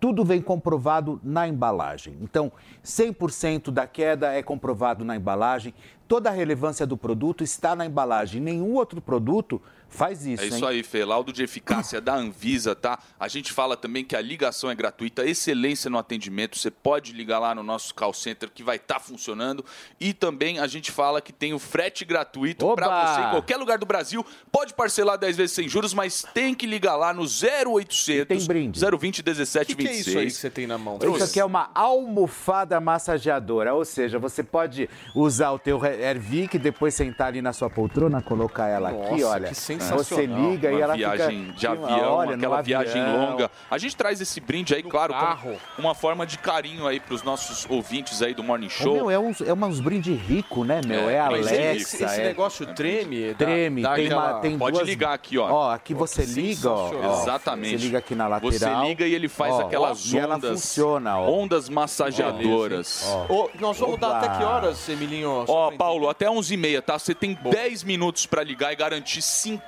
[0.00, 2.16] tudo vem comprovado na embalagem.
[2.20, 2.52] Então,
[2.84, 5.74] 100% da queda é comprovado na embalagem.
[6.06, 8.40] Toda a relevância do produto está na embalagem.
[8.40, 10.64] Nenhum outro produto faz isso, É isso hein?
[10.66, 11.04] aí, Fê.
[11.04, 12.98] Laudo de eficácia da Anvisa, tá?
[13.18, 16.56] A gente fala também que a ligação é gratuita, excelência no atendimento.
[16.58, 19.64] Você pode ligar lá no nosso call center que vai estar funcionando.
[20.00, 23.78] E também a gente fala que tem o frete gratuito para você em qualquer lugar
[23.78, 24.24] do Brasil.
[24.52, 28.80] Pode parcelar 10 vezes sem juros, mas tem que ligar lá no 0800 tem brinde.
[28.98, 30.06] 020 17 O que, que é 26.
[30.08, 30.98] isso aí que você tem na mão?
[31.02, 36.94] Isso aqui é uma almofada massageadora, ou seja, você pode usar o teu Ervic, depois
[36.94, 39.48] sentar ali na sua poltrona, colocar ela aqui, Nossa, olha.
[39.48, 40.04] que sensacional.
[40.04, 41.52] Você liga uma e ela viagem fica...
[41.58, 43.30] de avião, Olha, no aquela viagem avião.
[43.30, 43.50] longa.
[43.70, 45.56] A gente traz esse brinde aí, claro, carro.
[45.76, 48.94] como uma forma de carinho aí para os nossos ouvintes aí do Morning Show.
[48.94, 51.08] meu, é uns, é uns brinde rico, né, meu?
[51.08, 52.24] É, É, Alexa, Esse, esse é...
[52.24, 53.28] negócio treme?
[53.32, 54.88] dá- Treme, dá tem, aquela- uma, tem Pode duas...
[54.88, 55.50] ligar aqui, ó.
[55.50, 56.90] Ó, aqui Pô, você liga, ó.
[57.22, 57.78] Exatamente.
[57.78, 58.52] Você liga aqui na lateral.
[58.52, 60.50] Você liga e ele faz Ó, aquelas ó, e ela ondas.
[60.50, 61.30] funciona, ó.
[61.30, 63.04] Ondas massageadoras.
[63.06, 63.26] Ó.
[63.44, 64.18] Ô, nós vamos dar Oba.
[64.18, 65.44] até que horas, Emilinho?
[65.46, 66.98] Ó, Paulo, até 11h30, tá?
[66.98, 69.60] Você tem 10 minutos pra ligar e garantir 50%,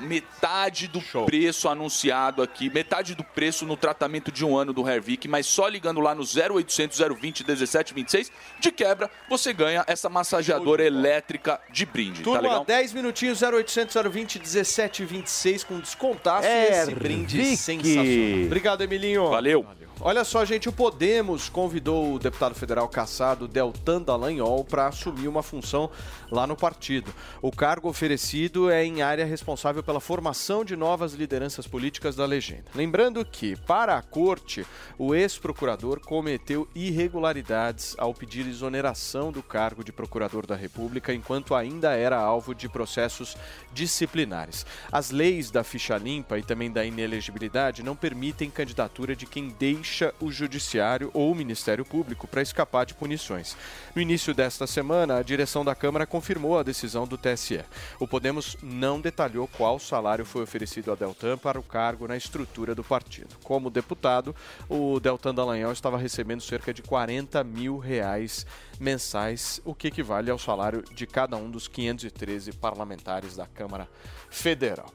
[0.00, 5.28] metade do preço anunciado aqui, metade do preço no tratamento de um ano do Hervik,
[5.28, 11.60] mas só ligando lá no 0800 020 1726, de quebra, você ganha essa massageadora elétrica
[11.70, 12.64] de brinde, Turma, tá legal?
[12.64, 17.56] 10 minutinhos, 0800 020 1726 com descontaço É, e esse brinde Vicky.
[17.56, 18.46] sensacional.
[18.46, 19.28] Obrigado, Emilinho.
[19.30, 19.66] Valeu.
[20.00, 25.44] Olha só, gente, o Podemos convidou o deputado federal caçado Deltan Dallagnol para assumir uma
[25.44, 25.88] função
[26.28, 27.14] lá no partido.
[27.40, 32.64] O cargo oferecido é em área responsável pela formação de novas lideranças políticas da legenda.
[32.74, 34.66] Lembrando que, para a corte,
[34.98, 41.92] o ex-procurador cometeu irregularidades ao pedir exoneração do cargo de procurador da República enquanto ainda
[41.92, 43.36] era alvo de processos
[43.72, 44.66] disciplinares.
[44.90, 49.81] As leis da ficha limpa e também da inelegibilidade não permitem candidatura de quem deixa
[50.20, 53.56] o Judiciário ou o Ministério Público para escapar de punições.
[53.94, 57.64] No início desta semana, a direção da Câmara confirmou a decisão do TSE.
[57.98, 62.74] O Podemos não detalhou qual salário foi oferecido a Deltan para o cargo na estrutura
[62.74, 63.36] do partido.
[63.42, 64.34] Como deputado,
[64.68, 68.46] o Deltan Dallagnol estava recebendo cerca de 40 mil reais
[68.78, 73.88] mensais, o que equivale ao salário de cada um dos 513 parlamentares da Câmara
[74.30, 74.92] Federal.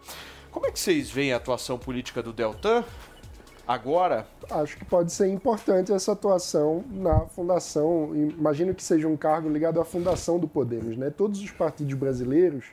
[0.52, 2.84] Como é que vocês veem a atuação política do Deltan
[3.68, 4.26] agora?
[4.50, 8.16] Acho que pode ser importante essa atuação na fundação.
[8.16, 11.10] Imagino que seja um cargo ligado à fundação do Podemos, né?
[11.10, 12.68] Todos os partidos brasileiros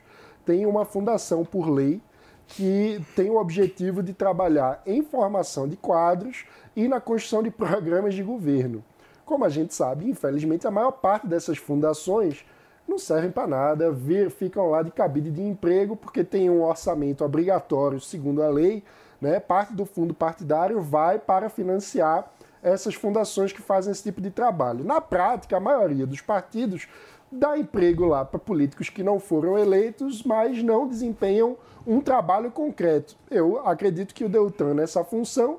[0.45, 2.01] têm uma fundação por lei
[2.47, 6.45] que tem o objetivo de trabalhar em formação de quadros
[6.75, 8.83] e na construção de programas de governo.
[9.25, 12.45] Como a gente sabe, infelizmente, a maior parte dessas fundações
[12.87, 17.25] não servem para nada, vir, ficam lá de cabide de emprego porque tem um orçamento
[17.25, 18.83] obrigatório, segundo a lei,
[19.25, 19.39] né?
[19.39, 22.31] Parte do fundo partidário vai para financiar
[22.61, 24.83] essas fundações que fazem esse tipo de trabalho.
[24.83, 26.87] Na prática, a maioria dos partidos
[27.31, 31.57] dá emprego lá para políticos que não foram eleitos, mas não desempenham
[31.87, 33.15] um trabalho concreto.
[33.29, 35.57] Eu acredito que o Deltan, nessa função,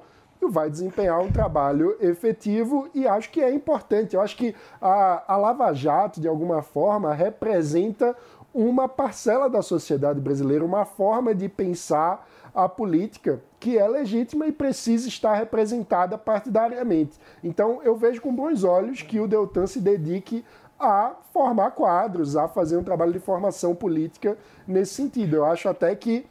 [0.49, 4.15] vai desempenhar um trabalho efetivo e acho que é importante.
[4.15, 8.17] Eu acho que a, a Lava Jato, de alguma forma, representa
[8.55, 12.27] uma parcela da sociedade brasileira, uma forma de pensar
[12.57, 17.19] a política que é legítima e precisa estar representada partidariamente.
[17.45, 20.43] Então, eu vejo com bons olhos que o Deltan se dedique
[20.81, 25.37] a formar quadros, a fazer um trabalho de formação política nesse sentido.
[25.37, 26.25] Eu acho até que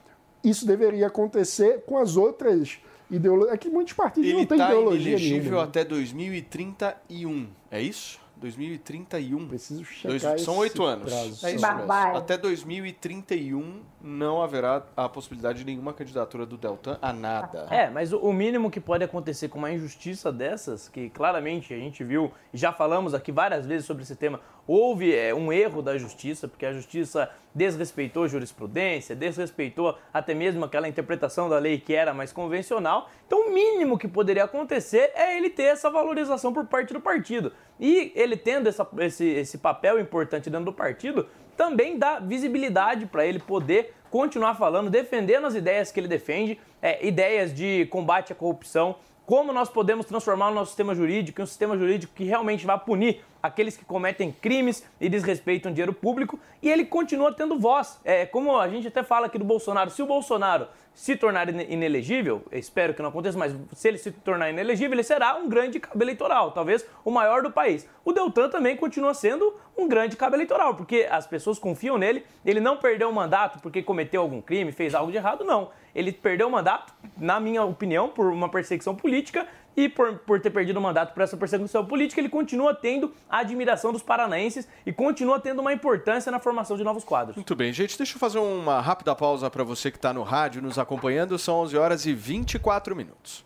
[0.43, 2.79] isso deveria acontecer com as outras
[3.09, 3.53] ideologias.
[3.53, 5.61] É que muitos partidos Ele não têm está ideologia inelegível nenhuma.
[5.61, 5.67] né?
[5.69, 8.19] até 2031, é isso?
[8.45, 9.47] 2031.
[9.47, 11.11] Preciso Dois- checar são esse oito anos.
[11.11, 11.45] prazo.
[11.45, 12.05] É isso Barbárie.
[12.11, 12.17] mesmo.
[12.19, 17.67] Até 2031 não haverá a possibilidade de nenhuma candidatura do Deltan a nada.
[17.71, 21.77] É, mas o- o mínimo que pode acontecer com uma injustiça dessas, que claramente a
[21.77, 25.81] gente viu e já falamos aqui várias vezes sobre esse tema, houve é, um erro
[25.81, 31.93] da justiça, porque a justiça desrespeitou jurisprudência, desrespeitou até mesmo aquela interpretação da lei que
[31.93, 33.09] era mais convencional.
[33.25, 37.53] Então, o mínimo que poderia acontecer é ele ter essa valorização por parte do partido.
[37.79, 43.25] E ele tendo essa- esse, esse papel importante dentro do partido, também dá visibilidade para
[43.25, 48.35] ele poder continuar falando, defendendo as ideias que ele defende, é, ideias de combate à
[48.35, 52.65] corrupção, como nós podemos transformar o nosso sistema jurídico em um sistema jurídico que realmente
[52.65, 57.99] vai punir aqueles que cometem crimes e desrespeitam dinheiro público, e ele continua tendo voz.
[58.03, 61.67] É como a gente até fala aqui do Bolsonaro, se o Bolsonaro se tornar ine-
[61.69, 65.79] inelegível, espero que não aconteça, mas se ele se tornar inelegível, ele será um grande
[65.79, 67.87] cabo eleitoral, talvez o maior do país.
[68.03, 72.59] O Deltan também continua sendo um grande cabo eleitoral, porque as pessoas confiam nele, ele
[72.59, 75.69] não perdeu o mandato porque cometeu algum crime, fez algo de errado, não.
[75.95, 79.47] Ele perdeu o mandato, na minha opinião, por uma perseguição política
[79.77, 83.39] e por, por ter perdido o mandato por essa perseguição política, ele continua tendo a
[83.39, 87.35] admiração dos paranaenses e continua tendo uma importância na formação de novos quadros.
[87.35, 90.61] Muito bem, gente, deixa eu fazer uma rápida pausa para você que está no rádio
[90.61, 91.37] nos acompanhando.
[91.37, 93.45] São 11 horas e 24 minutos.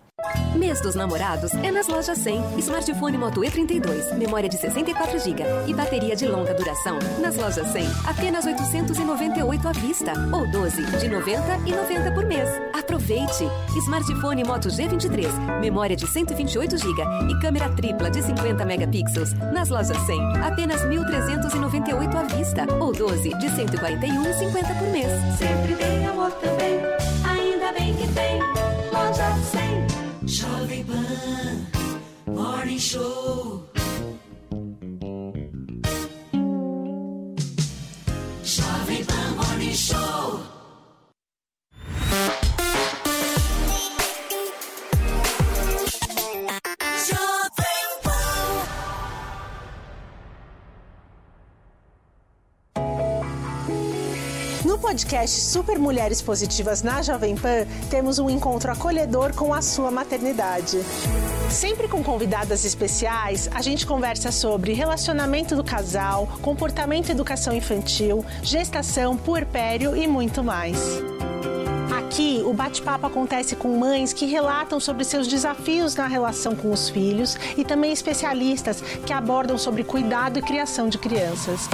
[0.55, 2.59] Mês dos namorados é nas lojas 100.
[2.59, 6.97] Smartphone Moto E32, memória de 64 GB e bateria de longa duração.
[7.21, 12.49] Nas lojas 100, apenas 898 à vista ou 12 de 90 e 90 por mês.
[12.73, 13.45] Aproveite!
[13.83, 19.33] Smartphone Moto G23, memória de 128 GB e câmera tripla de 50 megapixels.
[19.53, 25.11] Nas lojas 100, apenas 1.398 à vista ou 12 de 141,50 por mês.
[25.37, 26.79] Sempre tem amor também,
[27.23, 28.58] ainda bem que tem
[32.39, 33.67] Morning Show.
[38.43, 40.58] Jovem Pan Morning Show.
[54.89, 60.79] Podcast Super Mulheres Positivas na Jovem Pan, temos um encontro acolhedor com a sua maternidade.
[61.47, 68.25] Sempre com convidadas especiais, a gente conversa sobre relacionamento do casal, comportamento e educação infantil,
[68.41, 70.79] gestação, puerpério e muito mais.
[71.91, 76.89] Aqui, o bate-papo acontece com mães que relatam sobre seus desafios na relação com os
[76.89, 81.67] filhos e também especialistas que abordam sobre cuidado e criação de crianças.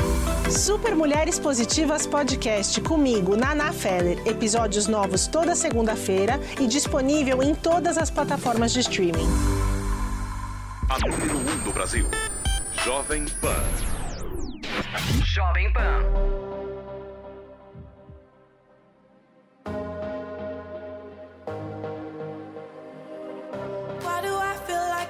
[0.49, 4.21] Super Mulheres Positivas Podcast comigo, Naná Feller.
[4.25, 9.27] Episódios novos toda segunda-feira e disponível em todas as plataformas de streaming.
[10.89, 12.07] A número 1 um do Brasil.
[12.83, 13.63] Jovem Pan.
[15.23, 16.34] Jovem Pan.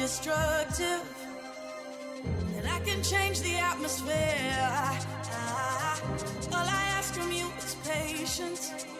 [0.00, 1.02] Destructive.
[2.56, 4.56] And I can change the atmosphere.
[5.32, 6.00] Ah,
[6.52, 8.99] all I ask from you is patience.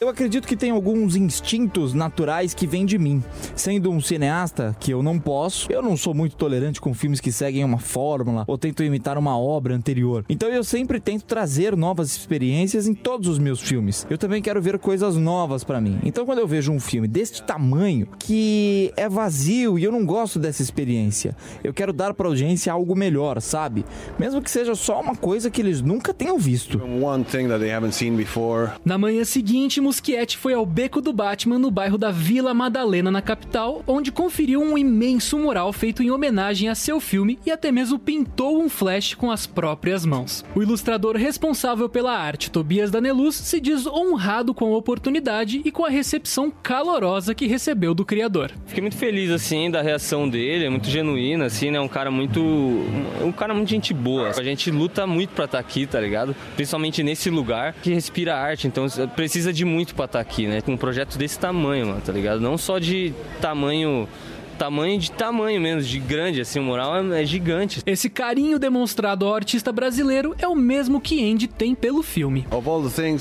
[0.00, 3.20] Eu acredito que tem alguns instintos naturais que vêm de mim.
[3.56, 7.32] Sendo um cineasta, que eu não posso, eu não sou muito tolerante com filmes que
[7.32, 10.24] seguem uma fórmula ou tentam imitar uma obra anterior.
[10.28, 14.06] Então eu sempre tento trazer novas experiências em todos os meus filmes.
[14.08, 15.98] Eu também quero ver coisas novas para mim.
[16.04, 20.38] Então quando eu vejo um filme deste tamanho que é vazio e eu não gosto
[20.38, 23.84] dessa experiência, eu quero dar para audiência algo melhor, sabe?
[24.16, 26.80] Mesmo que seja só uma coisa que eles nunca tenham visto.
[27.02, 28.70] One thing that they haven't seen before.
[28.84, 33.22] Na manhã seguinte, Muschietti foi ao Beco do Batman no bairro da Vila Madalena, na
[33.22, 37.98] capital, onde conferiu um imenso mural feito em homenagem a seu filme e até mesmo
[37.98, 40.44] pintou um flash com as próprias mãos.
[40.54, 45.86] O ilustrador responsável pela arte, Tobias Daneluz, se diz honrado com a oportunidade e com
[45.86, 48.52] a recepção calorosa que recebeu do criador.
[48.66, 51.80] Fiquei muito feliz assim da reação dele, é muito genuína assim, né?
[51.80, 52.42] Um cara muito
[53.22, 54.32] um cara muito gente boa.
[54.36, 56.36] A gente luta muito para estar aqui, tá ligado?
[56.56, 58.86] Principalmente nesse lugar que respira arte, então
[59.16, 60.60] precisa de muito para estar aqui, né?
[60.60, 62.40] Com um projeto desse tamanho, mano, tá ligado?
[62.40, 64.08] Não só de tamanho
[64.58, 67.80] tamanho de tamanho mesmo, de grande, assim, o mural é, é, gigante.
[67.86, 72.44] Esse carinho demonstrado ao artista brasileiro é o mesmo que Andy tem pelo filme.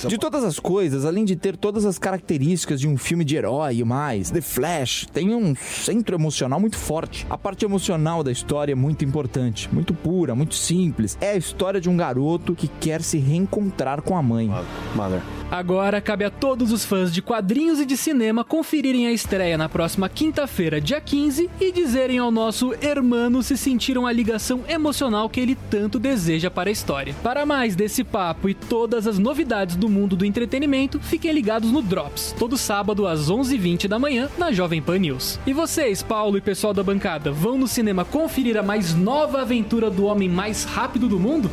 [0.08, 3.78] De todas as coisas, além de ter todas as características de um filme de herói
[3.78, 7.26] e mais, The Flash tem um centro emocional muito forte.
[7.30, 11.18] A parte emocional da história é muito importante, muito pura, muito simples.
[11.22, 14.50] É a história de um garoto que quer se reencontrar com a mãe.
[14.96, 15.22] Mother.
[15.50, 19.70] Agora cabe a todos os fãs de quadrinhos e de cinema conferirem a estreia na
[19.70, 21.27] próxima quinta-feira, dia 15,
[21.60, 26.70] e dizerem ao nosso hermano se sentiram a ligação emocional que ele tanto deseja para
[26.70, 27.14] a história.
[27.22, 31.82] Para mais desse papo e todas as novidades do mundo do entretenimento, fiquem ligados no
[31.82, 35.38] Drops, todo sábado às 11h20 da manhã na Jovem Pan News.
[35.46, 39.90] E vocês, Paulo e pessoal da bancada, vão no cinema conferir a mais nova aventura
[39.90, 41.52] do homem mais rápido do mundo?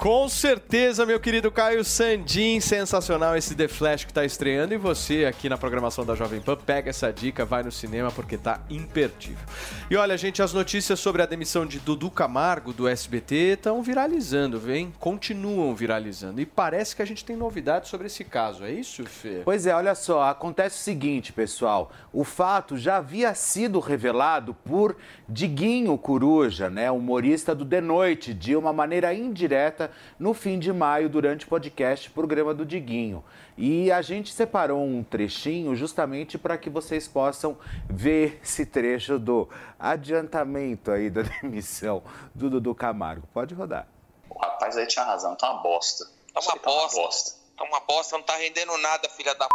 [0.00, 4.72] Com certeza, meu querido Caio Sandin, sensacional esse The Flash que está estreando.
[4.72, 8.38] E você, aqui na programação da Jovem Pan, pega essa dica, vai no cinema porque
[8.38, 9.44] tá imperdível.
[9.90, 14.58] E olha, gente, as notícias sobre a demissão de Dudu Camargo do SBT estão viralizando,
[14.58, 14.90] vem?
[14.98, 16.40] Continuam viralizando.
[16.40, 19.42] E parece que a gente tem novidades sobre esse caso, é isso, Fê?
[19.44, 21.92] Pois é, olha só, acontece o seguinte, pessoal.
[22.10, 24.96] O fato já havia sido revelado por
[25.28, 31.08] Diguinho Coruja, né, humorista do The Noite, de uma maneira indireta no fim de maio
[31.08, 33.24] durante o podcast Programa do Diguinho.
[33.56, 37.58] E a gente separou um trechinho justamente para que vocês possam
[37.88, 39.48] ver esse trecho do
[39.78, 42.02] adiantamento aí da demissão
[42.34, 43.26] do Dudu Camargo.
[43.34, 43.86] Pode rodar.
[44.28, 46.06] O rapaz aí tinha razão, tá uma bosta.
[46.32, 47.36] Tá uma bosta.
[47.56, 49.50] Tá uma bosta, não tá rendendo nada, filha da p.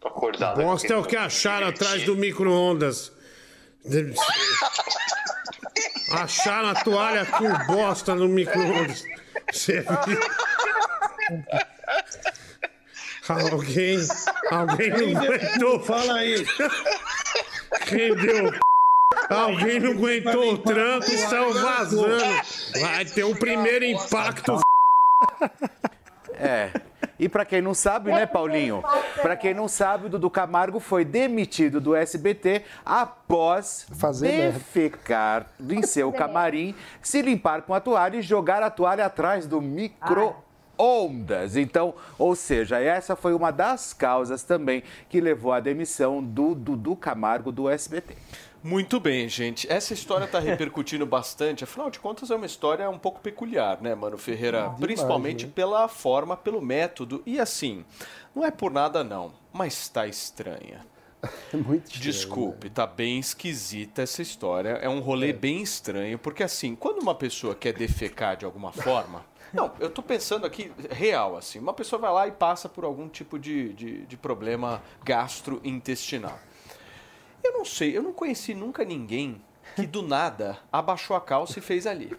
[0.00, 0.62] Tô acordado.
[0.62, 3.12] Bosta é o que acharam atrás do micro-ondas.
[6.12, 9.04] Acharam a toalha com bosta no micro-ondas.
[9.50, 10.20] Você viu?
[13.28, 13.98] Alguém.
[14.50, 15.80] Alguém não aguentou.
[15.80, 16.46] Fala aí.
[17.86, 18.52] Quem deu?
[19.28, 22.24] Alguém não aguentou o tranco e saiu vazando.
[22.80, 24.60] Vai ter um primeiro impacto.
[26.34, 26.72] É.
[27.22, 28.82] E para quem não sabe, né, Paulinho?
[29.22, 35.82] Para quem não sabe, o Dudu Camargo foi demitido do SBT após Fazer defecar em
[35.84, 40.34] seu camarim, se limpar com a toalha e jogar a toalha atrás do micro
[40.76, 41.56] ondas.
[41.56, 46.96] Então, ou seja, essa foi uma das causas também que levou à demissão do Dudu
[46.96, 48.16] Camargo do SBT.
[48.62, 49.70] Muito bem, gente.
[49.70, 51.64] Essa história está repercutindo bastante.
[51.64, 54.70] Afinal de contas, é uma história um pouco peculiar, né, Mano Ferreira?
[54.78, 55.52] Principalmente né?
[55.52, 57.22] pela forma, pelo método.
[57.26, 57.84] E assim,
[58.34, 60.86] não é por nada não, mas está estranha.
[61.52, 64.70] Muito estranho, Desculpe, tá bem esquisita essa história.
[64.80, 69.24] É um rolê bem estranho, porque assim, quando uma pessoa quer defecar de alguma forma.
[69.52, 71.58] Não, eu tô pensando aqui, real, assim.
[71.58, 76.38] Uma pessoa vai lá e passa por algum tipo de, de, de problema gastrointestinal.
[77.42, 79.40] Eu não sei, eu não conheci nunca ninguém
[79.76, 82.16] que do nada abaixou a calça e fez ali.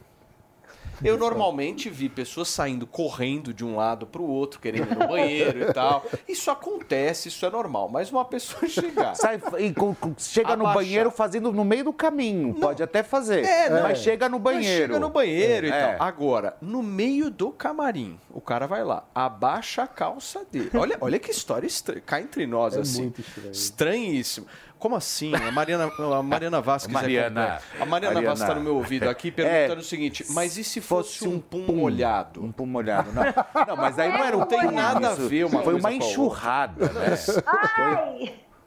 [1.03, 5.07] Eu normalmente vi pessoas saindo correndo de um lado para o outro, querendo ir no
[5.07, 6.05] banheiro e tal.
[6.29, 7.89] Isso acontece, isso é normal.
[7.89, 9.13] Mas uma pessoa chegar.
[9.15, 9.73] Sai e
[10.21, 12.53] chega no banheiro fazendo no meio do caminho.
[12.53, 13.43] Pode até fazer.
[13.43, 13.81] É, não.
[13.83, 14.93] Mas chega no Mas banheiro.
[14.93, 15.95] chega no banheiro e É.
[15.97, 16.07] tal.
[16.07, 20.69] Agora, no meio do camarim, o cara vai lá, abaixa a calça dele.
[20.75, 22.01] Olha, olha que história estranha.
[22.05, 23.01] Cá entre nós, É assim.
[23.01, 23.51] muito estranho.
[23.51, 24.47] Estranhíssimo.
[24.83, 25.33] Como assim?
[25.33, 26.93] A Mariana, a Mariana Vasquez.
[26.93, 27.41] é Mariana.
[27.41, 27.63] completa.
[27.79, 28.35] a Mariana, Mariana.
[28.35, 31.73] Vasquez está no meu ouvido aqui perguntando o seguinte: mas e se fosse, um pum,
[31.73, 32.43] molhado?
[32.43, 33.09] Um pum molhado.
[33.13, 33.23] Não,
[33.65, 35.75] não mas aí não era um Não tem pum, nada a isso ver uma Foi
[35.75, 37.15] uma a enxurrada, né?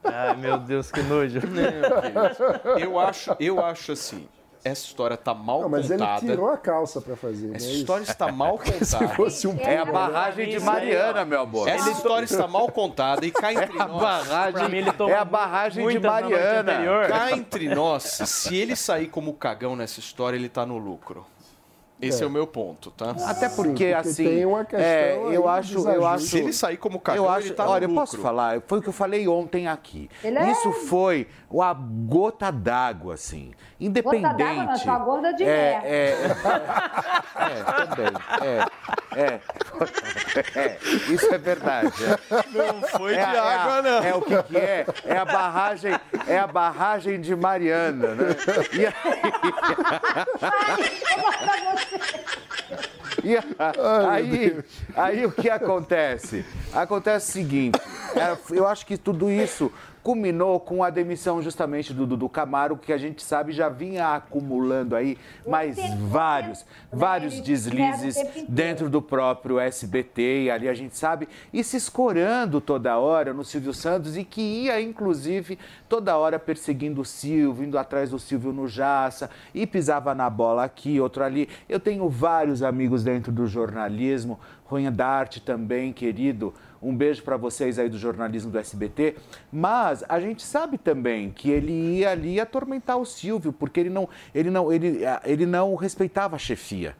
[0.03, 1.39] Ai, meu Deus, que nojo.
[1.39, 4.27] Não, eu acho, eu acho assim.
[4.63, 6.19] Essa história tá mal Não, mas ele contada.
[6.25, 7.55] tirou a calça pra fazer.
[7.55, 7.79] Essa é isso?
[7.79, 8.85] história está mal contada.
[8.85, 11.67] Se fosse um É a barragem de Mariana, meu amor.
[11.67, 14.01] Essa história está mal contada e cá entre É a nós.
[14.01, 17.07] barragem- ele tomou é a barragem de Mariana.
[17.07, 21.25] Cá entre nós, se ele sair como cagão nessa história, ele tá no lucro.
[21.99, 22.27] Esse é, É.
[22.27, 23.15] o meu ponto, tá?
[23.25, 24.43] Até porque, assim,
[24.73, 26.25] é, eu acho, eu acho.
[26.25, 28.79] Se ele sair como cagão, eu acho, ele tá no olha, eu posso falar, foi
[28.79, 30.07] o que eu falei ontem aqui.
[30.23, 31.27] Ele é- Isso foi
[31.59, 33.51] a gota d'água, assim.
[33.79, 34.21] Independente.
[34.31, 35.87] Gota d'água sua gorda de é, merda.
[35.87, 36.17] é,
[37.81, 38.13] é, também.
[38.43, 38.65] É,
[39.17, 39.39] é,
[40.59, 40.77] é,
[41.11, 41.91] isso é verdade.
[42.03, 42.17] é.
[42.71, 44.03] Não foi É, de a- é a- água, não.
[44.03, 44.85] É o que, que é?
[45.05, 48.27] É a barragem, é a barragem de Mariana, né?
[48.73, 48.87] E
[53.23, 54.57] E a- aí,
[54.95, 56.45] aí o que acontece?
[56.73, 57.79] Acontece o seguinte,
[58.15, 59.71] é, eu acho que tudo isso
[60.07, 64.95] culminou com a demissão justamente do Dudu Camargo, que a gente sabe já vinha acumulando
[64.95, 68.15] aí mais vários, vários deslizes
[68.47, 73.43] dentro do próprio SBT, e ali a gente sabe, e se escorando toda hora no
[73.43, 75.59] Silvio Santos, e que ia, inclusive,
[75.89, 80.63] toda hora perseguindo o Silvio, indo atrás do Silvio no Jaça, e pisava na bola
[80.63, 81.49] aqui, outro ali.
[81.67, 86.53] Eu tenho vários amigos dentro do jornalismo, Ronha Darte também, querido.
[86.81, 89.15] Um beijo para vocês aí do jornalismo do SBT.
[89.51, 94.07] Mas a gente sabe também que ele ia ali atormentar o Silvio, porque ele não,
[94.33, 96.95] ele não, ele, ele não respeitava a chefia.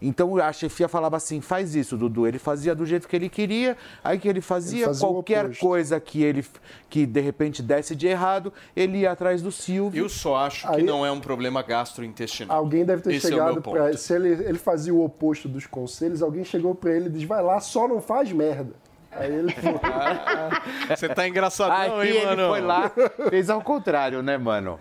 [0.00, 2.26] Então a chefia falava assim: faz isso, Dudu.
[2.26, 6.00] Ele fazia do jeito que ele queria, aí que ele fazia, Ele fazia qualquer coisa
[6.00, 6.44] que ele
[6.88, 10.04] que de repente desse de errado, ele ia atrás do Silvio.
[10.04, 12.56] Eu só acho que não é um problema gastrointestinal.
[12.56, 13.74] Alguém deve ter Esse é chegado ponto.
[13.74, 13.96] pra.
[13.96, 17.42] Se ele, ele fazia o oposto dos conselhos, alguém chegou pra ele e disse: vai
[17.42, 18.74] lá, só não faz merda.
[19.12, 19.80] Aí ele falou.
[20.88, 22.48] Você tá engraçadão, Aí hein, ele mano?
[22.48, 22.90] foi lá,
[23.28, 24.78] fez ao contrário, né, mano?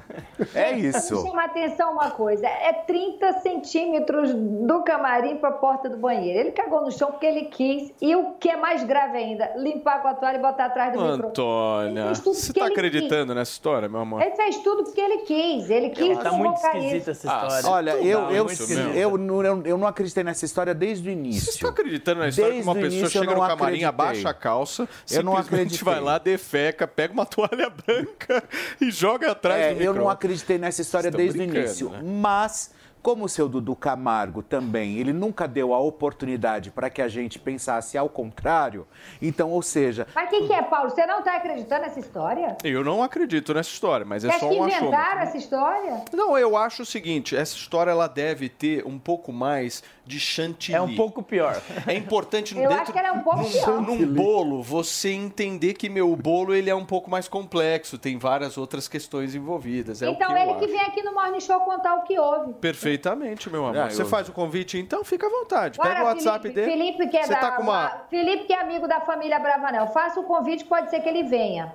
[0.54, 1.16] É Me isso.
[1.26, 6.40] chama a atenção uma coisa, é 30 centímetros do camarim para a porta do banheiro.
[6.40, 10.02] Ele cagou no chão porque ele quis, e o que é mais grave ainda, limpar
[10.02, 11.30] com a toalha e botar atrás do microfone.
[11.30, 14.22] Antônia, você tá ele acreditando nessa história, meu amor?
[14.22, 17.10] Ele fez tudo porque ele quis, ele quis Tá muito esquisita isso.
[17.12, 17.70] essa história.
[17.70, 18.48] Olha, eu, Não, eu,
[18.94, 21.52] eu, não- eu, eu não acreditei nessa história desde o início.
[21.52, 24.19] Você tá acreditando na história Desde que uma pessoa início chega no camarim, acreditei.
[24.20, 25.84] Abaixa a calça, Eu não acreditei.
[25.84, 28.44] vai lá, defeca, pega uma toalha branca
[28.80, 31.90] e joga atrás É, do eu não acreditei nessa história Vocês desde o início.
[31.90, 32.02] né?
[32.04, 32.72] Mas,
[33.02, 37.40] como o seu Dudu Camargo também, ele nunca deu a oportunidade para que a gente
[37.40, 38.86] pensasse ao contrário.
[39.22, 40.90] Então, ou seja, Mas o que, que é, Paulo?
[40.90, 42.58] Você não está acreditando nessa história?
[42.64, 44.88] Eu não acredito nessa história, mas é Quer só um achômetro.
[44.88, 46.04] inventaram essa história?
[46.12, 50.76] Não, eu acho o seguinte, essa história ela deve ter um pouco mais de chantilly.
[50.76, 51.61] É um pouco pior.
[51.86, 53.81] É importante Eu dentro, acho que ela é um pouco num, pior.
[53.81, 58.57] num bolo você entender que meu bolo ele é um pouco mais complexo, tem várias
[58.57, 60.02] outras questões envolvidas.
[60.02, 60.73] É então o que ele eu que acho.
[60.73, 62.53] vem aqui no Morning Show contar o que houve.
[62.53, 63.77] Perfeitamente, meu amor.
[63.77, 65.77] Ah, Você eu- faz o convite, então fica à vontade.
[65.77, 66.72] Bora, Pega o WhatsApp Felipe, dele.
[66.72, 69.88] Felipe que é Você da, tá com uma Felipe que é amigo da família Bravanel.
[69.88, 71.72] Faça o convite, pode ser que ele venha.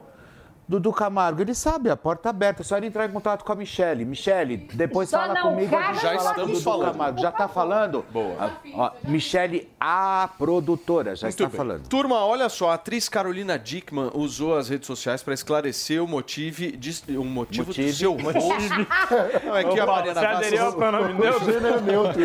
[0.67, 3.55] Dudu Camargo, ele sabe, a porta aberta, é só ele entrar em contato com a
[3.57, 4.05] Michelle.
[4.05, 6.93] Michelle, depois Só fala não comigo, a gente Já fala com Dudu falando.
[6.93, 7.21] Camargo.
[7.21, 8.05] Já tá falando?
[8.11, 8.37] Boa.
[8.41, 11.57] Ah, ó, Michelle, a produtora, já Muito está bem.
[11.57, 11.87] falando.
[11.89, 16.63] Turma, olha só, a atriz Carolina Dickman usou as redes sociais para esclarecer o motivo,
[16.77, 17.93] de, o motivo do Motive.
[17.93, 18.35] seu post.
[19.45, 21.53] Não, é que a Mariana você Vaz- aderiu ao nome neutro?
[21.53, 22.23] Gênero neutro.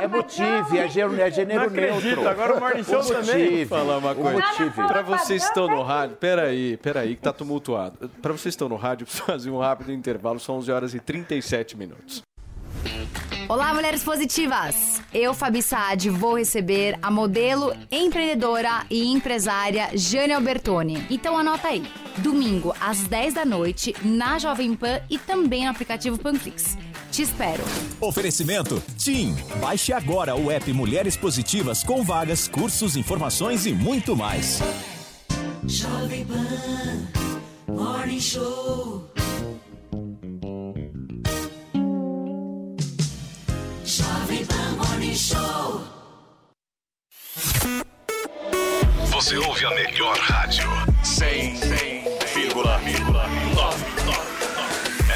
[0.00, 2.28] É motive, é gênero, é gênero Não acredito, neutro.
[2.28, 3.66] agora o Morning Show também.
[3.66, 4.42] falar uma o coisa.
[4.88, 8.08] Pra vocês estão no rádio, peraí, peraí, que tá tumultuado.
[8.22, 11.00] Pra vocês que estão no rádio, preciso fazer um rápido intervalo, são 11 horas e
[11.00, 12.22] 37 minutos.
[13.48, 15.00] Olá, mulheres positivas!
[15.14, 21.06] Eu, Fabi Saad, vou receber a modelo, empreendedora e empresária Jane Albertoni.
[21.08, 21.88] Então anota aí.
[22.18, 26.76] Domingo, às 10 da noite, na Jovem Pan e também no aplicativo Panflix.
[27.12, 27.62] Te espero.
[28.00, 29.32] Oferecimento TIM.
[29.60, 34.60] Baixe agora o app Mulheres Positivas com vagas, cursos, informações e muito mais.
[35.68, 37.08] Jovem Pan
[37.66, 39.10] Morning Show.
[43.84, 45.82] Jovem Pan Morning Show.
[49.10, 50.68] Você ouve a melhor rádio.
[51.02, 51.76] 100,9.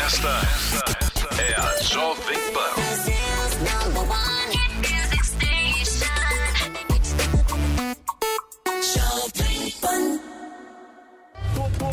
[0.05, 0.41] Esta
[1.41, 2.80] é a Jovem Pan.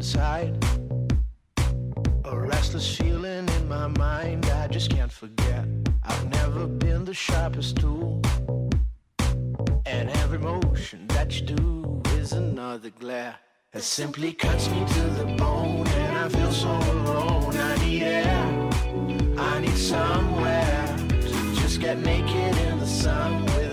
[0.00, 0.56] Inside.
[2.24, 5.66] A restless feeling in my mind I just can't forget.
[6.02, 8.22] I've never been the sharpest tool.
[9.84, 13.34] And every motion that you do is another glare.
[13.74, 17.54] It simply cuts me to the bone and I feel so alone.
[17.54, 18.70] I need air.
[19.36, 20.96] I need somewhere
[21.28, 23.69] to just get naked in the sun with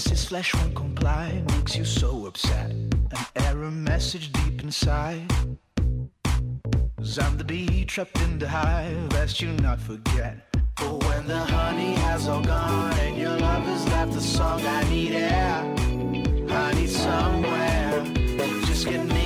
[0.00, 2.70] insists flesh won't comply, makes you so upset.
[2.70, 5.30] An error message deep inside.
[6.96, 10.34] Cause I'm the bee trapped in the hive, lest you not forget.
[10.76, 14.88] But when the honey has all gone and your love has left the song, I
[14.88, 15.58] need air.
[16.48, 17.70] I need somewhere
[18.64, 19.19] just get naked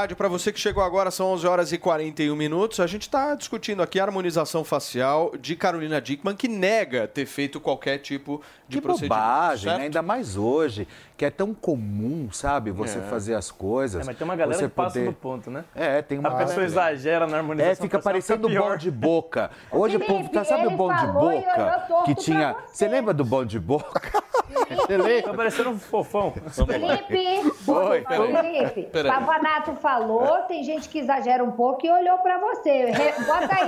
[0.00, 2.80] rádio, para você que chegou agora, são 11 horas e 41 minutos.
[2.80, 7.60] A gente está discutindo aqui a harmonização facial de Carolina Dickman, que nega ter feito
[7.60, 8.40] qualquer tipo
[8.76, 9.14] Que procedimento.
[9.20, 9.82] bobagem, né?
[9.84, 10.86] ainda mais hoje,
[11.16, 12.70] que é tão comum, sabe?
[12.70, 13.02] Você É.
[13.02, 14.02] fazer as coisas.
[14.02, 15.64] É, mas tem uma galera você que passa poder- do ponto, né?
[15.74, 18.70] É, tem uma A pessoa exagera na harmonização É, fica parecendo pior.
[18.72, 19.50] bom de boca.
[19.70, 22.56] Hoje o povo tá, sabe o bom de boca que tinha.
[22.72, 24.00] Você lembra do bom de boca?
[24.68, 25.30] Você lembra?
[25.30, 26.32] Tá parecendo um fofão.
[26.66, 28.34] Felipe, Oi, peraí.
[28.66, 29.12] Felipe, Peraí.
[29.12, 32.86] Pavanato falou, tem gente que exagera um pouco e olhou pra você.
[32.90, 33.66] Re- Bota aí.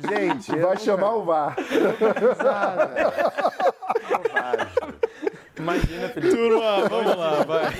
[0.08, 1.54] Gente, vai chamar o VAR.
[2.76, 3.12] Bobagem.
[4.08, 4.99] Bobagem.
[5.60, 6.34] Imagina, Felipe.
[6.34, 7.72] Turma, vamos lá, vai.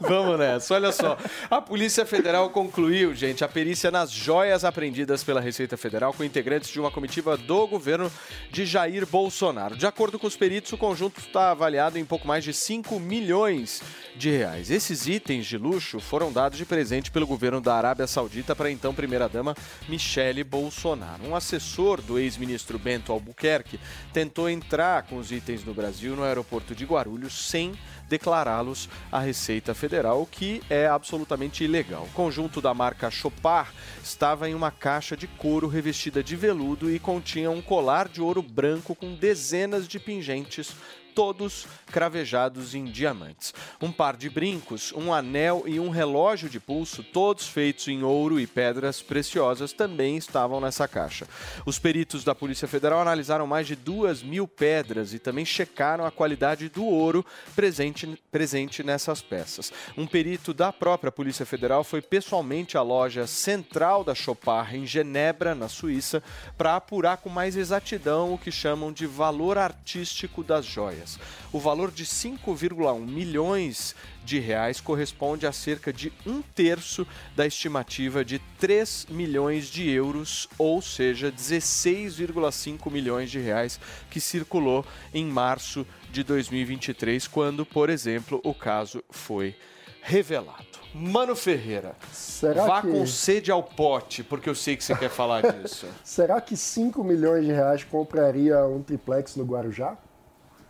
[0.00, 0.74] Vamos nessa.
[0.74, 1.16] Olha só.
[1.50, 6.70] A Polícia Federal concluiu, gente, a perícia nas joias apreendidas pela Receita Federal com integrantes
[6.70, 8.10] de uma comitiva do governo
[8.50, 9.76] de Jair Bolsonaro.
[9.76, 13.80] De acordo com os peritos, o conjunto está avaliado em pouco mais de 5 milhões
[14.16, 14.70] de reais.
[14.70, 18.72] Esses itens de luxo foram dados de presente pelo governo da Arábia Saudita para a
[18.72, 19.56] então primeira-dama
[19.88, 21.24] Michele Bolsonaro.
[21.24, 23.78] Um assessor do ex-ministro Bento Albuquerque
[24.12, 27.74] tentou entrar com os itens no Brasil no aeroporto de Guarulhos sem
[28.08, 32.04] declará-los à Receita Federal, o que é absolutamente ilegal.
[32.04, 33.72] O conjunto da marca Chopar
[34.02, 38.42] estava em uma caixa de couro revestida de veludo e continha um colar de ouro
[38.42, 40.74] branco com dezenas de pingentes
[41.14, 43.54] todos cravejados em diamantes.
[43.80, 48.40] Um par de brincos, um anel e um relógio de pulso, todos feitos em ouro
[48.40, 51.26] e pedras preciosas, também estavam nessa caixa.
[51.64, 56.10] Os peritos da Polícia Federal analisaram mais de duas mil pedras e também checaram a
[56.10, 57.24] qualidade do ouro
[57.54, 59.72] presente, presente nessas peças.
[59.96, 65.54] Um perito da própria Polícia Federal foi pessoalmente à loja central da Chopard, em Genebra,
[65.54, 66.22] na Suíça,
[66.56, 71.03] para apurar com mais exatidão o que chamam de valor artístico das joias.
[71.52, 73.94] O valor de 5,1 milhões
[74.24, 77.06] de reais corresponde a cerca de um terço
[77.36, 83.78] da estimativa de 3 milhões de euros, ou seja, 16,5 milhões de reais
[84.10, 89.54] que circulou em março de 2023, quando, por exemplo, o caso foi
[90.02, 90.64] revelado.
[90.94, 95.10] Mano Ferreira, Será vá que- com sede ao pote, porque eu sei que você quer
[95.10, 95.86] falar disso.
[96.04, 99.96] Será que 5 milhões de reais compraria um triplex no Guarujá?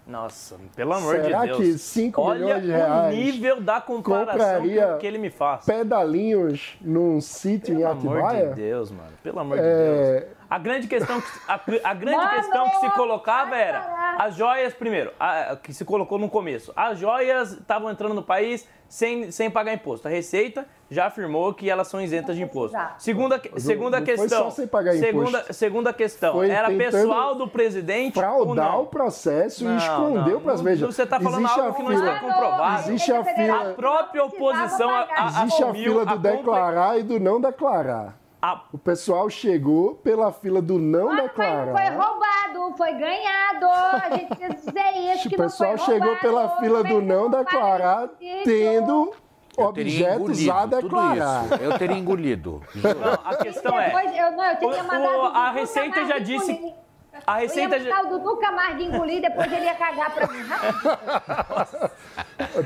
[0.06, 1.58] Nossa, pelo amor Será de Deus.
[1.58, 5.64] que 5 Olha milhões de o reais nível da comparação que, que ele me faz.
[5.64, 8.48] pedalinhos num sítio em Pelo amor Atibaia?
[8.50, 9.08] de Deus, mano.
[9.22, 10.33] Pelo amor de É, Deus.
[10.54, 11.54] A grande questão que, a,
[11.90, 16.16] a grande Mano, questão que se colocava era as joias, primeiro, a- que se colocou
[16.16, 16.72] no começo.
[16.76, 20.06] As joias estavam entrando no país sem, sem pagar imposto.
[20.06, 22.78] A Receita já afirmou que elas são isentas de imposto.
[22.98, 24.44] Segunda, segunda não foi questão.
[24.44, 25.52] só sem pagar segunda, imposto.
[25.54, 26.34] segunda questão.
[26.34, 30.94] Foi era pessoal do presidente fraudar o processo Não, e escondeu não, para as vejas.
[30.94, 32.82] Você está falando Existe algo a que não está comprovado.
[32.90, 37.02] Existe a A fila, própria oposição a- a- existe a fila do a declarar e
[37.02, 38.22] do não declarar.
[38.72, 41.92] O pessoal chegou pela fila do não Foi declarar.
[41.92, 43.66] roubado, foi ganhado.
[43.66, 45.26] A gente precisa dizer isso.
[45.26, 48.08] O que não pessoal foi chegou roubado, pela fila do não declarar,
[48.44, 49.12] tendo
[49.56, 51.62] Eu teria objetos a declarar.
[51.62, 52.60] Eu teria engolido.
[52.74, 53.86] Não, a questão é.
[53.86, 56.74] Depois, eu, não, eu teria O- mandado o- a Receita já disse- engolir.
[57.26, 60.40] A Receita eu ia já- o Dudu Camargo engolir, depois ele ia cagar pra mim.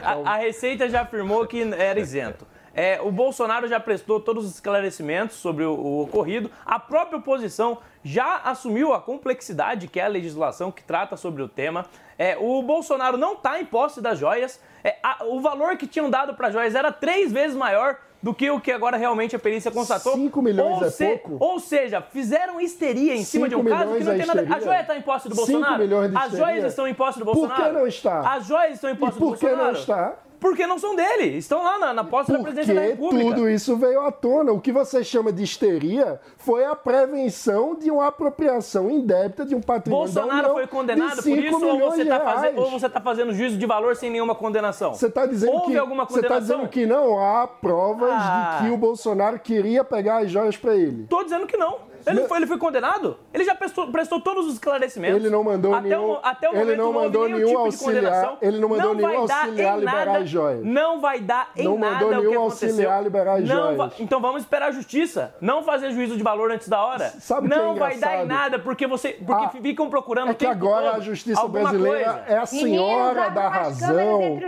[0.02, 2.46] A, a Receita já afirmou que era isento.
[2.80, 6.48] É, o Bolsonaro já prestou todos os esclarecimentos sobre o, o ocorrido.
[6.64, 11.48] A própria oposição já assumiu a complexidade que é a legislação que trata sobre o
[11.48, 11.86] tema.
[12.16, 14.60] É, o Bolsonaro não está em posse das joias.
[14.84, 18.48] É, a- o valor que tinham dado para joias era três vezes maior do que
[18.48, 20.14] o que agora realmente a perícia constatou.
[20.14, 21.36] 5 milhões ou é pouco?
[21.44, 24.54] Ou seja, fizeram histeria em cima de um caso que não é tem nada.
[24.54, 25.78] A joia está em posse do Bolsonaro?
[25.80, 26.46] milhões de As histeria?
[26.46, 27.64] joias estão em posse do Por Bolsonaro?
[27.64, 28.20] que não está?
[28.34, 29.72] As joias estão em posse do por que Bolsonaro?
[29.72, 30.14] não está?
[30.40, 31.36] Porque não são dele.
[31.36, 33.30] Estão lá na, na posse da presidência da República.
[33.34, 34.52] tudo isso veio à tona.
[34.52, 39.60] O que você chama de histeria foi a prevenção de uma apropriação indébita de um
[39.60, 42.34] patrimônio Bolsonaro foi condenado de por 5 isso ou você, tá reais.
[42.34, 44.94] fazendo, ou você tá fazendo juízo de valor sem nenhuma condenação?
[44.94, 48.58] Você está dizendo, Houve que, alguma tá dizendo que não há provas Ah.
[48.60, 51.06] de que o Bolsonaro queria pegar as joias para ele.
[51.08, 51.88] Tô dizendo que não.
[52.10, 53.16] Ele, não foi, ele foi condenado?
[53.32, 55.16] Ele já prestou, prestou todos os esclarecimentos.
[55.16, 57.58] Ele não mandou até nenhum- O, até o ele momento não mandou nenhum nenhum tipo
[57.60, 58.38] de auxiliar- condenação.
[58.42, 60.64] ele não mandou vai nenhum auxiliar liberar nada, as joias.
[60.64, 63.92] Não vai dar em Não nada mandou o que nenhum auxiliar liberar as Não joias.
[64.00, 65.34] então vamos esperar a justiça.
[65.40, 67.12] Não fazer juízo de valor antes da hora.
[67.20, 70.34] Sabe o que é não vai dar em nada porque você porque ficam procurando É
[70.34, 72.24] que agora todo a justiça brasileira coisa.
[72.28, 74.38] é a senhora da razão,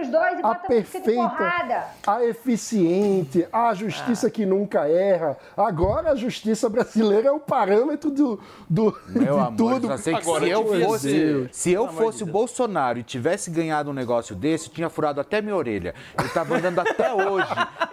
[0.42, 4.30] a perfeita, a eficiente, a justiça Ah.
[4.30, 5.36] que nunca erra.
[5.56, 9.86] Agora a justiça brasileira é o parâmetro do, do Meu de amor, tudo.
[9.86, 11.48] eu só sei que Agora, se eu fosse, Deus.
[11.52, 12.26] se eu fosse o.
[12.26, 15.94] Bolsonaro e tivesse ganhado um negócio desse, eu tinha furado até minha orelha.
[16.18, 17.48] Ele tava andando até hoje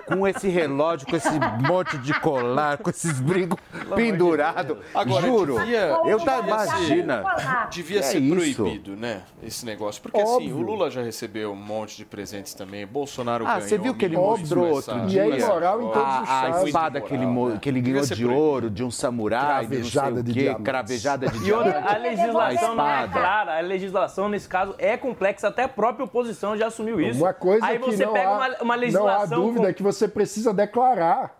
[0.05, 1.29] com esse relógio, com esse
[1.67, 3.59] monte de colar, com esses brincos
[3.95, 4.77] pendurados.
[4.93, 5.59] Agora, Juro.
[5.59, 7.23] devia- eu tá, imagina.
[7.71, 8.55] Devia Que ser é isso?
[8.63, 9.23] proibido, né?
[9.43, 10.01] Esse negócio.
[10.01, 10.57] Porque assim, Óbvio.
[10.57, 12.85] o Lula já recebeu um monte de presentes também.
[12.85, 13.67] Bolsonaro Ah, ganhou.
[13.67, 15.23] você viu que ele mostrou outro E dia?
[15.25, 17.59] é imoral em todos os a, a espada que ele, né?
[17.61, 20.63] que ele ganhou de ouro, de um samurai, de sei Cravejada de quê, diamantes.
[20.65, 21.95] cravejada de E outra, diamante.
[21.95, 23.57] a legislação não é clara.
[23.57, 25.47] A legislação, nesse caso, é complexa.
[25.47, 27.19] Até a própria oposição já assumiu isso.
[27.19, 29.41] Uma coisa Aí que você não, pega há, uma, uma não há legislação.
[29.41, 31.35] dúvida com- é que você precisa declarar.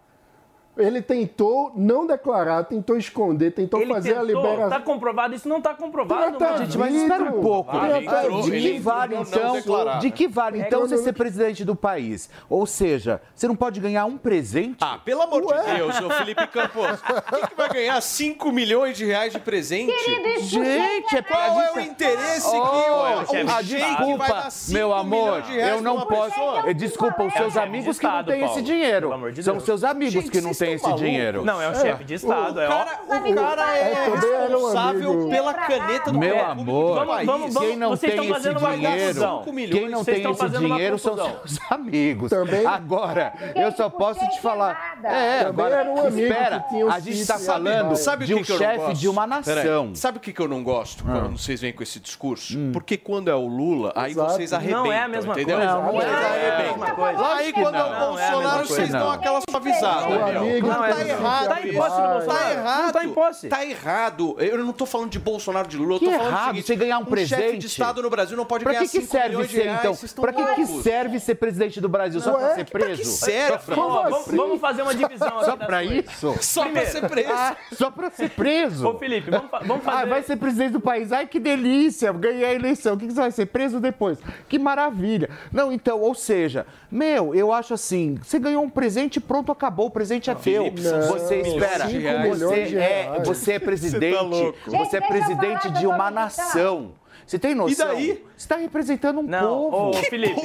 [0.78, 4.70] Ele tentou não declarar, tentou esconder, tentou Ele fazer a tentou, liberação.
[4.70, 6.58] Tá comprovado, isso não tá comprovado, Tá, mano.
[6.66, 7.80] Gente, mas espera um pouco.
[7.80, 10.94] De- ele entrou, de que vale, não então, de que vale, É então, que você
[10.94, 12.30] eu não- ser presidente do país?
[12.50, 14.78] Ou seja, você não pode ganhar um presente?
[14.82, 17.02] Ah, pelo amor de Deus, ô Felipe Campos.
[17.30, 19.92] Quem que vai ganhar 5 milhões de reais de presente?
[19.94, 24.28] Querido, isso Gente, é Qual é o interesse que Oh, o, o ah, vai desculpa,
[24.28, 26.74] dar 5 meu amor, milhões de reais eu não posso.
[26.76, 29.32] Desculpa os É o seus amigos de que não têm esse dinheiro.
[29.32, 29.66] De São Deus.
[29.66, 31.44] seus amigos que não têm estão esse dinheiro.
[31.46, 32.58] Não, é o chefe de Estado.
[32.58, 34.04] O é cara, o cara é, É,
[34.48, 35.30] responsável amigo.
[35.30, 38.72] pela caneta do Meu amor, vamos- vamos- quem não vocês tem estão esse fazendo uma
[38.76, 39.38] dinheiro, confusão.
[39.40, 42.30] Cinco milhões, quem não tem esse dinheiro são seus amigos.
[42.30, 44.98] Também- Agora, eu só posso te falar.
[45.04, 47.96] É, agora, era um amigo espera, a gente está falando Atibaia.
[47.96, 48.94] Sabe o de que um não chefe gosto?
[49.00, 49.96] de uma nação.
[49.96, 51.12] Sabe o que, eu não gosto Ah.
[51.22, 52.58] quando vocês vêm com esse discurso?
[52.74, 55.58] Porque quando é o Lula, aí vocês arrebentam, Não é a mesma coisa.
[55.58, 57.28] Não, não Vocês é a mesma coisa.
[57.36, 57.98] Aí quando é o não.
[58.08, 59.00] Não é Bolsonaro, vocês não.
[59.00, 60.08] dão aquela suavizada.
[60.08, 60.57] Meu meu.
[60.60, 61.48] Amigo, Não, tá tá errado.
[61.48, 62.52] Tá em posse do Tá Bolsonaro.
[62.52, 62.84] errado.
[62.86, 63.48] Não tá em posse.
[63.50, 64.36] Tá errado.
[64.40, 66.68] Eu não tô falando de Bolsonaro de Lula, eu Que tô falando errado, do seguinte,
[66.68, 67.58] você ganhar um chefe presente.
[67.60, 69.64] de Estado no Brasil não pode Pra ganhar que, que 5 serve milhões de ser,
[69.64, 69.80] reais.
[69.80, 69.94] então?
[69.94, 72.20] Vocês Pra que, que serve ser presidente do Brasil?
[72.22, 73.12] Só Ué, pra ser pra que preso?
[73.12, 73.52] serve?
[73.52, 74.36] Só pra, Ó, vamos, assim?
[74.38, 76.36] vamos fazer uma divisão só pra isso?
[76.42, 77.30] Só pra ser preso.
[77.32, 78.88] Ah, só pra ser preso?
[78.88, 79.98] Ô, Felipe, vamos, vamos fazer...
[80.04, 81.12] Ah, vai ser presidente do país.
[81.12, 82.94] Ai, que delícia, ganhei a eleição.
[82.96, 83.46] O que, que você vai ser?
[83.48, 84.18] Preso depois.
[84.50, 85.30] Que maravilha.
[85.52, 89.88] Não, então, ou seja, meu, eu acho assim, você ganhou um presente, pronto, acabou.
[89.88, 90.64] O presente é teu.
[90.64, 91.86] Felipe, são você espera.
[91.86, 92.40] reais.
[92.40, 94.12] Você é, você é presidente.
[94.12, 94.60] Você tá louco.
[94.72, 96.92] Você é presidente de uma nação.
[97.28, 97.88] Você tem noção?
[97.90, 98.08] daí?
[98.08, 99.90] Você está representando um Não, povo.
[99.90, 100.42] ô Felipe,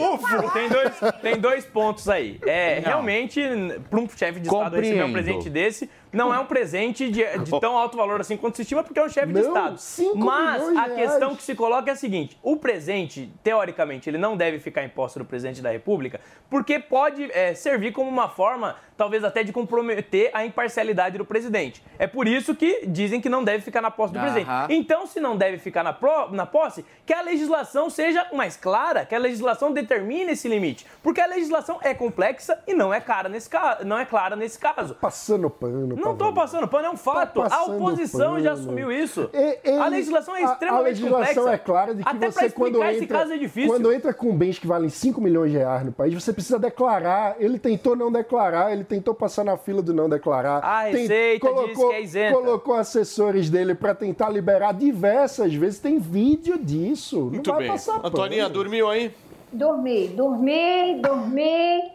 [0.52, 0.92] tem dois,
[1.22, 2.40] tem dois pontos aí.
[2.44, 3.40] É, realmente,
[3.88, 7.60] para um chefe de Estado receber um presente desse, não é um presente de, de
[7.60, 9.78] tão alto valor assim quanto se estima, porque é um chefe de Não, Estado.
[9.78, 10.94] cinco Mas de a reais.
[11.10, 14.88] questão que se coloca é a seguinte: o presente, teoricamente, ele não deve ficar em
[14.88, 16.20] posse do presidente da República,
[16.50, 21.82] porque pode é, servir como uma forma, talvez até de comprometer a imparcialidade do presidente.
[21.98, 24.32] É por isso que dizem que não deve ficar na posse do Aham.
[24.32, 24.52] presidente.
[24.70, 29.04] Então, se não deve ficar na, pro- na posse, que a legislação seja mais clara,
[29.06, 30.86] que a legislação determine esse limite.
[31.02, 33.78] Porque a legislação é complexa e não é, cara nesse ca...
[33.84, 34.94] não é clara nesse caso.
[34.96, 35.96] Passando pano.
[36.04, 37.40] Não estou passando pano, é um fato.
[37.42, 38.62] a passando oposição já pano.
[38.62, 39.30] assumiu isso.
[39.32, 41.50] E- ele- a legislação é a- extremamente A legislação complexa.
[41.54, 43.70] é clara de que Até você, quando explicar esse entra, caso é difícil.
[43.70, 47.36] quando entra com bens que valem 5 milhões de reais no país, você precisa declarar.
[47.38, 50.62] Ele tentou não declarar, ele tentou passar na fila do não declarar.
[50.64, 52.38] A Receita diz que é isenta.
[52.38, 55.78] Colocou assessores dele para tentar liberar diversas vezes.
[55.78, 57.20] Tem vídeo disso.
[57.32, 57.72] Muito não vai bem.
[57.72, 58.54] passar Antoninha, pano.
[58.54, 59.14] dormiu aí?
[59.54, 61.92] Dormi, dormi, dormi.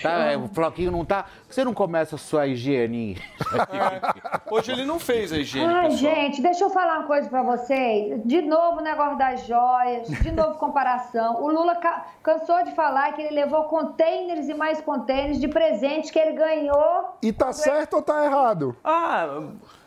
[0.00, 1.26] Tá, é, o Floquinho não tá.
[1.54, 3.16] Você não começa a sua higiene?
[4.50, 6.14] Hoje ele não fez a higiene, Ai, pessoal.
[6.14, 8.20] gente, deixa eu falar uma coisa pra vocês.
[8.24, 11.40] De novo o negócio das joias, de novo comparação.
[11.40, 16.10] O Lula ca- cansou de falar que ele levou containers e mais containers de presentes
[16.10, 17.16] que ele ganhou.
[17.22, 18.76] E tá certo ou tá errado?
[18.82, 19.42] Ah,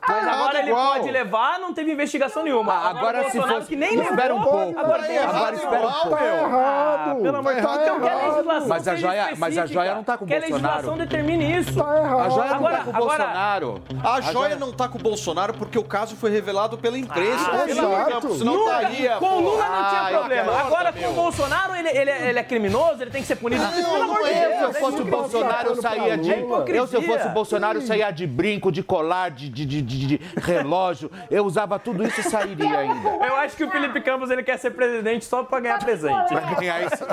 [0.07, 0.94] mas errado agora ele igual.
[0.94, 2.72] pode levar, não teve investigação nenhuma.
[2.73, 4.80] Ah, agora se Bolsonaro fosse- que nem espera levou, um pouco.
[4.80, 6.18] Agora Tá tem errado agora espera um igual, pouco.
[6.18, 7.11] Tá errado.
[7.11, 7.98] Ah, pelo amor de Tá Deus.
[7.98, 10.73] Então legislação Mas a joia- mas a joia não tá com o Que a Bolsonaro.
[10.76, 11.56] legislação determine isso.
[11.65, 12.19] Tá errado.
[12.21, 13.81] A joia Agora- não tá com o agora- Bolsonaro.
[14.03, 17.49] A joia não tá com o Bolsonaro porque o caso foi revelado pela imprensa.
[17.51, 18.35] Ah, exato.
[18.35, 20.59] Senão Nunca- estaria, com o Lula não tinha Ai, problema.
[20.59, 23.63] Agora com o Bolsonaro, ele, ele, é- ele é criminoso, ele tem que ser punido.
[23.67, 24.57] Pelo amor de Eu, Deus.
[24.57, 25.11] se eu é fosse o isso.
[25.11, 26.31] Bolsonaro, eu saía de.
[26.31, 26.39] É.
[26.79, 29.81] Eu, se eu fosse o Bolsonaro, eu saía de brinco, de colar, de, de, de,
[29.81, 31.11] de- de relógio.
[31.29, 33.09] Eu usava tudo isso e sairia ainda.
[33.25, 36.27] Eu acho que o Felipe Campos ele quer ser presidente só pra ganhar presente.
[36.27, 37.03] Pra ganhar esse-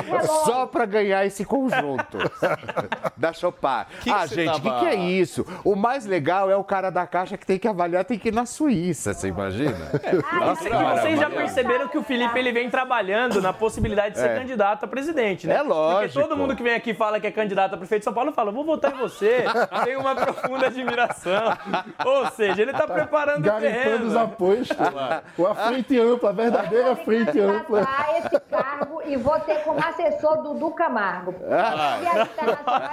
[0.45, 2.19] só pra ganhar esse conjunto
[3.16, 3.87] da Chopar.
[4.01, 5.47] Que ah, gente, o tava- que, que é isso?
[5.65, 8.35] O mais legal é o cara da caixa que tem que avaliar, tem que ir
[8.35, 9.74] na Suíça, você imagina?
[10.39, 14.31] Nossa, que vocês já perceberam que o Felipe ele vem trabalhando na possibilidade de ser
[14.31, 14.39] É.
[14.39, 15.56] candidato a presidente, né?
[15.56, 16.12] É lógico.
[16.15, 18.12] Porque todo mundo que vem aqui e fala que é candidato a prefeito de São
[18.15, 19.44] Paulo fala, vou votar em você.
[19.85, 21.56] Tenho uma profunda admiração.
[22.05, 24.06] Ou seja, ele tá preparando o Garimpando terreno.
[24.06, 24.77] os apostos.
[25.39, 27.81] Ou a frente ampla, a verdadeira frente ampla.
[27.82, 31.35] Tratar esse cargo e vou ter como assessor Dudu Camargo.
[31.51, 31.98] Ah.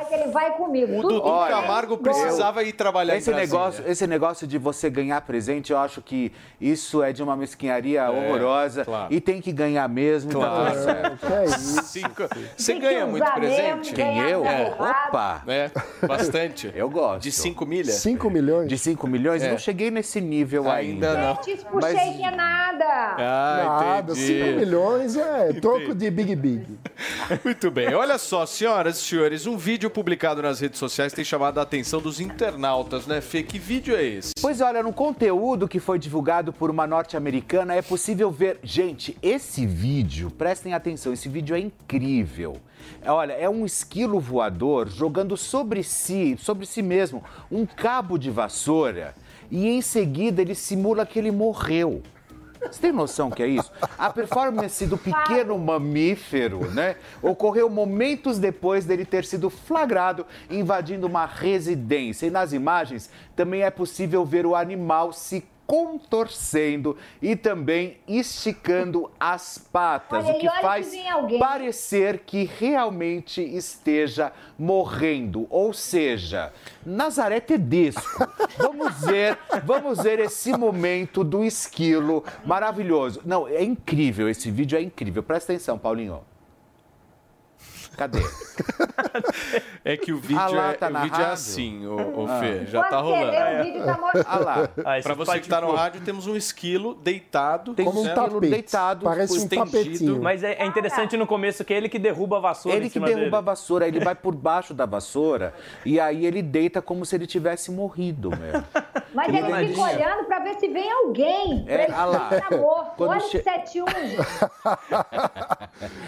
[0.09, 0.99] E ele vai comigo.
[0.99, 1.49] O Dudu bem.
[1.49, 3.59] Camargo precisava ir trabalhar Esse em Brasília.
[3.59, 8.09] negócio, esse negócio de você ganhar presente, eu acho que isso é de uma mesquinharia
[8.09, 8.85] horrorosa.
[8.85, 9.13] claro.
[9.13, 10.31] E tem que ganhar mesmo.
[10.31, 10.63] Claro.
[10.65, 11.17] Tá tudo certo.
[11.27, 11.83] Que é isso?
[11.83, 12.23] Cinco-
[12.57, 13.93] Você ganha muito presente?
[13.93, 14.41] Quem eu?
[14.41, 15.07] porrada.
[15.09, 15.41] Opa!
[15.47, 15.71] É,
[16.07, 16.71] bastante.
[16.75, 17.21] Eu gosto.
[17.23, 17.91] De 5 milha?
[17.91, 18.67] 5 milhões?
[18.69, 19.43] De 5 milhões?
[19.43, 19.51] É.
[19.51, 21.21] Não cheguei nesse nível Ainda ainda.
[21.35, 21.43] não.
[21.43, 22.85] Gente, pro shake é nada.
[23.17, 24.55] Ah, Nada, 5 entendi.
[24.57, 26.79] milhões é troco de Big Big.
[27.43, 27.93] Muito bem.
[27.93, 32.01] Olha só, senhoras e senhores, um vídeo publicado nas redes sociais tem chamado a atenção
[32.01, 33.43] dos internautas, né, Fê?
[33.43, 34.33] Que vídeo é esse?
[34.41, 38.59] Pois olha, no conteúdo que foi divulgado por uma norte-americana é possível ver.
[38.63, 42.57] Gente, esse vídeo, prestem atenção, esse vídeo é incrível.
[43.01, 48.29] É, Olha, é um esquilo voador jogando sobre si, sobre si mesmo, um cabo de
[48.29, 49.13] vassoura
[49.49, 52.01] e em seguida ele simula que ele morreu.
[52.61, 53.71] Você tem noção que é isso?
[53.97, 56.95] A performance do pequeno mamífero, né?
[57.21, 62.27] Ocorreu momentos depois dele ter sido flagrado invadindo uma residência.
[62.27, 69.57] E nas imagens também é possível ver o animal se contorcendo e também esticando as
[69.57, 70.93] patas, Olha, o que faz
[71.39, 75.47] parecer que realmente esteja morrendo.
[75.49, 76.51] Ou seja,
[76.85, 78.01] Nazaré Tedesco.
[78.59, 83.21] Vamos ver, vamos ver esse momento do esquilo maravilhoso.
[83.25, 85.23] Não, é incrível, esse vídeo é incrível.
[85.23, 86.21] Presta atenção, Paulinho.
[87.97, 88.19] Cadê?
[89.83, 92.27] É que o vídeo, Ah lá, é, tá o na vídeo é assim, ô, ô
[92.29, 92.39] Ah.
[92.39, 93.59] Fê, já tá Pode querer, rolando.
[93.59, 94.25] o vídeo tá mostrando.
[94.29, 94.69] Ah lá.
[94.85, 97.73] Ah, Pra você que tá no rádio, temos um esquilo deitado.
[97.73, 98.21] Tem um certo?
[98.21, 99.65] esquilo deitado, Parece um estendido.
[99.71, 100.21] tapetinho.
[100.21, 102.89] Mas é, é interessante no começo que é ele que derruba a vassoura Ele em
[102.89, 103.45] que cima derruba a dele.
[103.45, 105.53] vassoura, ele vai por baixo da vassoura
[105.83, 108.63] e aí ele deita como se ele tivesse morrido, meu.
[109.13, 111.65] Mas Ele ele fica olhando pra ver se vem alguém.
[111.67, 112.29] É, pra ah lá.
[112.31, 112.91] ele tá morto.
[112.95, 114.27] Quando Olha che- o 71, gente.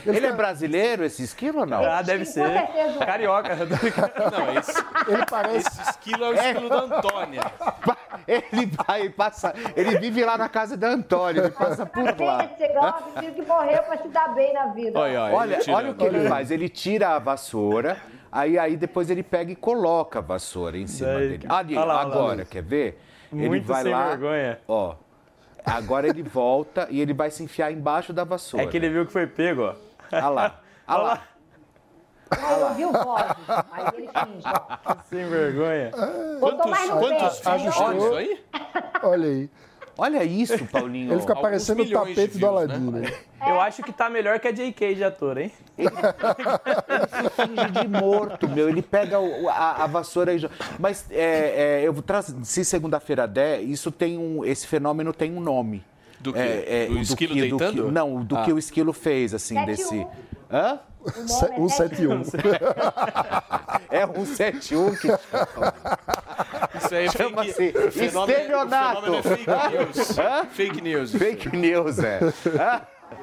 [0.06, 1.73] Ele é brasileiro, esse esquilo ou não?
[1.82, 2.48] Ah, deve ser.
[3.06, 3.56] Carioca.
[3.56, 5.68] Não, esse, Ele parece.
[5.68, 7.42] esse esquilo é o esquilo da Antônia.
[8.28, 12.48] Ele vai, passa, ele vive lá na casa da Antônia, ele passa por lá.
[13.20, 14.98] Filho que morreu pra se dar bem na vida.
[15.00, 15.78] Olha, olha, Olha, ele tirando.
[15.78, 17.98] olha o que ele faz, ele tira a vassoura,
[18.32, 21.46] aí, aí depois ele pega e coloca a vassoura em cima Daí- dele.
[21.50, 22.16] Ali, Olha lá, olha lá.
[22.16, 23.02] agora, quer ver?
[23.34, 24.60] ele Muito vai sem lá, vergonha.
[24.68, 24.96] ó,
[25.66, 28.66] agora ele volta e ele vai se enfiar embaixo da vassoura.
[28.66, 29.76] É que ele viu que foi pego, ó.
[30.12, 31.22] Olha lá, olha lá.
[32.32, 33.36] Aí eu vi o vozes,
[33.70, 34.96] mas ele finge, ó.
[35.10, 35.92] Sem vergonha.
[36.40, 38.44] Botou mais no Quantos isso aí?
[39.04, 39.50] Olha aí.
[39.96, 41.14] Olha isso, Paulinho.
[41.14, 42.48] Ele fica parecendo o tapete do views, né?
[42.48, 43.02] Aladino.
[43.46, 45.52] Eu acho que tá melhor que a JK de ator, hein?
[47.36, 48.70] finge de morto, meu.
[48.70, 50.54] Ele pega o- a, a vassoura e joga.
[50.80, 52.36] Mas é, é, eu vou trazer.
[52.44, 54.44] Se segunda-feira der, isso tem um.
[54.44, 55.84] Esse fenômeno tem um nome.
[56.24, 56.40] Do quê?
[56.40, 57.86] É, é, Do esquilo que- do deitando?
[57.86, 58.44] que- não, do Ah.
[58.44, 59.96] que o esquilo fez, assim, Sete desse.
[59.96, 60.08] um.
[60.52, 60.80] Hã?
[61.28, 62.24] Se- 171.
[63.92, 65.18] É um 71 que chama.
[66.84, 69.14] Isso aí é Chama-se fake, o fenômeno- estelionato.
[69.14, 70.18] É fake news.
[70.20, 70.46] Hã?
[70.50, 71.12] Fake news.
[71.16, 72.20] Fake news, é.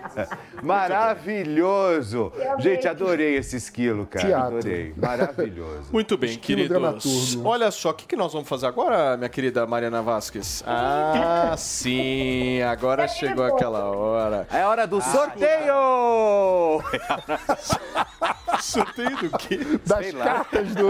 [0.63, 2.33] Maravilhoso!
[2.59, 4.27] Gente, adorei esse esquilo, cara.
[4.27, 4.59] Teatro.
[4.59, 4.95] Adorei.
[4.97, 5.89] Maravilhoso.
[5.93, 6.69] Muito bem, Esquilo queridos.
[6.81, 7.49] dramaturgo.
[7.49, 10.63] Olha só, o que, que nós vamos fazer agora, minha querida Mariana Vasquez?
[10.67, 14.47] Ah, sim, agora chegou aquela hora.
[14.53, 16.83] É hora do sorteio!
[18.61, 19.59] Sorteio do quê?
[19.87, 20.25] Das Sei lá.
[20.25, 20.87] cartas do.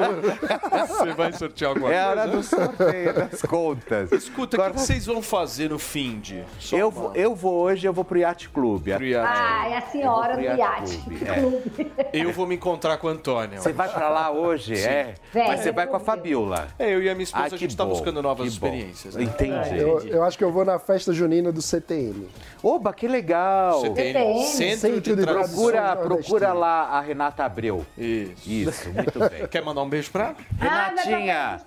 [0.89, 2.09] Você vai sortear alguma É coisa?
[2.11, 4.13] hora do sorteio das contas.
[4.13, 6.43] Escuta, o que, que vocês vão fazer no fim de?
[6.59, 8.89] Só Eu vou, eu vou hoje, eu vou pro Yacht Club.
[9.01, 9.29] Pro iate.
[9.41, 10.99] Ah, é a senhora do Eu vou pro iate.
[10.99, 12.11] Clube, é.
[12.13, 13.61] Eu vou me encontrar com a Antônia.
[13.61, 15.15] Você vai pra lá hoje, é?
[15.33, 15.47] Vem.
[15.49, 16.69] Mas você vai com a Fabiola.
[16.79, 19.15] É, eu e a minha esposa, Ah, a gente tá bom, buscando novas experiências.
[19.17, 19.25] Né?
[19.25, 19.79] Entendi.
[19.79, 22.29] Eu, eu acho que eu vou na festa junina do CTM.
[22.63, 23.81] Oba, que legal!
[23.81, 25.23] CTN, CTN, Centro, Centro de de.
[25.27, 27.87] Procura, procura lá a Renata Abreu.
[27.97, 28.51] Isso.
[28.51, 29.47] Isso, muito bem.
[29.49, 30.37] Quer mandar um beijo pra ela?
[30.59, 31.61] Renatinha,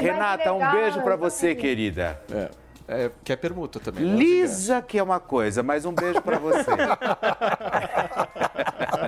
[0.00, 2.20] Renata, um beijo pra você, querida.
[2.32, 2.48] É.
[2.90, 4.02] É, quer permuta também.
[4.02, 4.16] né?
[4.16, 6.64] Lisa, que é uma coisa, mas um beijo pra você.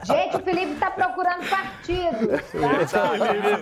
[0.04, 2.28] Gente, o Felipe tá procurando partido.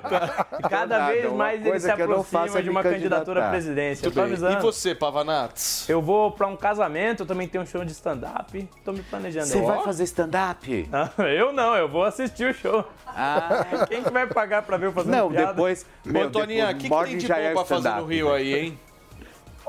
[0.08, 0.46] Tá?
[0.68, 4.04] Cada Nada, vez mais ele se que aproxima é de uma candidatura à presidência.
[4.04, 4.32] Muito Eu tô bem.
[4.32, 4.58] avisando.
[4.58, 5.88] E você, Pavanatos?
[5.88, 8.68] Eu vou pra um casamento, eu também tenho um show de stand-up.
[8.84, 9.46] Tô me planejando.
[9.46, 10.88] Você vai fazer stand-up?
[10.92, 12.84] Ah, Eu não, eu vou assistir o show.
[13.06, 15.52] Ah, Quem que vai pagar pra ver eu fazendo não, piada?
[15.52, 15.86] depois.
[16.06, 18.32] Ô, Meu, Toninha, o que, que tem de já bom é pra fazer no Rio
[18.32, 18.78] aí, hein?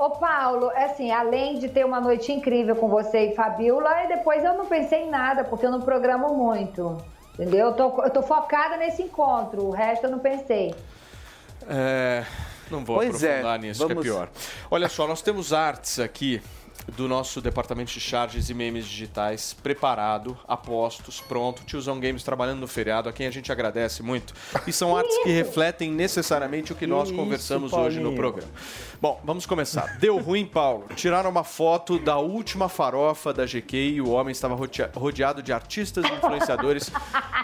[0.00, 4.42] Ô, Paulo, assim, além de ter uma noite incrível com você e Fabiola, e depois
[4.42, 6.96] eu não pensei em nada, porque eu não programo muito.
[7.34, 7.66] Entendeu?
[7.66, 10.74] Eu tô, eu tô focada nesse encontro, o resto eu não pensei.
[11.68, 12.24] É,
[12.70, 14.28] não vou Pois é, aprofundar nisso, que vamos- é pior.
[14.70, 16.40] Olha só, nós temos artes aqui
[16.96, 21.62] do nosso departamento de charges e memes digitais preparado, apostos, pronto.
[21.64, 24.32] Tiozão Games trabalhando no feriado, a quem a gente agradece muito.
[24.66, 28.50] E são artes que refletem necessariamente o que nós isso, conversamos hoje no programa.
[29.00, 29.98] Bom, vamos começar.
[29.98, 30.86] Deu ruim, Paulo.
[30.96, 34.58] Tiraram uma foto da última farofa da GQ e o homem estava
[34.94, 36.90] rodeado de artistas e influenciadores.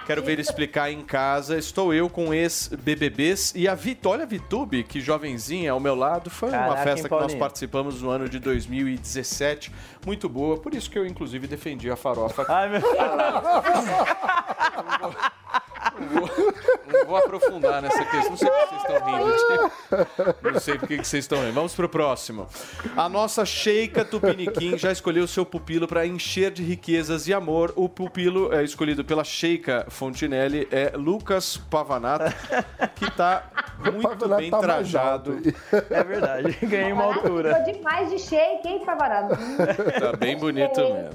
[0.05, 1.57] Quero ver ele explicar em casa.
[1.57, 6.31] Estou eu com ex-BBBs e a Vitória olha a Vitube, que jovenzinha ao meu lado.
[6.31, 9.71] Foi uma Caraca, festa hein, que nós participamos no ano de 2017.
[10.05, 12.47] Muito boa, por isso que eu, inclusive, defendi a farofa.
[12.49, 12.81] Ai, meu...
[16.01, 18.31] Não vou aprofundar nessa questão.
[18.31, 20.53] Não sei por que vocês estão rindo.
[20.53, 21.53] Não sei por que vocês estão rindo.
[21.53, 22.47] Vamos pro próximo.
[22.97, 27.73] A nossa Sheikha Tupiniquim já escolheu seu pupilo para encher de riquezas e amor.
[27.77, 32.25] O pupilo é escolhido pela Sheikha Fontinelli é Lucas Pavanato,
[32.97, 33.45] que tá
[33.93, 35.39] muito Pavanato bem tá trajado.
[35.91, 37.55] É verdade, ganhei uma altura.
[37.57, 39.37] Ficou demais de shake, hein, Favarado?
[40.01, 41.11] Tá bem bonito mesmo.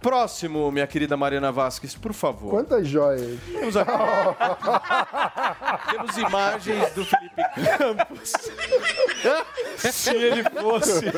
[0.00, 2.50] Próximo, minha querida Mariana Vasquez, por favor.
[2.50, 3.38] Quantas joias?
[3.52, 3.90] Temos, aqui-
[5.90, 7.42] Temos imagens do Felipe
[7.78, 8.32] Campos.
[9.92, 11.10] Se ele fosse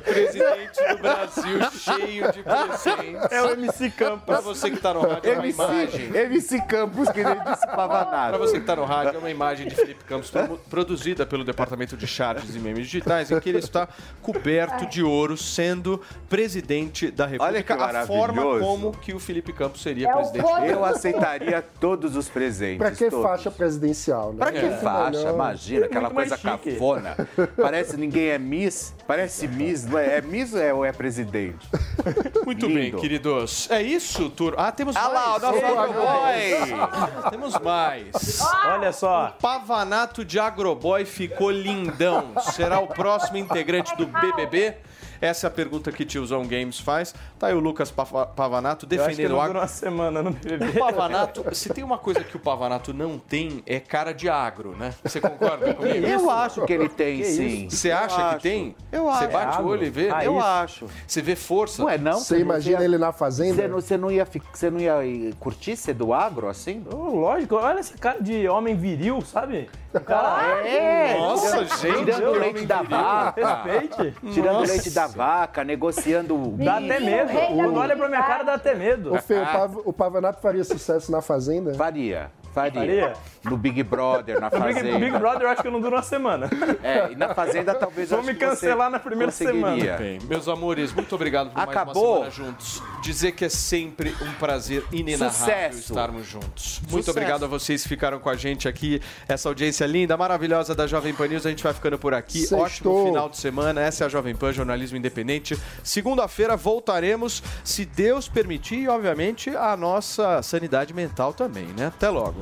[0.00, 3.32] presidente do Brasil, cheio de presentes.
[3.32, 4.24] É o MC Campos.
[4.24, 6.16] Pra você que tá no rádio, é uma MC, imagem.
[6.16, 8.38] MC Campos, que nem disse Pra Pavanato.
[8.38, 10.32] você que tá no rádio, é uma imagem de Felipe Campos
[10.68, 13.88] produzida pelo Departamento de Charts e Memes Digitais, em que ele está
[14.20, 17.62] coberto de ouro, sendo presidente da República.
[17.62, 20.46] que a forma como que o Felipe Campos seria É presidente.
[20.66, 22.51] Eu aceitaria todos os presentes.
[22.78, 23.22] Pra que todos.
[23.24, 24.38] faixa presidencial, né?
[24.38, 25.18] Pra que Muito faixa?
[25.18, 25.34] melhor.
[25.34, 27.16] Imagina, aquela coisa cafona.
[27.60, 28.94] Parece ninguém é Miss.
[29.06, 30.18] Parece Miss, não é?
[30.18, 31.66] É Miss ou é, ou é presidente?
[32.44, 32.98] Muito bem, Lindo.
[32.98, 33.70] queridos.
[33.70, 34.56] É isso, turma.
[34.66, 35.12] Ah, temos Ah mais.
[35.14, 36.04] lá, o nosso Temos agroboy.
[36.04, 37.30] mais.
[37.30, 38.40] Temos mais.
[38.66, 39.36] Olha só.
[39.40, 42.32] Pavanato de Agroboy ficou lindão.
[42.52, 44.74] Será o próximo integrante do BBB?
[45.22, 47.14] Essa é a pergunta que Tiozão Games faz.
[47.38, 49.58] Tá aí o Lucas Pava- Pavanato defendendo não o agro.
[49.60, 50.78] uma semana no O BBB.
[50.78, 54.92] Pavanato, se tem uma coisa que o Pavanato não tem, é cara de agro, né?
[55.04, 56.04] Você concorda comigo?
[56.06, 57.68] Eu acho que ele tem, Que sim.
[57.70, 58.74] Você acha que tem?
[58.90, 59.32] Eu Você acho.
[59.32, 60.10] bate o olho e vê?
[60.10, 60.44] Ah, Eu isso.
[60.46, 60.86] acho.
[61.06, 61.84] Você vê força?
[61.84, 62.18] Ué, não?
[62.18, 63.68] Você imagina ia- ele na Você fazenda?
[63.68, 64.96] não, você não ia, fi- você não ia
[65.38, 66.84] curtir ser do agro assim?
[66.92, 69.70] Oh, lógico, olha essa cara de homem viril, sabe?
[69.94, 73.64] O cara É, Nossa, gente, Tirando o leite da vaca.
[73.64, 74.14] respeite.
[74.32, 77.30] Tirando o leite da vaca, negociando o Dá até medo.
[77.54, 79.14] Quando olha pra minha cara, dá até medo.
[79.14, 81.74] Ô, Fê, o, Pav- o Pavanato faria sucesso na fazenda?
[81.74, 82.80] Faria, faria.
[82.80, 83.12] Faria?
[83.44, 84.98] No Big Brother, na No Big, Fazenda.
[84.98, 86.48] Big Brother eu acho que não dura uma semana.
[86.82, 89.96] É, e na Fazenda talvez eu acho me cancelar na primeira conseguiria.
[89.96, 92.20] Bem, meus amores, muito obrigado por mais Acabou.
[92.22, 92.82] uma semana juntos.
[93.02, 95.78] Dizer que é sempre um prazer inenarrável Sucesso.
[95.78, 96.80] estarmos juntos.
[96.82, 97.10] Muito Sucesso.
[97.10, 99.00] obrigado a vocês que ficaram com a gente aqui.
[99.26, 101.44] Essa audiência linda, maravilhosa da Jovem Pan News.
[101.46, 102.40] A gente vai ficando por aqui.
[102.46, 102.60] Sextou.
[102.62, 103.80] Ótimo final de semana.
[103.80, 105.58] Essa é a Jovem Pan, jornalismo independente.
[105.82, 111.86] Segunda-feira voltaremos, se Deus permitir, e obviamente a nossa sanidade mental também, né?
[111.86, 112.41] Até logo.